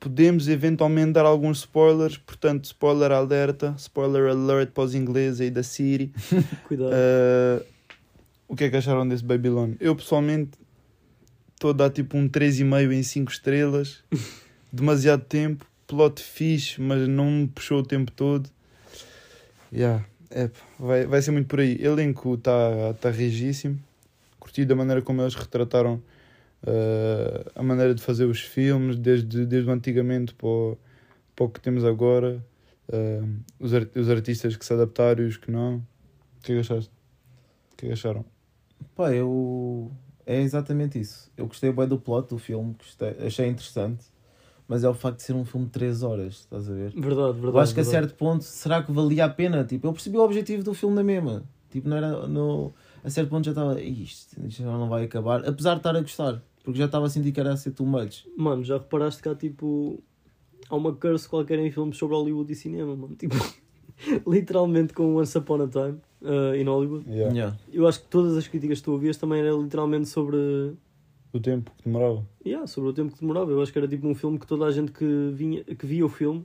Podemos 0.00 0.48
eventualmente 0.48 1.12
dar 1.12 1.26
alguns 1.26 1.58
spoilers, 1.58 2.16
portanto, 2.16 2.64
spoiler 2.64 3.12
alerta, 3.12 3.74
spoiler 3.78 4.30
alert 4.30 4.72
para 4.72 4.84
os 4.84 4.94
ingleses 4.94 5.40
aí 5.40 5.50
da 5.50 5.62
Siri. 5.62 6.12
cuidado. 6.66 6.90
Uh, 6.90 7.64
o 8.48 8.56
que 8.56 8.64
é 8.64 8.70
que 8.70 8.76
acharam 8.76 9.06
desse 9.06 9.22
Babylon? 9.22 9.74
Eu 9.78 9.94
pessoalmente 9.94 10.58
estou 11.54 11.70
a 11.70 11.74
dar 11.74 11.90
tipo 11.90 12.16
um 12.16 12.28
3,5 12.28 12.92
em 12.92 13.02
5 13.02 13.30
estrelas. 13.30 14.02
Demasiado 14.72 15.22
tempo. 15.22 15.64
Plot 15.86 16.20
fixe, 16.20 16.80
mas 16.80 17.06
não 17.06 17.30
me 17.30 17.48
puxou 17.48 17.80
o 17.80 17.82
tempo 17.84 18.10
todo. 18.10 18.48
Yeah, 19.72 20.04
é, 20.30 20.50
vai, 20.78 21.06
vai 21.06 21.22
ser 21.22 21.30
muito 21.30 21.46
por 21.46 21.60
aí. 21.60 21.78
Elenco 21.80 22.34
está 22.34 22.94
tá 23.00 23.10
rigíssimo. 23.10 23.78
Curti 24.40 24.64
da 24.64 24.74
maneira 24.74 25.02
como 25.02 25.22
eles 25.22 25.34
retrataram 25.34 26.02
uh, 26.64 27.50
a 27.54 27.62
maneira 27.62 27.94
de 27.94 28.02
fazer 28.02 28.24
os 28.24 28.40
filmes, 28.40 28.96
desde, 28.96 29.46
desde 29.46 29.68
o 29.68 29.72
antigamente 29.72 30.34
para 30.34 30.48
o, 30.48 30.78
para 31.36 31.44
o 31.44 31.48
que 31.48 31.60
temos 31.60 31.84
agora. 31.84 32.44
Uh, 32.88 33.38
os, 33.60 33.72
ar- 33.72 33.88
os 33.94 34.10
artistas 34.10 34.56
que 34.56 34.64
se 34.64 34.72
adaptaram 34.72 35.22
e 35.22 35.26
os 35.28 35.36
que 35.36 35.50
não. 35.50 35.76
O 35.76 36.42
que 36.42 36.52
é 36.52 36.54
que 36.56 36.60
achaste? 36.60 36.90
O 37.72 37.76
que 37.76 37.84
é 37.86 37.88
que 37.88 37.92
acharam? 37.92 38.24
Pá, 38.96 39.12
eu. 39.14 39.90
É 40.26 40.40
exatamente 40.40 40.98
isso. 41.00 41.30
Eu 41.36 41.46
gostei 41.46 41.72
bem 41.72 41.86
do 41.88 41.98
plot 41.98 42.28
do 42.28 42.38
filme, 42.38 42.74
gostei, 42.78 43.16
achei 43.26 43.48
interessante, 43.48 44.04
mas 44.68 44.84
é 44.84 44.88
o 44.88 44.94
facto 44.94 45.16
de 45.16 45.22
ser 45.24 45.32
um 45.32 45.44
filme 45.44 45.66
de 45.66 45.72
3 45.72 46.02
horas, 46.02 46.34
estás 46.34 46.68
a 46.68 46.72
ver? 46.72 46.92
Verdade, 46.92 47.32
verdade. 47.32 47.56
Eu 47.56 47.58
acho 47.58 47.74
que 47.74 47.80
a 47.80 47.82
verdade. 47.82 48.06
certo 48.06 48.16
ponto, 48.16 48.44
será 48.44 48.82
que 48.82 48.92
valia 48.92 49.24
a 49.24 49.28
pena? 49.28 49.64
Tipo, 49.64 49.88
eu 49.88 49.92
percebi 49.92 50.16
o 50.16 50.22
objetivo 50.22 50.62
do 50.62 50.72
filme 50.74 50.94
na 50.94 51.02
mesma. 51.02 51.42
Tipo, 51.70 51.88
não 51.88 51.96
era. 51.96 52.26
No, 52.26 52.72
a 53.02 53.10
certo 53.10 53.30
ponto 53.30 53.44
já 53.44 53.52
estava. 53.52 53.80
Isto, 53.80 54.46
isto 54.46 54.62
já 54.62 54.70
não 54.70 54.88
vai 54.88 55.04
acabar. 55.04 55.46
Apesar 55.46 55.74
de 55.74 55.80
estar 55.80 55.96
a 55.96 56.00
gostar. 56.00 56.42
Porque 56.62 56.78
já 56.78 56.84
estava 56.84 57.06
a 57.06 57.08
sentir 57.08 57.32
que 57.32 57.40
era 57.40 57.52
a 57.52 57.56
ser 57.56 57.72
too 57.72 57.86
much. 57.86 58.26
Mano, 58.36 58.62
já 58.62 58.78
reparaste 58.78 59.22
que 59.22 59.28
há 59.28 59.34
tipo. 59.34 60.02
Há 60.68 60.76
uma 60.76 60.94
curse 60.94 61.28
qualquer 61.28 61.58
em 61.58 61.70
filmes 61.70 61.96
sobre 61.96 62.14
Hollywood 62.14 62.52
e 62.52 62.54
cinema, 62.54 62.94
mano. 62.94 63.16
Tipo, 63.16 63.34
literalmente 64.28 64.92
com 64.92 65.16
Once 65.16 65.36
Upon 65.36 65.62
a 65.62 65.68
Time 65.68 65.98
uh, 66.22 66.54
in 66.54 66.64
Hollywood. 66.64 67.08
Yeah. 67.10 67.34
Yeah. 67.34 67.56
Eu 67.72 67.88
acho 67.88 68.02
que 68.02 68.08
todas 68.08 68.36
as 68.36 68.46
críticas 68.46 68.78
que 68.78 68.84
tu 68.84 68.92
ouvias 68.92 69.16
também 69.16 69.40
era 69.40 69.52
literalmente 69.52 70.08
sobre. 70.08 70.36
O 71.32 71.40
tempo 71.40 71.72
que 71.76 71.84
demorava. 71.84 72.26
Yeah, 72.44 72.66
sobre 72.66 72.90
o 72.90 72.92
tempo 72.92 73.14
que 73.14 73.20
demorava. 73.20 73.50
Eu 73.50 73.62
acho 73.62 73.72
que 73.72 73.78
era 73.78 73.88
tipo 73.88 74.06
um 74.06 74.14
filme 74.14 74.38
que 74.38 74.46
toda 74.46 74.66
a 74.66 74.70
gente 74.70 74.92
que, 74.92 75.30
vinha, 75.32 75.64
que 75.64 75.86
via 75.86 76.04
o 76.04 76.08
filme, 76.08 76.44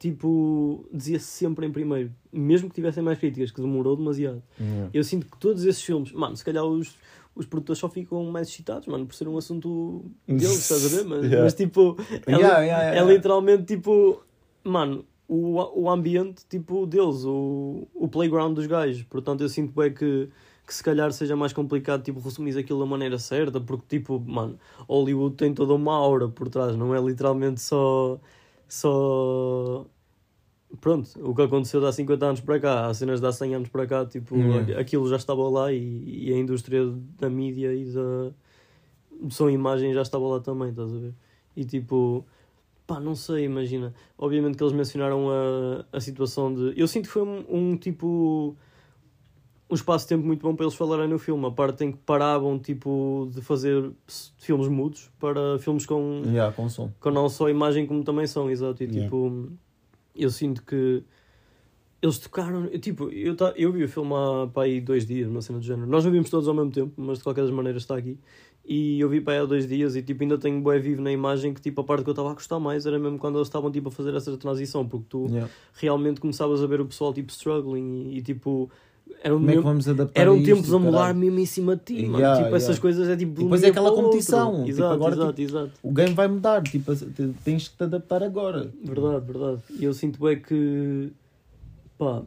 tipo, 0.00 0.86
dizia 0.92 1.20
sempre 1.20 1.66
em 1.66 1.70
primeiro. 1.70 2.10
Mesmo 2.32 2.68
que 2.70 2.74
tivessem 2.74 3.02
mais 3.02 3.18
críticas, 3.18 3.50
que 3.50 3.60
demorou 3.60 3.94
demasiado. 3.94 4.42
Yeah. 4.58 4.90
Eu 4.94 5.04
sinto 5.04 5.26
que 5.26 5.38
todos 5.38 5.62
esses 5.64 5.82
filmes, 5.82 6.10
mano, 6.12 6.34
se 6.34 6.42
calhar 6.44 6.64
os, 6.64 6.96
os 7.36 7.44
produtores 7.44 7.78
só 7.78 7.88
ficam 7.88 8.24
mais 8.24 8.48
excitados, 8.48 8.88
mano, 8.88 9.04
por 9.06 9.14
ser 9.14 9.28
um 9.28 9.36
assunto 9.36 10.02
deles, 10.26 10.58
estás 10.70 10.86
a 10.86 10.96
ver? 10.96 11.04
Mas, 11.04 11.20
Yeah. 11.24 11.42
mas 11.44 11.54
tipo, 11.54 11.96
é, 12.26 12.32
Yeah, 12.32 12.60
yeah, 12.60 12.84
é 12.84 12.92
yeah. 12.94 13.12
literalmente 13.12 13.64
tipo, 13.64 14.22
mano, 14.64 15.04
o, 15.28 15.82
o 15.82 15.90
ambiente 15.90 16.44
tipo 16.48 16.86
deles, 16.86 17.22
o, 17.26 17.86
o 17.94 18.08
playground 18.08 18.54
dos 18.54 18.66
gajos. 18.66 19.02
Portanto, 19.02 19.42
eu 19.42 19.50
sinto 19.50 19.74
bem 19.78 19.92
que, 19.92 20.30
que 20.66 20.74
se 20.74 20.82
calhar 20.82 21.12
seja 21.12 21.36
mais 21.36 21.52
complicado, 21.52 22.02
tipo, 22.02 22.20
resumir 22.20 22.56
aquilo 22.56 22.78
da 22.80 22.86
maneira 22.86 23.18
certa, 23.18 23.60
porque, 23.60 23.98
tipo, 23.98 24.18
mano, 24.18 24.58
Hollywood 24.88 25.36
tem 25.36 25.52
toda 25.52 25.74
uma 25.74 25.92
aura 25.94 26.26
por 26.26 26.48
trás, 26.48 26.74
não 26.74 26.94
é 26.94 27.00
literalmente 27.00 27.60
só. 27.60 28.18
Só. 28.72 29.86
Pronto, 30.80 31.10
o 31.28 31.34
que 31.34 31.42
aconteceu 31.42 31.80
de 31.80 31.86
há 31.86 31.92
50 31.92 32.24
anos 32.26 32.40
para 32.40 32.60
cá, 32.60 32.86
há 32.86 32.94
cenas 32.94 33.20
de 33.20 33.26
há 33.26 33.32
100 33.32 33.54
anos 33.56 33.68
para 33.68 33.86
cá, 33.86 34.06
tipo, 34.06 34.36
Yeah. 34.36 34.80
aquilo 34.80 35.08
já 35.08 35.16
estava 35.16 35.48
lá 35.48 35.72
e, 35.72 36.28
e 36.28 36.32
a 36.32 36.38
indústria 36.38 36.86
da 37.18 37.28
mídia 37.28 37.74
e 37.74 37.86
da 37.86 38.32
som 39.28 39.50
e 39.50 39.54
imagem 39.54 39.92
já 39.92 40.02
estava 40.02 40.26
lá 40.26 40.40
também, 40.40 40.70
estás 40.70 40.94
a 40.94 40.98
ver? 40.98 41.12
E 41.56 41.64
tipo, 41.64 42.24
pá, 42.86 43.00
não 43.00 43.14
sei, 43.14 43.44
imagina. 43.44 43.92
Obviamente 44.16 44.56
que 44.56 44.62
eles 44.62 44.72
mencionaram 44.72 45.28
a, 45.28 45.84
a 45.92 46.00
situação 46.00 46.54
de. 46.54 46.72
Eu 46.80 46.86
sinto 46.86 47.06
que 47.06 47.12
foi 47.12 47.22
um, 47.22 47.44
um 47.48 47.76
tipo. 47.76 48.56
Um 49.70 49.74
espaço-tempo 49.74 50.26
muito 50.26 50.42
bom 50.42 50.54
para 50.56 50.64
eles 50.66 50.74
falarem 50.74 51.06
no 51.06 51.18
filme. 51.18 51.46
A 51.46 51.50
parte 51.50 51.84
em 51.84 51.92
que 51.92 51.98
paravam, 51.98 52.58
tipo, 52.58 53.28
de 53.32 53.40
fazer 53.40 53.92
filmes 54.38 54.66
mudos 54.66 55.08
para 55.20 55.58
filmes 55.60 55.86
com, 55.86 56.22
Yeah, 56.26 56.52
com 56.54 56.68
som. 56.68 56.90
com 56.98 57.10
não 57.12 57.28
só 57.28 57.48
imagem 57.48 57.86
como 57.86 58.02
também 58.02 58.26
som, 58.26 58.50
exato. 58.50 58.82
E 58.82 58.86
Yeah. 58.86 59.04
tipo, 59.04 59.48
eu 60.16 60.28
sinto 60.30 60.64
que 60.64 61.04
eles 62.02 62.18
tocaram. 62.18 62.64
eu, 62.64 62.80
Tipo, 62.80 63.10
eu, 63.10 63.36
ta- 63.36 63.54
eu 63.56 63.70
vi 63.70 63.84
o 63.84 63.88
filme 63.88 64.12
há 64.12 64.48
para 64.52 64.64
aí 64.64 64.80
dois 64.80 65.06
dias, 65.06 65.28
uma 65.28 65.40
cena 65.40 65.60
do 65.60 65.64
género. 65.64 65.86
Nós 65.86 66.04
não 66.04 66.10
vimos 66.10 66.28
todos 66.30 66.48
ao 66.48 66.54
mesmo 66.54 66.72
tempo, 66.72 66.92
mas 66.96 67.18
de 67.18 67.24
qualquer 67.24 67.42
das 67.42 67.50
maneiras 67.52 67.82
está 67.82 67.96
aqui. 67.96 68.18
E 68.64 68.98
eu 69.00 69.08
vi 69.08 69.20
para 69.20 69.34
aí 69.34 69.38
há 69.40 69.44
dois 69.44 69.68
dias 69.68 69.94
e 69.94 70.02
tipo, 70.02 70.22
ainda 70.22 70.36
tenho 70.36 70.60
bué 70.60 70.78
vivo 70.80 71.00
na 71.00 71.12
imagem 71.12 71.54
que 71.54 71.60
tipo, 71.60 71.80
a 71.80 71.84
parte 71.84 72.02
que 72.02 72.10
eu 72.10 72.12
estava 72.12 72.30
a 72.30 72.34
gostar 72.34 72.58
mais 72.58 72.86
era 72.86 72.98
mesmo 72.98 73.18
quando 73.18 73.36
eles 73.38 73.46
estavam 73.48 73.70
tipo, 73.70 73.88
a 73.88 73.92
fazer 73.92 74.14
essa 74.14 74.36
transição, 74.36 74.86
porque 74.86 75.06
tu 75.08 75.26
Yeah. 75.28 75.48
realmente 75.74 76.20
começavas 76.20 76.60
a 76.62 76.66
ver 76.66 76.80
o 76.80 76.86
pessoal 76.86 77.12
tipo 77.14 77.30
struggling 77.30 78.10
e, 78.10 78.18
e, 78.18 78.22
tipo. 78.22 78.68
Eram, 79.22 79.36
Como 79.36 79.50
é 79.50 79.54
que 79.54 79.60
vamos 79.60 79.88
adaptar 79.88 80.20
eram 80.20 80.42
tempos 80.42 80.72
a 80.72 80.78
mudar 80.78 80.98
caralho? 80.98 81.18
mesmo 81.18 81.38
em 81.40 81.46
cima 81.46 81.76
de 81.76 81.82
ti, 81.84 82.06
mano. 82.06 82.18
Yeah, 82.18 82.42
tipo, 82.42 82.56
essas 82.56 82.68
yeah. 82.76 82.80
coisas 82.82 83.08
é 83.08 83.16
tipo. 83.16 83.32
um 83.40 83.44
depois 83.44 83.60
é 83.60 83.64
dia 83.64 83.70
aquela 83.70 83.86
para 83.90 83.92
o 83.92 83.96
outro. 83.96 84.10
competição, 84.10 84.56
tipo, 84.64 84.68
Exato, 84.70 84.94
agora, 84.94 85.14
exato, 85.14 85.40
exato. 85.42 85.70
O 85.82 85.92
game 85.92 86.14
vai 86.14 86.28
mudar, 86.28 86.62
tipo, 86.62 86.94
te- 86.96 87.34
tens 87.44 87.68
que 87.68 87.76
te 87.76 87.82
adaptar 87.84 88.22
agora. 88.22 88.70
Verdade, 88.82 89.24
verdade. 89.26 89.60
E 89.78 89.84
eu 89.84 89.92
sinto 89.92 90.18
bem 90.24 90.40
que. 90.40 91.12
pá. 91.98 92.22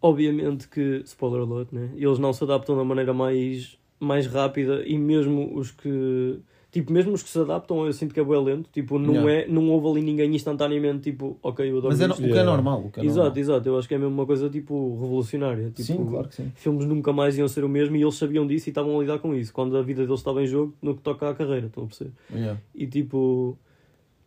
Obviamente 0.00 0.68
que. 0.68 1.02
Spoiler 1.06 1.40
alert, 1.42 1.68
né? 1.72 1.90
Eles 1.96 2.18
não 2.18 2.32
se 2.32 2.44
adaptam 2.44 2.76
da 2.76 2.84
maneira 2.84 3.14
mais, 3.14 3.78
mais 3.98 4.26
rápida 4.26 4.82
e 4.86 4.98
mesmo 4.98 5.56
os 5.56 5.70
que. 5.70 6.38
Tipo, 6.74 6.92
mesmo 6.92 7.12
os 7.12 7.22
que 7.22 7.28
se 7.28 7.38
adaptam, 7.38 7.86
eu 7.86 7.92
sinto 7.92 8.12
que 8.12 8.18
é 8.18 8.24
bem 8.24 8.42
lento. 8.42 8.68
Tipo, 8.72 8.98
não, 8.98 9.14
Yeah. 9.14 9.32
é, 9.32 9.46
não 9.48 9.70
houve 9.70 9.86
ali 10.00 10.02
ninguém 10.04 10.34
instantaneamente, 10.34 11.12
tipo, 11.12 11.38
ok, 11.40 11.64
eu 11.70 11.78
adoro 11.78 11.92
Mas 11.92 12.00
é, 12.00 12.08
no- 12.08 12.14
o 12.14 12.16
que 12.16 12.24
é 12.36 12.42
normal. 12.42 12.90
Que 12.92 12.98
é 12.98 13.04
Exato, 13.04 13.18
normal. 13.26 13.38
exato. 13.38 13.68
Eu 13.68 13.78
acho 13.78 13.86
que 13.86 13.94
é 13.94 13.98
mesmo 13.98 14.12
uma 14.12 14.26
coisa, 14.26 14.50
tipo, 14.50 14.98
revolucionária. 15.00 15.66
Tipo, 15.70 15.82
Sim, 15.82 16.04
claro 16.04 16.28
que 16.28 16.34
sim. 16.34 16.50
Filmes 16.56 16.84
nunca 16.84 17.12
mais 17.12 17.38
iam 17.38 17.46
ser 17.46 17.62
o 17.62 17.68
mesmo 17.68 17.94
e 17.94 18.02
eles 18.02 18.16
sabiam 18.16 18.44
disso 18.44 18.68
e 18.68 18.70
estavam 18.70 18.98
a 18.98 19.00
lidar 19.02 19.20
com 19.20 19.32
isso. 19.36 19.52
Quando 19.52 19.76
a 19.76 19.82
vida 19.82 20.02
deles 20.04 20.18
estava 20.18 20.42
em 20.42 20.46
jogo, 20.48 20.74
no 20.82 20.96
que 20.96 21.00
toca 21.02 21.28
à 21.30 21.32
carreira, 21.34 21.66
estão 21.68 21.84
a 21.84 21.86
perceber? 21.86 22.10
Yeah. 22.34 22.60
E 22.74 22.88
tipo, 22.88 23.56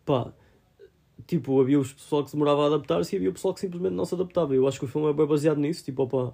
pá, 0.05 0.31
tipo, 1.27 1.59
havia 1.59 1.81
o 1.81 1.83
pessoal 1.83 2.23
que 2.23 2.31
demorava 2.31 2.63
a 2.63 2.67
adaptar-se 2.67 3.13
e 3.13 3.17
havia 3.17 3.29
o 3.29 3.33
pessoal 3.33 3.53
que 3.53 3.59
simplesmente 3.59 3.93
não 3.93 4.05
se 4.05 4.15
adaptava. 4.15 4.55
Eu 4.55 4.65
acho 4.69 4.79
que 4.79 4.85
o 4.85 4.87
filme 4.87 5.09
é 5.09 5.11
bem 5.13 5.25
baseado 5.27 5.57
nisso, 5.57 5.83
tipo, 5.83 6.03
opá. 6.03 6.31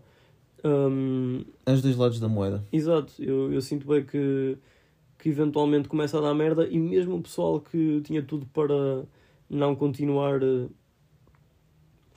É 1.65 1.73
os 1.73 1.81
dois 1.81 1.97
lados 1.97 2.19
da 2.19 2.27
moeda. 2.27 2.63
exato, 2.71 3.11
eu, 3.19 3.51
eu 3.51 3.61
sinto 3.61 3.87
bem 3.87 4.03
que, 4.03 4.57
que 5.23 5.29
eventualmente 5.29 5.87
começa 5.87 6.17
a 6.17 6.21
dar 6.21 6.33
merda 6.33 6.67
e 6.67 6.77
mesmo 6.77 7.15
o 7.15 7.21
pessoal 7.21 7.61
que 7.61 8.01
tinha 8.01 8.21
tudo 8.21 8.45
para 8.47 9.05
não 9.49 9.73
continuar. 9.73 10.43
eh, 10.43 10.67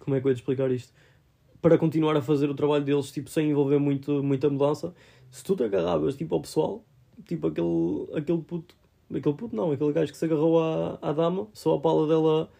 Como 0.00 0.16
é 0.16 0.20
que 0.20 0.26
eu 0.26 0.30
ia 0.30 0.34
te 0.34 0.38
explicar 0.38 0.68
isto? 0.72 0.92
Para 1.62 1.78
continuar 1.78 2.16
a 2.16 2.20
fazer 2.20 2.50
o 2.50 2.54
trabalho 2.54 2.84
deles, 2.84 3.12
tipo, 3.12 3.30
sem 3.30 3.50
envolver 3.50 3.78
muito, 3.78 4.24
muita 4.24 4.50
mudança, 4.50 4.92
se 5.30 5.44
tu 5.44 5.54
te 5.54 5.62
agarravas, 5.62 6.16
tipo, 6.16 6.34
ao 6.34 6.40
pessoal, 6.40 6.84
tipo, 7.26 7.46
aquele, 7.46 8.08
aquele 8.18 8.38
puto, 8.42 8.74
aquele 9.08 9.34
puto 9.36 9.54
não, 9.54 9.70
aquele 9.70 9.92
gajo 9.92 10.10
que 10.10 10.18
se 10.18 10.24
agarrou 10.24 10.60
à, 10.60 10.98
à 11.00 11.12
dama, 11.12 11.46
só 11.52 11.76
a 11.76 11.80
pala 11.80 12.08
dela, 12.08 12.50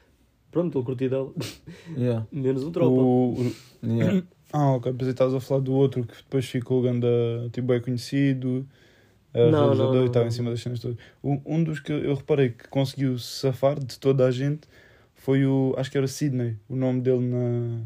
pronto, 0.53 0.79
ele 0.79 0.85
curtiu 0.85 1.11
dela, 1.11 1.33
Yeah. 1.97 2.25
menos 2.31 2.63
o 2.63 2.71
tropa. 2.71 3.01
O, 3.01 3.33
o- 3.33 3.53
Yeah. 3.85 4.23
Ah, 4.53 4.75
ok. 4.77 4.93
Que 4.95 5.05
estavas 5.07 5.35
a 5.35 5.41
falar 5.41 5.61
do 5.61 5.73
outro 5.75 6.05
que 6.05 6.15
depois 6.17 6.47
ficou 6.47 6.81
ganda, 6.81 7.09
tipo, 7.53 7.73
é 7.73 7.81
conhecido. 7.81 8.65
Não, 9.37 9.61
realizador 9.61 9.87
não, 9.87 9.95
não, 9.95 10.03
e 10.03 10.07
estava 10.07 10.25
não. 10.25 10.29
em 10.29 10.33
cima 10.33 10.51
das 10.51 10.61
cenas 10.61 10.81
todas. 10.81 10.97
Um, 11.23 11.41
um 11.45 11.65
dos 11.65 11.81
que 11.81 11.93
eu 11.93 12.15
reparei 12.15 12.51
que 12.51 12.69
conseguiu 12.69 13.19
se 13.19 13.41
safar 13.41 13.79
de 13.79 13.99
toda 13.99 14.27
a 14.27 14.31
gente 14.31 14.69
foi 15.15 15.45
o. 15.45 15.75
Acho 15.77 15.91
que 15.91 15.99
era 15.99 16.07
Sidney, 16.07 16.57
o 16.69 16.77
nome 16.77 17.01
dele 17.01 17.27
na, 17.27 17.81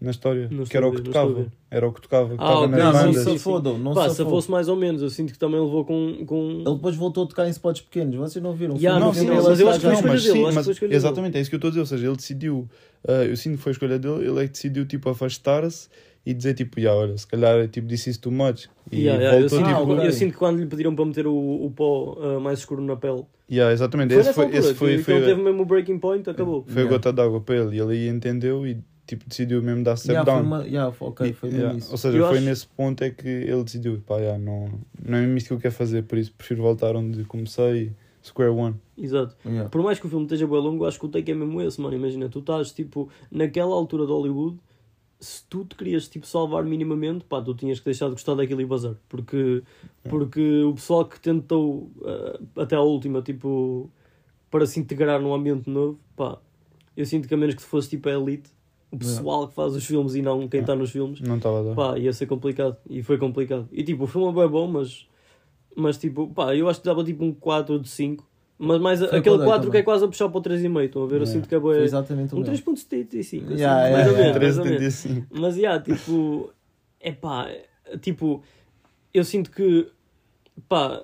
na 0.00 0.10
história. 0.10 0.48
Não 0.50 0.64
que 0.64 0.76
era 0.76 0.88
o 0.88 0.90
que 0.90 0.98
não 0.98 1.04
tocava. 1.04 1.46
Era 1.70 1.86
o 1.86 1.92
que 1.92 2.00
tocava. 2.02 2.28
Que 2.30 2.42
Ah, 2.42 2.66
nas 2.66 2.70
Não, 2.70 2.92
não 2.92 3.12
bandas. 3.12 3.42
fodam, 3.42 3.78
não 3.78 3.94
Pá, 3.94 4.10
se 4.10 4.50
mais 4.50 4.68
ou 4.68 4.74
menos, 4.74 5.02
eu 5.02 5.10
sinto 5.10 5.32
que 5.32 5.38
também 5.38 5.60
levou 5.60 5.84
com. 5.84 6.24
com... 6.26 6.62
Ele 6.66 6.74
depois 6.74 6.96
voltou 6.96 7.24
a 7.24 7.26
tocar 7.26 7.46
em 7.46 7.50
spots 7.50 7.82
pequenos, 7.82 8.16
vocês 8.16 8.42
não 8.42 8.52
viram? 8.52 8.76
Yeah, 8.76 9.04
no 9.04 9.14
sim, 9.14 9.20
final, 9.20 9.42
mas 9.44 9.60
eu 9.60 9.68
acho 9.68 9.78
que 9.80 9.86
foi 9.86 9.94
escolha 9.94 10.20
dele, 10.20 10.54
mas 10.54 10.82
exatamente, 10.82 11.38
é 11.38 11.40
isso 11.40 11.50
que 11.50 11.54
eu 11.54 11.58
estou 11.58 11.68
a 11.68 11.70
dizer. 11.70 11.80
Ou 11.80 11.86
seja, 11.86 12.06
ele 12.06 12.16
decidiu, 12.16 12.68
ah, 13.06 13.24
eu 13.24 13.36
sinto 13.36 13.56
que 13.56 13.62
foi 13.62 13.70
a 13.70 13.74
escolha 13.74 13.98
dele, 13.98 14.26
ele 14.26 14.40
é 14.40 14.46
que 14.46 14.52
decidiu 14.52 14.84
tipo 14.84 15.08
afastar-se 15.08 15.88
e 16.24 16.34
dizer 16.34 16.54
tipo, 16.54 16.78
yeah, 16.78 16.98
olha, 17.00 17.16
se 17.16 17.26
calhar 17.26 17.66
tipo, 17.68 17.86
disse 17.86 18.10
isso 18.10 18.20
too 18.20 18.30
much. 18.32 18.68
E 18.92 19.00
Yeah, 19.02 19.22
yeah, 19.22 19.36
eu, 19.36 19.40
voltou 19.48 19.58
sinto, 19.58 19.68
Ah, 19.70 19.80
tipo. 19.80 19.92
ok. 19.92 20.06
eu 20.06 20.12
sinto 20.12 20.32
que 20.32 20.38
quando 20.38 20.58
lhe 20.60 20.66
pediram 20.66 20.94
para 20.94 21.04
meter 21.06 21.26
o, 21.26 21.34
o 21.34 21.70
pó 21.70 22.14
uh, 22.18 22.40
mais 22.40 22.58
escuro 22.60 22.82
na 22.82 22.96
pele, 22.96 23.24
Yeah, 23.50 23.72
exatamente, 23.72 24.12
foi 24.14 24.20
esse 24.22 24.32
foi, 24.32 24.44
altura 24.44 24.58
esse 24.60 24.74
foi, 24.74 24.90
que, 24.92 24.96
que 24.98 25.02
foi, 25.04 25.14
ele 25.16 25.24
teve 25.26 25.42
mesmo 25.42 25.62
o 25.62 25.64
breaking 25.64 25.98
point, 25.98 26.28
acabou. 26.30 26.62
foi 26.66 26.72
a 26.82 26.84
Yeah. 26.84 26.96
gota 26.96 27.12
d'água 27.12 27.40
para 27.40 27.56
ele 27.56 27.76
e 27.76 27.80
ele 27.80 27.92
aí 27.92 28.08
entendeu 28.08 28.64
e 28.66 28.78
tipo, 29.06 29.28
decidiu 29.28 29.60
mesmo 29.60 29.82
dar 29.82 29.96
step 29.96 30.12
Yeah, 30.12 30.30
down. 30.30 30.42
uma- 30.46 30.64
yeah, 30.64 30.92
foi- 30.92 31.08
ok, 31.08 31.28
E- 31.30 31.32
foi 31.32 31.48
yeah. 31.50 31.76
Ou 31.90 31.96
seja, 31.96 32.16
Eu 32.16 32.28
foi 32.28 32.36
acho- 32.38 32.46
nesse 32.46 32.66
ponto 32.68 33.02
é 33.02 33.10
que 33.10 33.26
ele 33.28 33.64
decidiu, 33.64 34.00
pá, 34.06 34.18
yeah, 34.18 34.38
não, 34.38 34.68
não 35.04 35.18
é 35.18 35.22
mesmo 35.22 35.36
isto 35.38 35.48
que 35.48 35.54
eu 35.54 35.58
quero 35.58 35.74
fazer, 35.74 36.04
por 36.04 36.16
isso 36.16 36.32
prefiro 36.38 36.62
voltar 36.62 36.94
onde 36.94 37.24
comecei, 37.24 37.90
square 38.22 38.50
one. 38.52 38.76
Exato. 38.96 39.34
Yeah. 39.44 39.68
Por 39.68 39.82
mais 39.82 39.98
que 39.98 40.06
o 40.06 40.08
filme 40.08 40.26
esteja 40.26 40.46
bem 40.46 40.60
longo, 40.60 40.84
eu 40.84 40.88
acho 40.88 41.00
que 41.00 41.06
o 41.06 41.08
take 41.08 41.32
é 41.32 41.34
mesmo 41.34 41.60
esse, 41.60 41.80
mano. 41.80 41.96
Imagina, 41.96 42.28
tu 42.28 42.38
estás 42.38 42.70
tipo 42.70 43.08
naquela 43.32 43.74
altura 43.74 44.04
de 44.06 44.12
Hollywood, 44.12 44.58
se 45.20 45.44
tu 45.44 45.64
te 45.64 45.76
querias 45.76 46.08
tipo 46.08 46.26
salvar 46.26 46.64
minimamente, 46.64 47.24
pá, 47.24 47.42
tu 47.42 47.54
tinhas 47.54 47.78
que 47.78 47.84
deixar 47.84 48.06
de 48.06 48.12
gostar 48.12 48.34
daquilo 48.34 48.60
e 48.62 48.66
bazar. 48.66 48.94
Porque, 49.08 49.62
porque 50.08 50.62
o 50.62 50.74
pessoal 50.74 51.04
que 51.04 51.20
tentou 51.20 51.90
uh, 51.98 52.60
até 52.60 52.74
à 52.74 52.80
última, 52.80 53.20
tipo, 53.20 53.90
para 54.50 54.64
se 54.66 54.80
integrar 54.80 55.20
num 55.20 55.34
ambiente 55.34 55.68
novo, 55.68 55.98
pá, 56.16 56.38
eu 56.96 57.04
sinto 57.04 57.28
que 57.28 57.34
a 57.34 57.36
menos 57.36 57.54
que 57.54 57.62
fosse 57.62 57.90
tipo 57.90 58.08
a 58.08 58.12
elite, 58.12 58.50
o 58.90 58.96
pessoal 58.96 59.46
que 59.46 59.54
faz 59.54 59.74
os 59.74 59.84
filmes 59.84 60.14
e 60.14 60.22
não 60.22 60.48
quem 60.48 60.60
está 60.60 60.74
nos 60.74 60.90
filmes, 60.90 61.20
Não 61.20 61.36
estava 61.36 61.70
a 61.70 61.74
pá, 61.74 61.98
ia 61.98 62.12
ser 62.12 62.26
complicado. 62.26 62.76
E 62.88 63.02
foi 63.02 63.18
complicado. 63.18 63.68
E 63.70 63.84
tipo, 63.84 64.04
o 64.04 64.06
filme 64.06 64.28
é 64.28 64.32
bem 64.32 64.48
bom, 64.48 64.66
mas, 64.66 65.06
mas 65.76 65.98
tipo, 65.98 66.28
pá, 66.28 66.56
eu 66.56 66.68
acho 66.68 66.80
que 66.80 66.86
dava 66.86 67.04
tipo 67.04 67.24
um 67.24 67.32
4 67.32 67.78
de 67.78 67.88
5. 67.88 68.28
Mas 68.62 68.78
mais 68.78 68.98
Foi 68.98 69.08
aquele 69.08 69.22
quando 69.36 69.40
eu 69.40 69.46
4 69.46 69.70
que 69.70 69.76
é 69.78 69.82
quase 69.82 70.04
a 70.04 70.08
puxar 70.08 70.28
para 70.28 70.38
o 70.38 70.42
3,5. 70.42 70.84
Estão 70.84 71.02
a 71.02 71.06
ver? 71.06 71.14
Eu 71.14 71.18
Yeah. 71.20 71.32
sinto 71.32 71.48
que 71.48 71.54
é 71.54 71.58
bué- 71.58 71.82
exatamente 71.82 72.34
Um 72.34 72.40
mesmo. 72.40 72.52
3.75. 72.74 73.18
assim, 73.20 73.54
Yeah, 73.56 73.90
mais 73.90 74.06
ou 74.06 74.12
menos. 74.12 74.18
yeah. 74.18 74.38
mais 74.40 74.58
ou 74.58 74.64
menos. 74.66 74.80
3,75. 74.94 75.26
Mas, 75.30 75.56
yeah, 75.56 75.82
tipo, 75.82 76.52
é 77.00 77.10
pá, 77.12 77.48
tipo, 78.02 78.42
eu 79.14 79.24
sinto 79.24 79.50
que, 79.50 79.88
pá, 80.68 81.02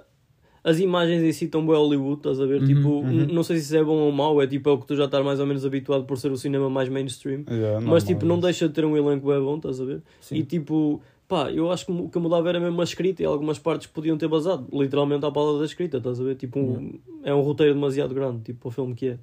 as 0.63 0.79
imagens 0.81 1.23
em 1.23 1.33
si 1.33 1.47
estão 1.47 1.65
bem 1.65 1.75
Hollywood, 1.77 2.19
estás 2.19 2.41
a 2.41 2.45
ver? 2.45 2.61
Uhum, 2.61 2.67
tipo, 2.67 2.89
uhum. 2.89 3.27
não 3.33 3.43
sei 3.43 3.57
se 3.57 3.63
isso 3.67 3.77
é 3.77 3.83
bom 3.85 3.97
ou 4.01 4.13
mau, 4.13 4.43
é 4.43 4.47
tipo, 4.47 4.69
é 4.69 4.73
o 4.73 4.79
que 4.79 4.87
tu 4.87 4.95
já 4.97 5.05
estás 5.07 5.25
mais 5.25 5.41
ou 5.41 5.47
menos 5.47 5.65
habituado 5.65 6.05
por 6.05 6.19
ser 6.19 6.31
o 6.33 6.37
cinema 6.37 6.69
mais 6.69 6.89
mainstream. 6.91 7.45
Yeah, 7.49 7.81
Mas, 7.81 8.05
tipo, 8.05 8.27
não 8.27 8.39
deixa 8.39 8.69
de 8.69 8.75
ter 8.75 8.85
um 8.85 8.95
elenco 8.97 9.29
bem 9.29 9.41
bom, 9.41 9.57
estás 9.57 9.81
a 9.81 9.85
ver? 9.85 10.03
Sim. 10.21 10.37
E, 10.37 10.43
tipo, 10.43 11.01
pá, 11.29 11.51
eu 11.51 11.71
acho 11.71 11.87
que 11.87 11.93
o 11.93 12.09
que 12.09 12.19
mudava 12.19 12.49
era 12.49 12.61
mesmo 12.61 12.81
a 12.81 12.85
escrita 12.85 13.23
e 13.23 13.27
algumas 13.27 13.59
partes 13.59 13.87
que 13.87 13.93
podiam 13.93 14.17
ter 14.17 14.29
basado, 14.29 14.67
literalmente 14.73 15.25
à 15.27 15.31
pala 15.31 15.59
da 15.59 15.65
escrita, 15.65 15.99
estás 15.99 16.21
a 16.21 16.25
ver? 16.25 16.37
Tipo, 16.37 16.59
um- 16.59 16.99
é 17.23 17.35
um 17.35 17.41
roteiro 17.41 17.75
demasiado 17.75 18.15
grande, 18.15 18.43
tipo, 18.43 18.61
para 18.61 18.69
o 18.69 18.71
filme 18.71 18.95
que 18.95 19.09
é. 19.09 19.19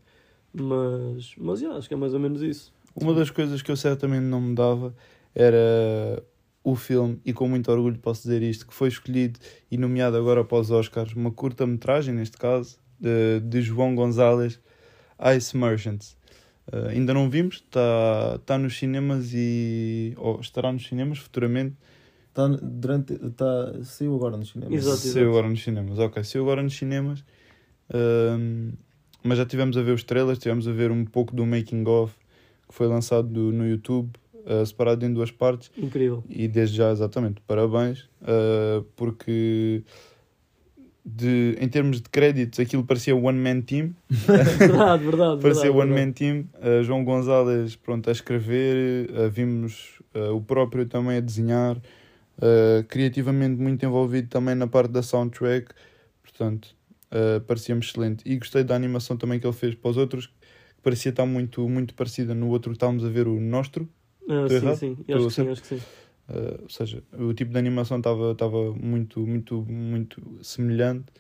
Mas, 0.54 1.34
mas, 1.38 1.62
yeah, 1.62 1.78
acho 1.78 1.88
que 1.88 1.93
é 1.93 1.97
mais 1.97 2.14
ou 2.14 2.20
menos 2.20 2.41
isso. 2.41 2.72
Uma 2.95 3.14
das 3.14 3.30
coisas 3.32 3.62
que 3.62 3.72
eu 3.72 3.76
certamente 3.76 4.24
não 4.24 4.39
me 4.39 4.54
dava 4.54 4.93
era 5.34 6.24
o 6.64 6.76
filme, 6.76 7.20
e 7.26 7.34
com 7.34 7.47
muito 7.49 7.72
orgulho 7.72 7.97
posso 7.97 8.22
dizer 8.24 8.41
isto, 8.43 8.68
que 8.68 8.74
foi 8.74 8.88
escolhido 8.88 9.39
e 9.70 9.78
nomeado 9.78 10.16
agora 10.16 10.43
para 10.45 10.60
os 10.60 10.72
Oscars, 10.72 11.14
uma 11.14 11.32
curta-metragem, 11.32 12.14
neste 12.14 12.38
caso, 12.38 12.78
de, 12.99 13.39
de 13.41 13.62
João 13.62 13.95
Gonzalez, 13.95 14.60
Ice 15.36 15.58
Merchants. 15.58 16.16
Uh, 16.72 16.88
ainda 16.89 17.14
não 17.14 17.30
vimos, 17.30 17.56
está 17.56 18.39
tá 18.45 18.58
nos 18.58 18.78
cinemas 18.78 19.32
e. 19.34 20.14
ou 20.16 20.39
estará 20.39 20.72
nos 20.72 20.88
cinemas 20.88 21.18
futuramente. 21.18 21.76
Tá 22.34 22.48
durante, 22.48 23.16
tá, 23.32 23.74
saiu 23.84 24.16
agora 24.16 24.38
nos 24.38 24.50
cinemas. 24.50 24.74
Exato, 24.74 24.98
Saiu 24.98 25.30
agora 25.30 25.48
nos 25.50 25.64
cinemas, 25.64 26.00
ok, 26.00 26.24
saiu 26.24 26.44
agora 26.44 26.64
nos 26.64 26.76
cinemas. 26.76 27.24
Ahm, 27.94 28.72
mas 29.24 29.38
já 29.38 29.46
tivemos 29.46 29.78
a 29.78 29.82
ver 29.82 29.92
os 29.94 30.04
trailers, 30.04 30.40
tivemos 30.40 30.68
a 30.68 30.72
ver 30.72 30.90
um 30.92 31.06
pouco 31.06 31.36
do 31.36 31.46
making 31.46 31.84
of 31.88 32.14
que 32.68 32.74
foi 32.74 32.88
lançado 32.88 33.28
do- 33.28 33.52
no 33.52 33.68
YouTube, 33.68 34.10
ah, 34.46 34.66
separado 34.66 35.06
em 35.06 35.14
duas 35.14 35.30
partes. 35.32 35.70
Incrível. 35.78 36.24
E 36.28 36.48
desde 36.48 36.78
já, 36.78 36.92
exatamente, 36.92 37.40
parabéns, 37.46 38.10
ah, 38.24 38.84
porque 38.96 39.84
de, 41.06 41.56
em 41.60 41.68
termos 41.68 42.02
de 42.02 42.10
créditos 42.10 42.60
aquilo 42.60 42.84
parecia 42.84 43.16
one 43.16 43.38
man 43.38 43.62
team. 43.62 43.94
Verdade, 44.10 45.04
verdade. 45.04 45.42
Parecia 45.42 45.64
verdade, 45.64 45.70
One 45.70 45.90
verdade. 45.92 46.08
Man 46.08 46.12
Team, 46.14 46.46
uh, 46.56 46.84
João 46.84 47.04
Gonzalez 47.04 47.76
pronto, 47.76 48.10
a 48.10 48.12
escrever, 48.14 49.10
uh, 49.12 49.30
vimos 49.30 50.00
uh, 50.16 50.34
o 50.36 50.42
próprio 50.42 50.86
também 50.86 51.18
a 51.18 51.20
desenhar, 51.20 51.78
uh, 52.38 52.84
criativamente 52.88 53.60
muito 53.62 53.86
envolvido 53.86 54.30
também 54.30 54.56
na 54.56 54.68
parte 54.68 54.92
da 54.92 55.02
soundtrack, 55.04 55.74
portanto, 56.22 56.76
uh, 57.12 57.42
parecia-me 57.42 57.82
excelente. 57.82 58.24
E 58.28 58.38
gostei 58.38 58.64
da 58.64 58.76
animação 58.76 59.18
também 59.18 59.40
que 59.40 59.48
ele 59.48 59.54
fez 59.56 59.76
para 59.76 59.92
os 59.92 59.98
outros, 59.98 60.28
que 60.28 60.82
parecia 60.84 61.10
estar 61.12 61.26
muito, 61.26 61.68
muito 61.70 61.94
parecida 61.96 62.34
no 62.36 62.50
outro 62.50 62.72
que 62.72 62.76
estávamos 62.78 63.04
a 63.06 63.10
ver, 63.10 63.28
o 63.28 63.40
Nostro, 63.40 63.90
Ah, 64.30 64.48
sim, 64.50 64.56
errado? 64.56 64.76
sim. 64.76 64.98
Acho 65.12 65.28
que 65.28 65.34
sim, 65.34 65.48
acho 65.50 65.62
que 65.62 65.68
sim. 65.68 65.82
uh, 66.30 66.64
ou 66.64 66.70
seja, 66.70 67.04
o 67.14 67.34
tipo 67.34 67.52
de 67.52 67.58
animação 67.60 67.98
estava 67.98 68.32
estava 68.32 68.74
muito, 68.74 69.26
muito, 69.26 69.64
muito 69.66 70.40
semelhante. 70.44 71.12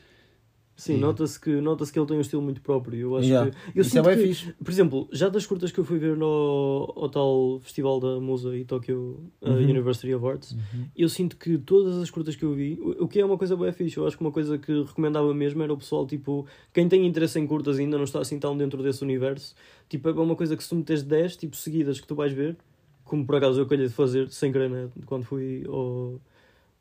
Sim, 0.75 0.95
E- 0.95 0.97
nota-se 0.97 1.39
que, 1.39 1.61
nota 1.61 1.85
que 1.85 1.99
ele 1.99 2.07
tem 2.07 2.17
um 2.17 2.21
estilo 2.21 2.41
muito 2.41 2.59
próprio. 2.59 2.99
Eu 2.99 3.15
acho 3.17 3.27
Yeah. 3.27 3.51
que. 3.51 3.57
Eu 3.77 3.81
Isso 3.83 3.89
é 3.97 4.01
sinto 4.01 4.05
bem 4.07 4.17
que, 4.17 4.33
fixe. 4.33 4.53
por 4.53 4.71
exemplo, 4.71 5.07
já 5.11 5.29
das 5.29 5.45
curtas 5.45 5.71
que 5.71 5.79
eu 5.79 5.83
fui 5.85 5.99
ver 5.99 6.17
no 6.17 6.91
ao 6.95 7.07
tal 7.09 7.59
Festival 7.61 7.99
da 7.99 8.19
Musa 8.19 8.57
e 8.57 8.65
Tokyo 8.65 9.19
uh, 9.41 9.49
Uhum. 9.49 9.57
University 9.69 10.11
of 10.15 10.25
Arts, 10.25 10.57
eu 10.97 11.07
sinto 11.09 11.37
que 11.37 11.59
todas 11.59 11.95
as 11.97 12.09
curtas 12.09 12.35
que 12.35 12.43
eu 12.43 12.53
vi, 12.53 12.79
o 12.81 13.03
o 13.03 13.07
que 13.07 13.19
é 13.19 13.25
uma 13.25 13.37
coisa 13.37 13.55
bem 13.55 13.71
fixe, 13.71 13.97
eu 13.97 14.07
acho 14.07 14.17
que 14.17 14.23
uma 14.23 14.31
coisa 14.31 14.57
que 14.57 14.71
recomendava 14.81 15.31
mesmo 15.33 15.61
era 15.61 15.71
o 15.71 15.77
pessoal, 15.77 16.07
tipo, 16.07 16.47
quem 16.73 16.89
tem 16.89 17.05
interesse 17.05 17.39
em 17.39 17.45
curtas 17.45 17.77
e 17.77 17.81
ainda 17.81 17.97
não 17.97 18.03
está 18.05 18.19
assim 18.19 18.39
tão 18.39 18.57
dentro 18.57 18.81
desse 18.81 19.03
universo, 19.03 19.53
tipo, 19.87 20.09
é 20.09 20.11
uma 20.11 20.35
coisa 20.35 20.57
que 20.57 20.63
se 20.63 20.69
tu 20.69 20.75
metes 20.75 21.03
10, 21.03 21.35
tipo, 21.37 21.55
seguidas 21.55 21.99
que 22.01 22.07
tu 22.07 22.15
vais 22.15 22.33
ver, 22.33 22.57
como 23.05 23.23
por 23.27 23.35
acaso 23.35 23.61
eu 23.61 23.67
calhei 23.67 23.87
de 23.87 23.93
fazer 23.93 24.27
sem 24.31 24.51
querer, 24.51 24.71
né, 24.71 24.89
quando 25.05 25.23
fui 25.23 25.63
ao, 25.67 26.19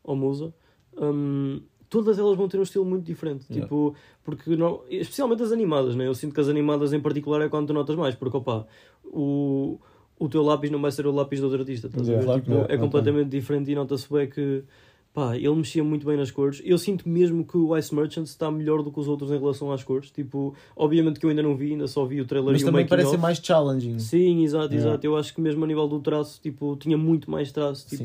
ao 0.03 0.17
Musa, 0.17 0.55
hum, 0.97 1.61
todas 1.93 2.19
elas 2.19 2.35
vão 2.39 2.49
ter 2.49 2.59
um 2.59 2.63
estilo 2.63 2.87
muito 2.87 3.05
diferente, 3.05 3.45
Yeah. 3.51 3.67
tipo, 3.67 3.95
porque 4.25 4.57
não, 4.57 4.81
especialmente 4.89 5.43
as 5.43 5.53
animadas, 5.53 5.95
né? 5.95 6.07
Eu 6.09 6.15
sinto 6.15 6.35
que 6.35 6.41
as 6.41 6.49
animadas 6.49 6.95
em 6.95 7.01
particular 7.01 7.43
é 7.43 7.49
quando 7.51 7.67
tu 7.67 7.75
notas 7.75 7.95
mais, 7.97 8.15
porque 8.15 8.35
opa, 8.35 8.67
o, 9.05 9.79
o 10.19 10.27
teu 10.27 10.43
lápis 10.43 10.71
não 10.71 10.81
vai 10.81 10.91
ser 10.91 11.07
o 11.07 11.13
lápis 11.13 11.39
do 11.41 11.45
outro 11.45 11.61
artista, 11.61 11.89
estás 11.89 12.09
Yeah, 12.09 12.25
claro 12.25 12.41
Tipo, 12.41 12.55
é 12.73 12.77
não 12.77 12.85
completamente 12.85 13.29
diferente 13.29 13.71
e 13.71 13.75
nota-se 13.75 14.11
bem 14.11 14.27
que 14.27 14.65
pá, 15.13 15.37
ele 15.37 15.55
mexia 15.55 15.85
muito 15.85 16.07
bem 16.07 16.17
nas 16.17 16.31
cores. 16.31 16.63
Eu 16.65 16.79
sinto 16.79 17.07
mesmo 17.07 17.45
que 17.45 17.59
o 17.59 17.77
Ice 17.77 17.95
Merchant 17.95 18.25
está 18.25 18.51
melhor 18.51 18.83
do 18.83 18.91
que 18.91 18.99
os 18.99 19.07
outros 19.07 19.31
em 19.31 19.39
relação 19.39 19.71
às 19.71 19.85
cores. 19.85 20.11
Tipo, 20.11 20.55
obviamente 20.75 21.21
que 21.21 21.27
eu 21.27 21.31
ainda 21.31 21.43
não 21.43 21.55
vi, 21.55 21.73
ainda 21.73 21.87
só 21.87 22.07
vi 22.07 22.23
o 22.23 22.25
trailer 22.25 22.53
Mas 22.53 22.63
e 22.63 22.65
o 22.65 22.69
também 22.69 22.87
parece 22.87 23.19
mais 23.19 23.37
challenging. 23.39 23.99
Sim, 23.99 24.43
exato, 24.43 24.73
Yeah. 24.73 24.89
exato. 24.93 25.07
Eu 25.07 25.15
acho 25.19 25.35
que 25.35 25.41
mesmo 25.43 25.63
a 25.63 25.67
nível 25.67 25.87
do 25.87 26.01
traço, 26.01 26.41
tipo, 26.41 26.75
tinha 26.77 26.97
muito 26.97 27.31
mais 27.31 27.53
traço, 27.53 27.87
Sim. 27.87 27.97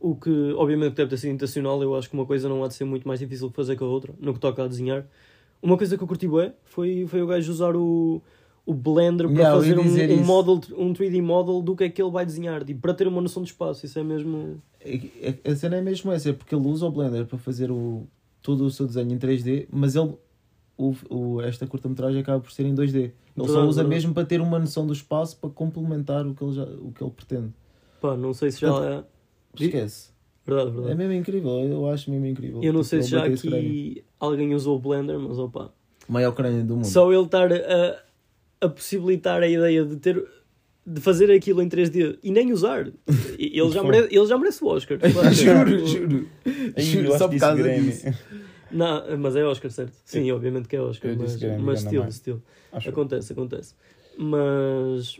O 0.00 0.14
que 0.14 0.52
obviamente 0.54 0.94
deve 0.94 1.10
ter 1.10 1.16
sido 1.16 1.32
intencional, 1.32 1.82
eu 1.82 1.94
acho 1.94 2.08
que 2.08 2.14
uma 2.14 2.26
coisa 2.26 2.48
não 2.48 2.62
há 2.64 2.68
de 2.68 2.74
ser 2.74 2.84
muito 2.84 3.06
mais 3.06 3.20
difícil 3.20 3.48
de 3.48 3.54
fazer 3.54 3.76
que 3.76 3.82
a 3.82 3.86
outra, 3.86 4.12
no 4.18 4.32
que 4.34 4.40
toca 4.40 4.62
a 4.64 4.66
desenhar. 4.68 5.06
Uma 5.62 5.76
coisa 5.76 5.96
que 5.96 6.02
eu 6.02 6.06
curti 6.08 6.28
bem 6.28 6.52
foi, 6.64 7.06
foi 7.06 7.22
o 7.22 7.26
gajo 7.26 7.50
usar 7.50 7.74
o, 7.74 8.20
o 8.64 8.74
Blender 8.74 9.26
para 9.26 9.36
Yeah, 9.36 9.56
fazer 9.58 9.78
um, 9.78 9.82
um 10.20 10.24
model, 10.24 10.60
um 10.76 10.92
3D 10.92 11.22
model 11.22 11.62
do 11.62 11.74
que 11.74 11.84
é 11.84 11.88
que 11.88 12.00
ele 12.02 12.10
vai 12.10 12.26
desenhar, 12.26 12.62
tipo, 12.64 12.80
para 12.80 12.94
ter 12.94 13.06
uma 13.08 13.20
noção 13.20 13.42
de 13.42 13.50
espaço, 13.50 13.84
isso 13.86 13.98
é 13.98 14.02
mesmo... 14.04 14.60
A 15.44 15.54
cena 15.56 15.76
é 15.76 15.80
mesmo 15.80 16.12
essa, 16.12 16.30
é 16.30 16.32
porque 16.32 16.54
ele 16.54 16.66
usa 16.66 16.86
o 16.86 16.90
Blender 16.90 17.24
para 17.26 17.38
fazer 17.38 17.70
o, 17.70 18.06
todo 18.42 18.64
o 18.64 18.70
seu 18.70 18.86
desenho 18.86 19.12
em 19.12 19.18
3D, 19.18 19.66
mas 19.72 19.96
ele, 19.96 20.14
o, 20.78 20.94
o- 21.10 21.40
esta 21.40 21.66
curta-metragem 21.66 22.20
acaba 22.20 22.38
por 22.40 22.52
ser 22.52 22.66
em 22.66 22.74
2D. 22.74 22.96
Ele 23.36 23.48
só 23.48 23.64
usa 23.66 23.82
mesmo 23.88 24.14
para 24.14 24.24
ter 24.24 24.40
uma 24.40 24.58
noção 24.58 24.86
do 24.86 24.92
espaço 24.92 25.36
para 25.38 25.50
complementar 25.50 26.26
o 26.26 26.34
que 26.34 26.44
ele, 26.44 26.52
já, 26.52 26.64
o 26.64 26.92
que 26.92 27.02
ele 27.02 27.10
pretende. 27.10 27.52
Pá, 28.00 28.16
não 28.16 28.32
sei 28.32 28.50
se 28.50 28.60
já 28.60 28.68
é... 28.84 29.04
Esquece. 29.64 30.10
Verdade, 30.46 30.68
É 30.70 30.72
verdade. 30.72 30.94
mesmo 30.96 31.12
incrível, 31.14 31.50
eu 31.64 31.86
acho 31.88 32.10
mesmo 32.10 32.26
incrível. 32.26 32.62
Eu 32.62 32.72
não 32.72 32.80
Tipo, 32.82 32.90
sei 32.90 33.02
se 33.02 33.08
já 33.10 33.24
aqui 33.24 34.04
alguém 34.20 34.54
usou 34.54 34.76
o 34.76 34.78
Blender, 34.78 35.18
mas 35.18 35.38
opa... 35.38 35.72
Maior 36.08 36.32
crânio 36.32 36.64
do 36.64 36.76
mundo. 36.76 36.86
Só 36.86 37.12
ele 37.12 37.22
estar 37.24 37.52
a, 37.52 38.02
a 38.60 38.68
possibilitar 38.68 39.42
a 39.42 39.48
ideia 39.48 39.84
de 39.84 39.96
ter 39.96 40.24
de 40.88 41.00
fazer 41.00 41.28
aquilo 41.32 41.60
em 41.60 41.68
3D 41.68 42.16
e 42.22 42.30
nem 42.30 42.52
usar. 42.52 42.86
Ele 43.36 43.70
já 43.72 43.82
merece, 43.82 44.14
ele 44.16 44.26
já 44.26 44.38
merece 44.38 44.62
o 44.62 44.68
Oscar. 44.68 44.98
juro, 45.34 45.84
juro. 45.84 46.28
Aí, 46.76 46.84
Juro, 46.84 47.08
eu 47.08 47.18
só 47.18 47.26
por 47.28 47.40
causa 47.40 47.62
disso. 47.80 48.06
Não, 48.70 49.18
mas 49.18 49.34
é 49.34 49.44
Oscar, 49.44 49.68
certo? 49.68 49.94
Sim, 50.04 50.30
obviamente 50.30 50.68
que 50.68 50.76
é 50.76 50.80
Oscar. 50.80 51.10
Eu 51.10 51.16
Mas, 51.18 51.34
Grammy, 51.34 51.62
mas 51.64 51.82
estilo, 51.82 52.06
estilo. 52.06 52.42
Acontece, 52.72 53.32
acontece. 53.32 53.74
Mas 54.16 55.18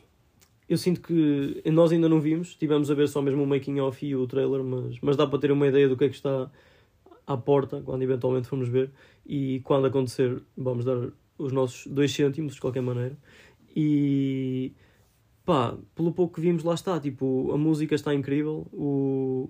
eu 0.69 0.77
sinto 0.77 1.01
que 1.01 1.63
nós 1.73 1.93
ainda 1.93 2.09
não 2.09 2.21
vimos, 2.21 2.55
tivemos 2.55 2.91
a 2.91 2.95
ver 2.95 3.09
só 3.09 3.23
mesmo 3.23 3.43
o 3.43 3.47
making 3.47 3.81
of 3.81 4.05
e 4.05 4.17
o 4.17 4.27
trailer, 4.27 4.63
mas, 4.65 4.99
mas 5.01 5.17
dá 5.17 5.27
para 5.27 5.39
ter 5.39 5.51
uma 5.53 5.67
ideia 5.67 5.89
do 5.89 5.97
que 5.97 6.05
é 6.05 6.09
que 6.09 6.15
está 6.17 6.51
à 7.27 7.37
porta 7.37 7.81
quando 7.85 8.03
eventualmente 8.03 8.49
formos 8.49 8.69
ver 8.69 8.91
e 9.25 9.61
quando 9.65 9.87
acontecer 9.87 10.41
vamos 10.57 10.85
dar 10.85 11.09
os 11.39 11.53
nossos 11.53 11.87
dois 11.87 12.13
cêntimos 12.13 12.55
de 12.55 12.61
qualquer 12.61 12.83
maneira 12.83 13.17
e 13.75 14.73
pá, 15.45 15.77
pelo 15.95 16.13
pouco 16.13 16.35
que 16.35 16.41
vimos 16.41 16.65
lá 16.65 16.75
está, 16.75 16.99
tipo, 16.99 17.53
a 17.53 17.59
música 17.59 17.95
está 17.95 18.15
incrível, 18.15 18.67
o 18.73 19.49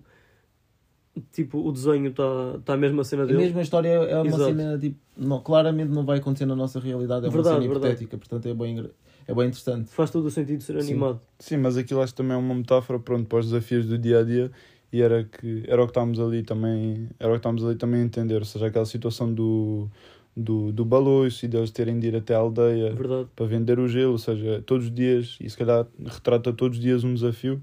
tipo, 1.33 1.59
o 1.67 1.73
desenho 1.73 2.09
está 2.09 2.59
tá 2.65 2.75
a 2.75 3.05
cena 3.05 3.25
E 3.25 3.27
dele. 3.29 3.59
a 3.59 3.63
história 3.63 3.89
é 3.89 4.17
uma 4.19 4.27
Exato. 4.27 4.45
cena 4.45 4.79
tipo, 4.79 4.99
não, 5.17 5.41
claramente 5.41 5.91
não 5.91 6.05
vai 6.05 6.19
acontecer 6.19 6.45
na 6.45 6.55
nossa 6.57 6.79
realidade, 6.79 7.25
é 7.25 7.29
uma 7.29 7.33
Verdade, 7.33 7.57
cena 7.57 7.69
verdade. 7.73 7.87
hipotética, 8.05 8.19
portanto 8.19 8.47
é 8.47 8.55
bem, 8.55 8.91
é 9.27 9.35
bem 9.35 9.47
interessante. 9.47 9.91
Faz 9.91 10.11
todo 10.11 10.27
o 10.27 10.31
sentido 10.31 10.63
ser 10.63 10.81
Sim. 10.81 10.93
animado. 10.93 11.21
Sim, 11.39 11.57
mas 11.59 11.77
aquilo 11.77 12.01
acho 12.01 12.13
que 12.13 12.19
também 12.19 12.35
é 12.35 12.37
uma 12.37 12.55
metáfora 12.55 12.99
pronto, 12.99 13.29
para 13.29 13.39
os 13.39 13.47
desafios 13.47 13.87
do 13.87 13.99
dia 13.99 14.21
a 14.21 14.23
dia 14.23 14.51
e 14.93 15.03
era, 15.03 15.25
que, 15.25 15.65
era 15.67 15.83
o 15.83 15.87
que 15.87 15.91
estávamos 15.91 16.21
ali 16.21 16.43
também 16.43 17.09
era 17.19 17.31
o 17.31 17.33
que 17.33 17.39
estávamos 17.39 17.65
ali 17.65 17.77
também 17.77 18.03
a 18.03 18.05
entender, 18.05 18.37
ou 18.37 18.45
seja, 18.45 18.67
aquela 18.67 18.85
situação 18.85 19.33
do, 19.33 19.89
do, 20.37 20.73
do 20.73 20.85
baloiço 20.85 21.45
e 21.45 21.49
deles 21.49 21.71
terem 21.71 21.99
de 21.99 22.07
ir 22.07 22.17
até 22.17 22.35
a 22.35 22.39
aldeia 22.39 22.95
verdade. 22.95 23.29
para 23.35 23.47
vender 23.47 23.79
o 23.81 23.89
gelo, 23.89 24.13
ou 24.13 24.19
seja, 24.19 24.63
todos 24.65 24.87
os 24.87 24.95
dias, 24.95 25.37
e 25.41 25.51
se 25.51 25.57
calhar 25.57 25.87
retrata 26.05 26.53
todos 26.53 26.79
os 26.79 26.83
dias 26.83 27.03
um 27.03 27.15
desafio 27.15 27.61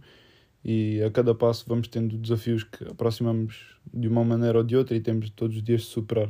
e 0.66 1.01
a 1.01 1.11
cada 1.11 1.34
passo 1.34 1.66
vamos 1.68 1.88
tendo 1.88 2.18
desafios 2.18 2.64
que 2.64 2.84
aproximamos 2.86 3.78
de 3.93 4.07
uma 4.07 4.24
maneira 4.24 4.57
ou 4.57 4.64
de 4.64 4.76
outra 4.76 4.95
e 4.95 5.01
temos 5.01 5.30
todos 5.30 5.57
os 5.57 5.64
dias 5.64 5.82
de 5.82 5.88
superar. 5.88 6.30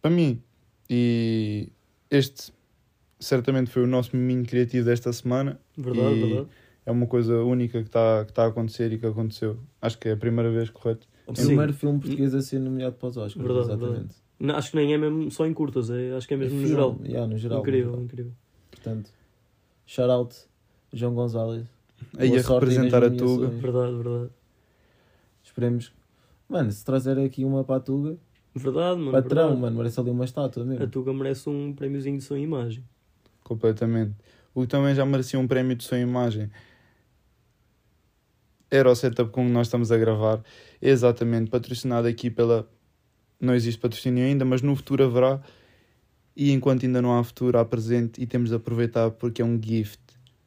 Para 0.00 0.10
mim, 0.10 0.40
e 0.88 1.70
este 2.10 2.52
certamente 3.18 3.70
foi 3.70 3.82
o 3.82 3.86
nosso 3.86 4.16
miminho 4.16 4.44
criativo 4.44 4.84
desta 4.86 5.12
semana, 5.12 5.60
Verdade, 5.76 6.16
E- 6.16 6.20
verdade. 6.20 6.48
é 6.86 6.90
uma 6.92 7.06
coisa 7.06 7.34
única 7.42 7.80
que 7.82 7.88
está 7.88 8.24
que 8.24 8.32
tá 8.32 8.44
a 8.44 8.48
acontecer 8.48 8.92
e 8.92 8.98
que 8.98 9.06
aconteceu. 9.06 9.58
Acho 9.80 9.98
que 9.98 10.08
é 10.08 10.12
a 10.12 10.16
primeira 10.16 10.50
vez, 10.50 10.70
correto? 10.70 11.06
O 11.26 11.34
Sim. 11.34 11.46
primeiro 11.48 11.72
filme 11.74 12.00
português 12.00 12.34
a 12.34 12.40
ser 12.40 12.58
nomeado 12.58 12.96
para 12.96 13.08
os 13.08 13.16
Oscars, 13.16 13.34
Verdade, 13.46 13.66
exatamente. 13.66 13.92
verdade. 13.98 14.14
Não, 14.40 14.54
acho 14.54 14.70
que 14.70 14.76
nem 14.76 14.94
é 14.94 14.98
mesmo 14.98 15.30
só 15.30 15.46
em 15.46 15.52
curtas, 15.52 15.90
é, 15.90 16.12
acho 16.16 16.26
que 16.28 16.34
é 16.34 16.36
mesmo 16.36 16.56
no 16.60 16.66
Filme, 16.66 16.74
geral. 16.76 17.00
yeah, 17.04 17.26
no 17.26 17.36
geral. 17.36 17.60
incrível, 17.60 17.86
no 17.86 17.90
geral. 17.92 18.04
incrível. 18.04 18.32
Portanto, 18.70 19.10
shout 19.84 20.10
out 20.10 20.36
João 20.92 21.14
Gonzalez. 21.14 21.66
Aí 22.16 22.30
a 22.38 22.40
representar 22.40 23.02
a. 23.02 23.10
Tuga. 23.10 23.48
Verdade, 23.48 23.96
verdade. 23.96 24.30
Esperemos. 25.42 25.92
Mano, 26.48 26.70
se 26.70 26.84
trazer 26.84 27.18
aqui 27.18 27.44
uma 27.44 27.64
para 27.64 27.76
a 27.76 27.80
Tuga, 27.80 28.16
Verdade, 28.54 28.98
mano. 29.00 29.12
patrão, 29.12 29.42
verdade. 29.48 29.60
mano, 29.60 29.76
merece 29.76 30.00
ali 30.00 30.10
uma 30.10 30.24
estátua 30.24 30.62
A 30.62 30.66
mesmo. 30.66 30.86
Tuga 30.88 31.12
merece 31.12 31.48
um 31.50 31.72
prémiozinho 31.74 32.16
de 32.18 32.24
sua 32.24 32.38
imagem. 32.38 32.82
Completamente. 33.48 34.14
O 34.54 34.60
que 34.62 34.66
também 34.66 34.94
já 34.94 35.06
merecia 35.06 35.38
um 35.40 35.46
prémio 35.48 35.74
de 35.74 35.82
sua 35.84 35.98
imagem. 35.98 36.50
Era 38.70 38.90
o 38.90 38.94
setup 38.94 39.30
com 39.30 39.46
que 39.46 39.50
nós 39.52 39.66
estamos 39.68 39.90
a 39.90 39.96
gravar. 39.96 40.42
Exatamente, 40.82 41.50
patrocinado 41.50 42.06
aqui 42.06 42.30
pela. 42.30 42.68
Não 43.40 43.54
existe 43.54 43.80
patrocínio 43.80 44.24
ainda, 44.24 44.44
mas 44.44 44.60
no 44.60 44.76
futuro 44.76 45.04
haverá. 45.04 45.40
E 46.36 46.52
enquanto 46.52 46.84
ainda 46.84 47.00
não 47.00 47.16
há 47.18 47.24
futuro, 47.24 47.58
há 47.58 47.64
presente 47.64 48.20
e 48.22 48.26
temos 48.26 48.50
de 48.50 48.56
aproveitar 48.56 49.10
porque 49.12 49.40
é 49.40 49.44
um 49.44 49.58
gift. 49.60 49.98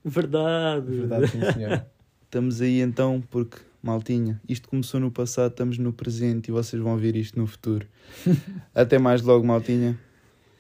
Verdade. 0.06 0.86
Verdade, 0.91 1.28
sim, 1.30 1.39
senhor. 1.54 1.86
Estamos 2.24 2.62
aí 2.62 2.80
então 2.80 3.22
porque, 3.30 3.58
maltinha, 3.84 4.39
isto 4.47 4.70
começou 4.70 4.99
no 5.02 5.12
passado, 5.12 5.52
estamos 5.52 5.78
no 5.78 5.91
presente 5.91 6.47
e 6.47 6.52
vocês 6.52 6.82
vão 6.82 6.95
ver 6.97 7.16
isto 7.18 7.38
no 7.38 7.45
futuro. 7.45 7.86
Até 8.74 8.97
mais 8.97 9.22
logo, 9.22 9.45
maltinha. 9.45 9.99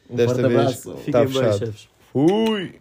Um 0.09 0.15
Desta 0.17 0.35
forte 0.35 0.47
vez- 0.49 0.59
abraço. 0.59 0.97
Fiquem 0.97 1.11
Tá 1.13 1.19
bem, 1.23 1.33
fechado. 1.33 1.57
chefes. 1.59 1.87
Fui! 2.13 2.80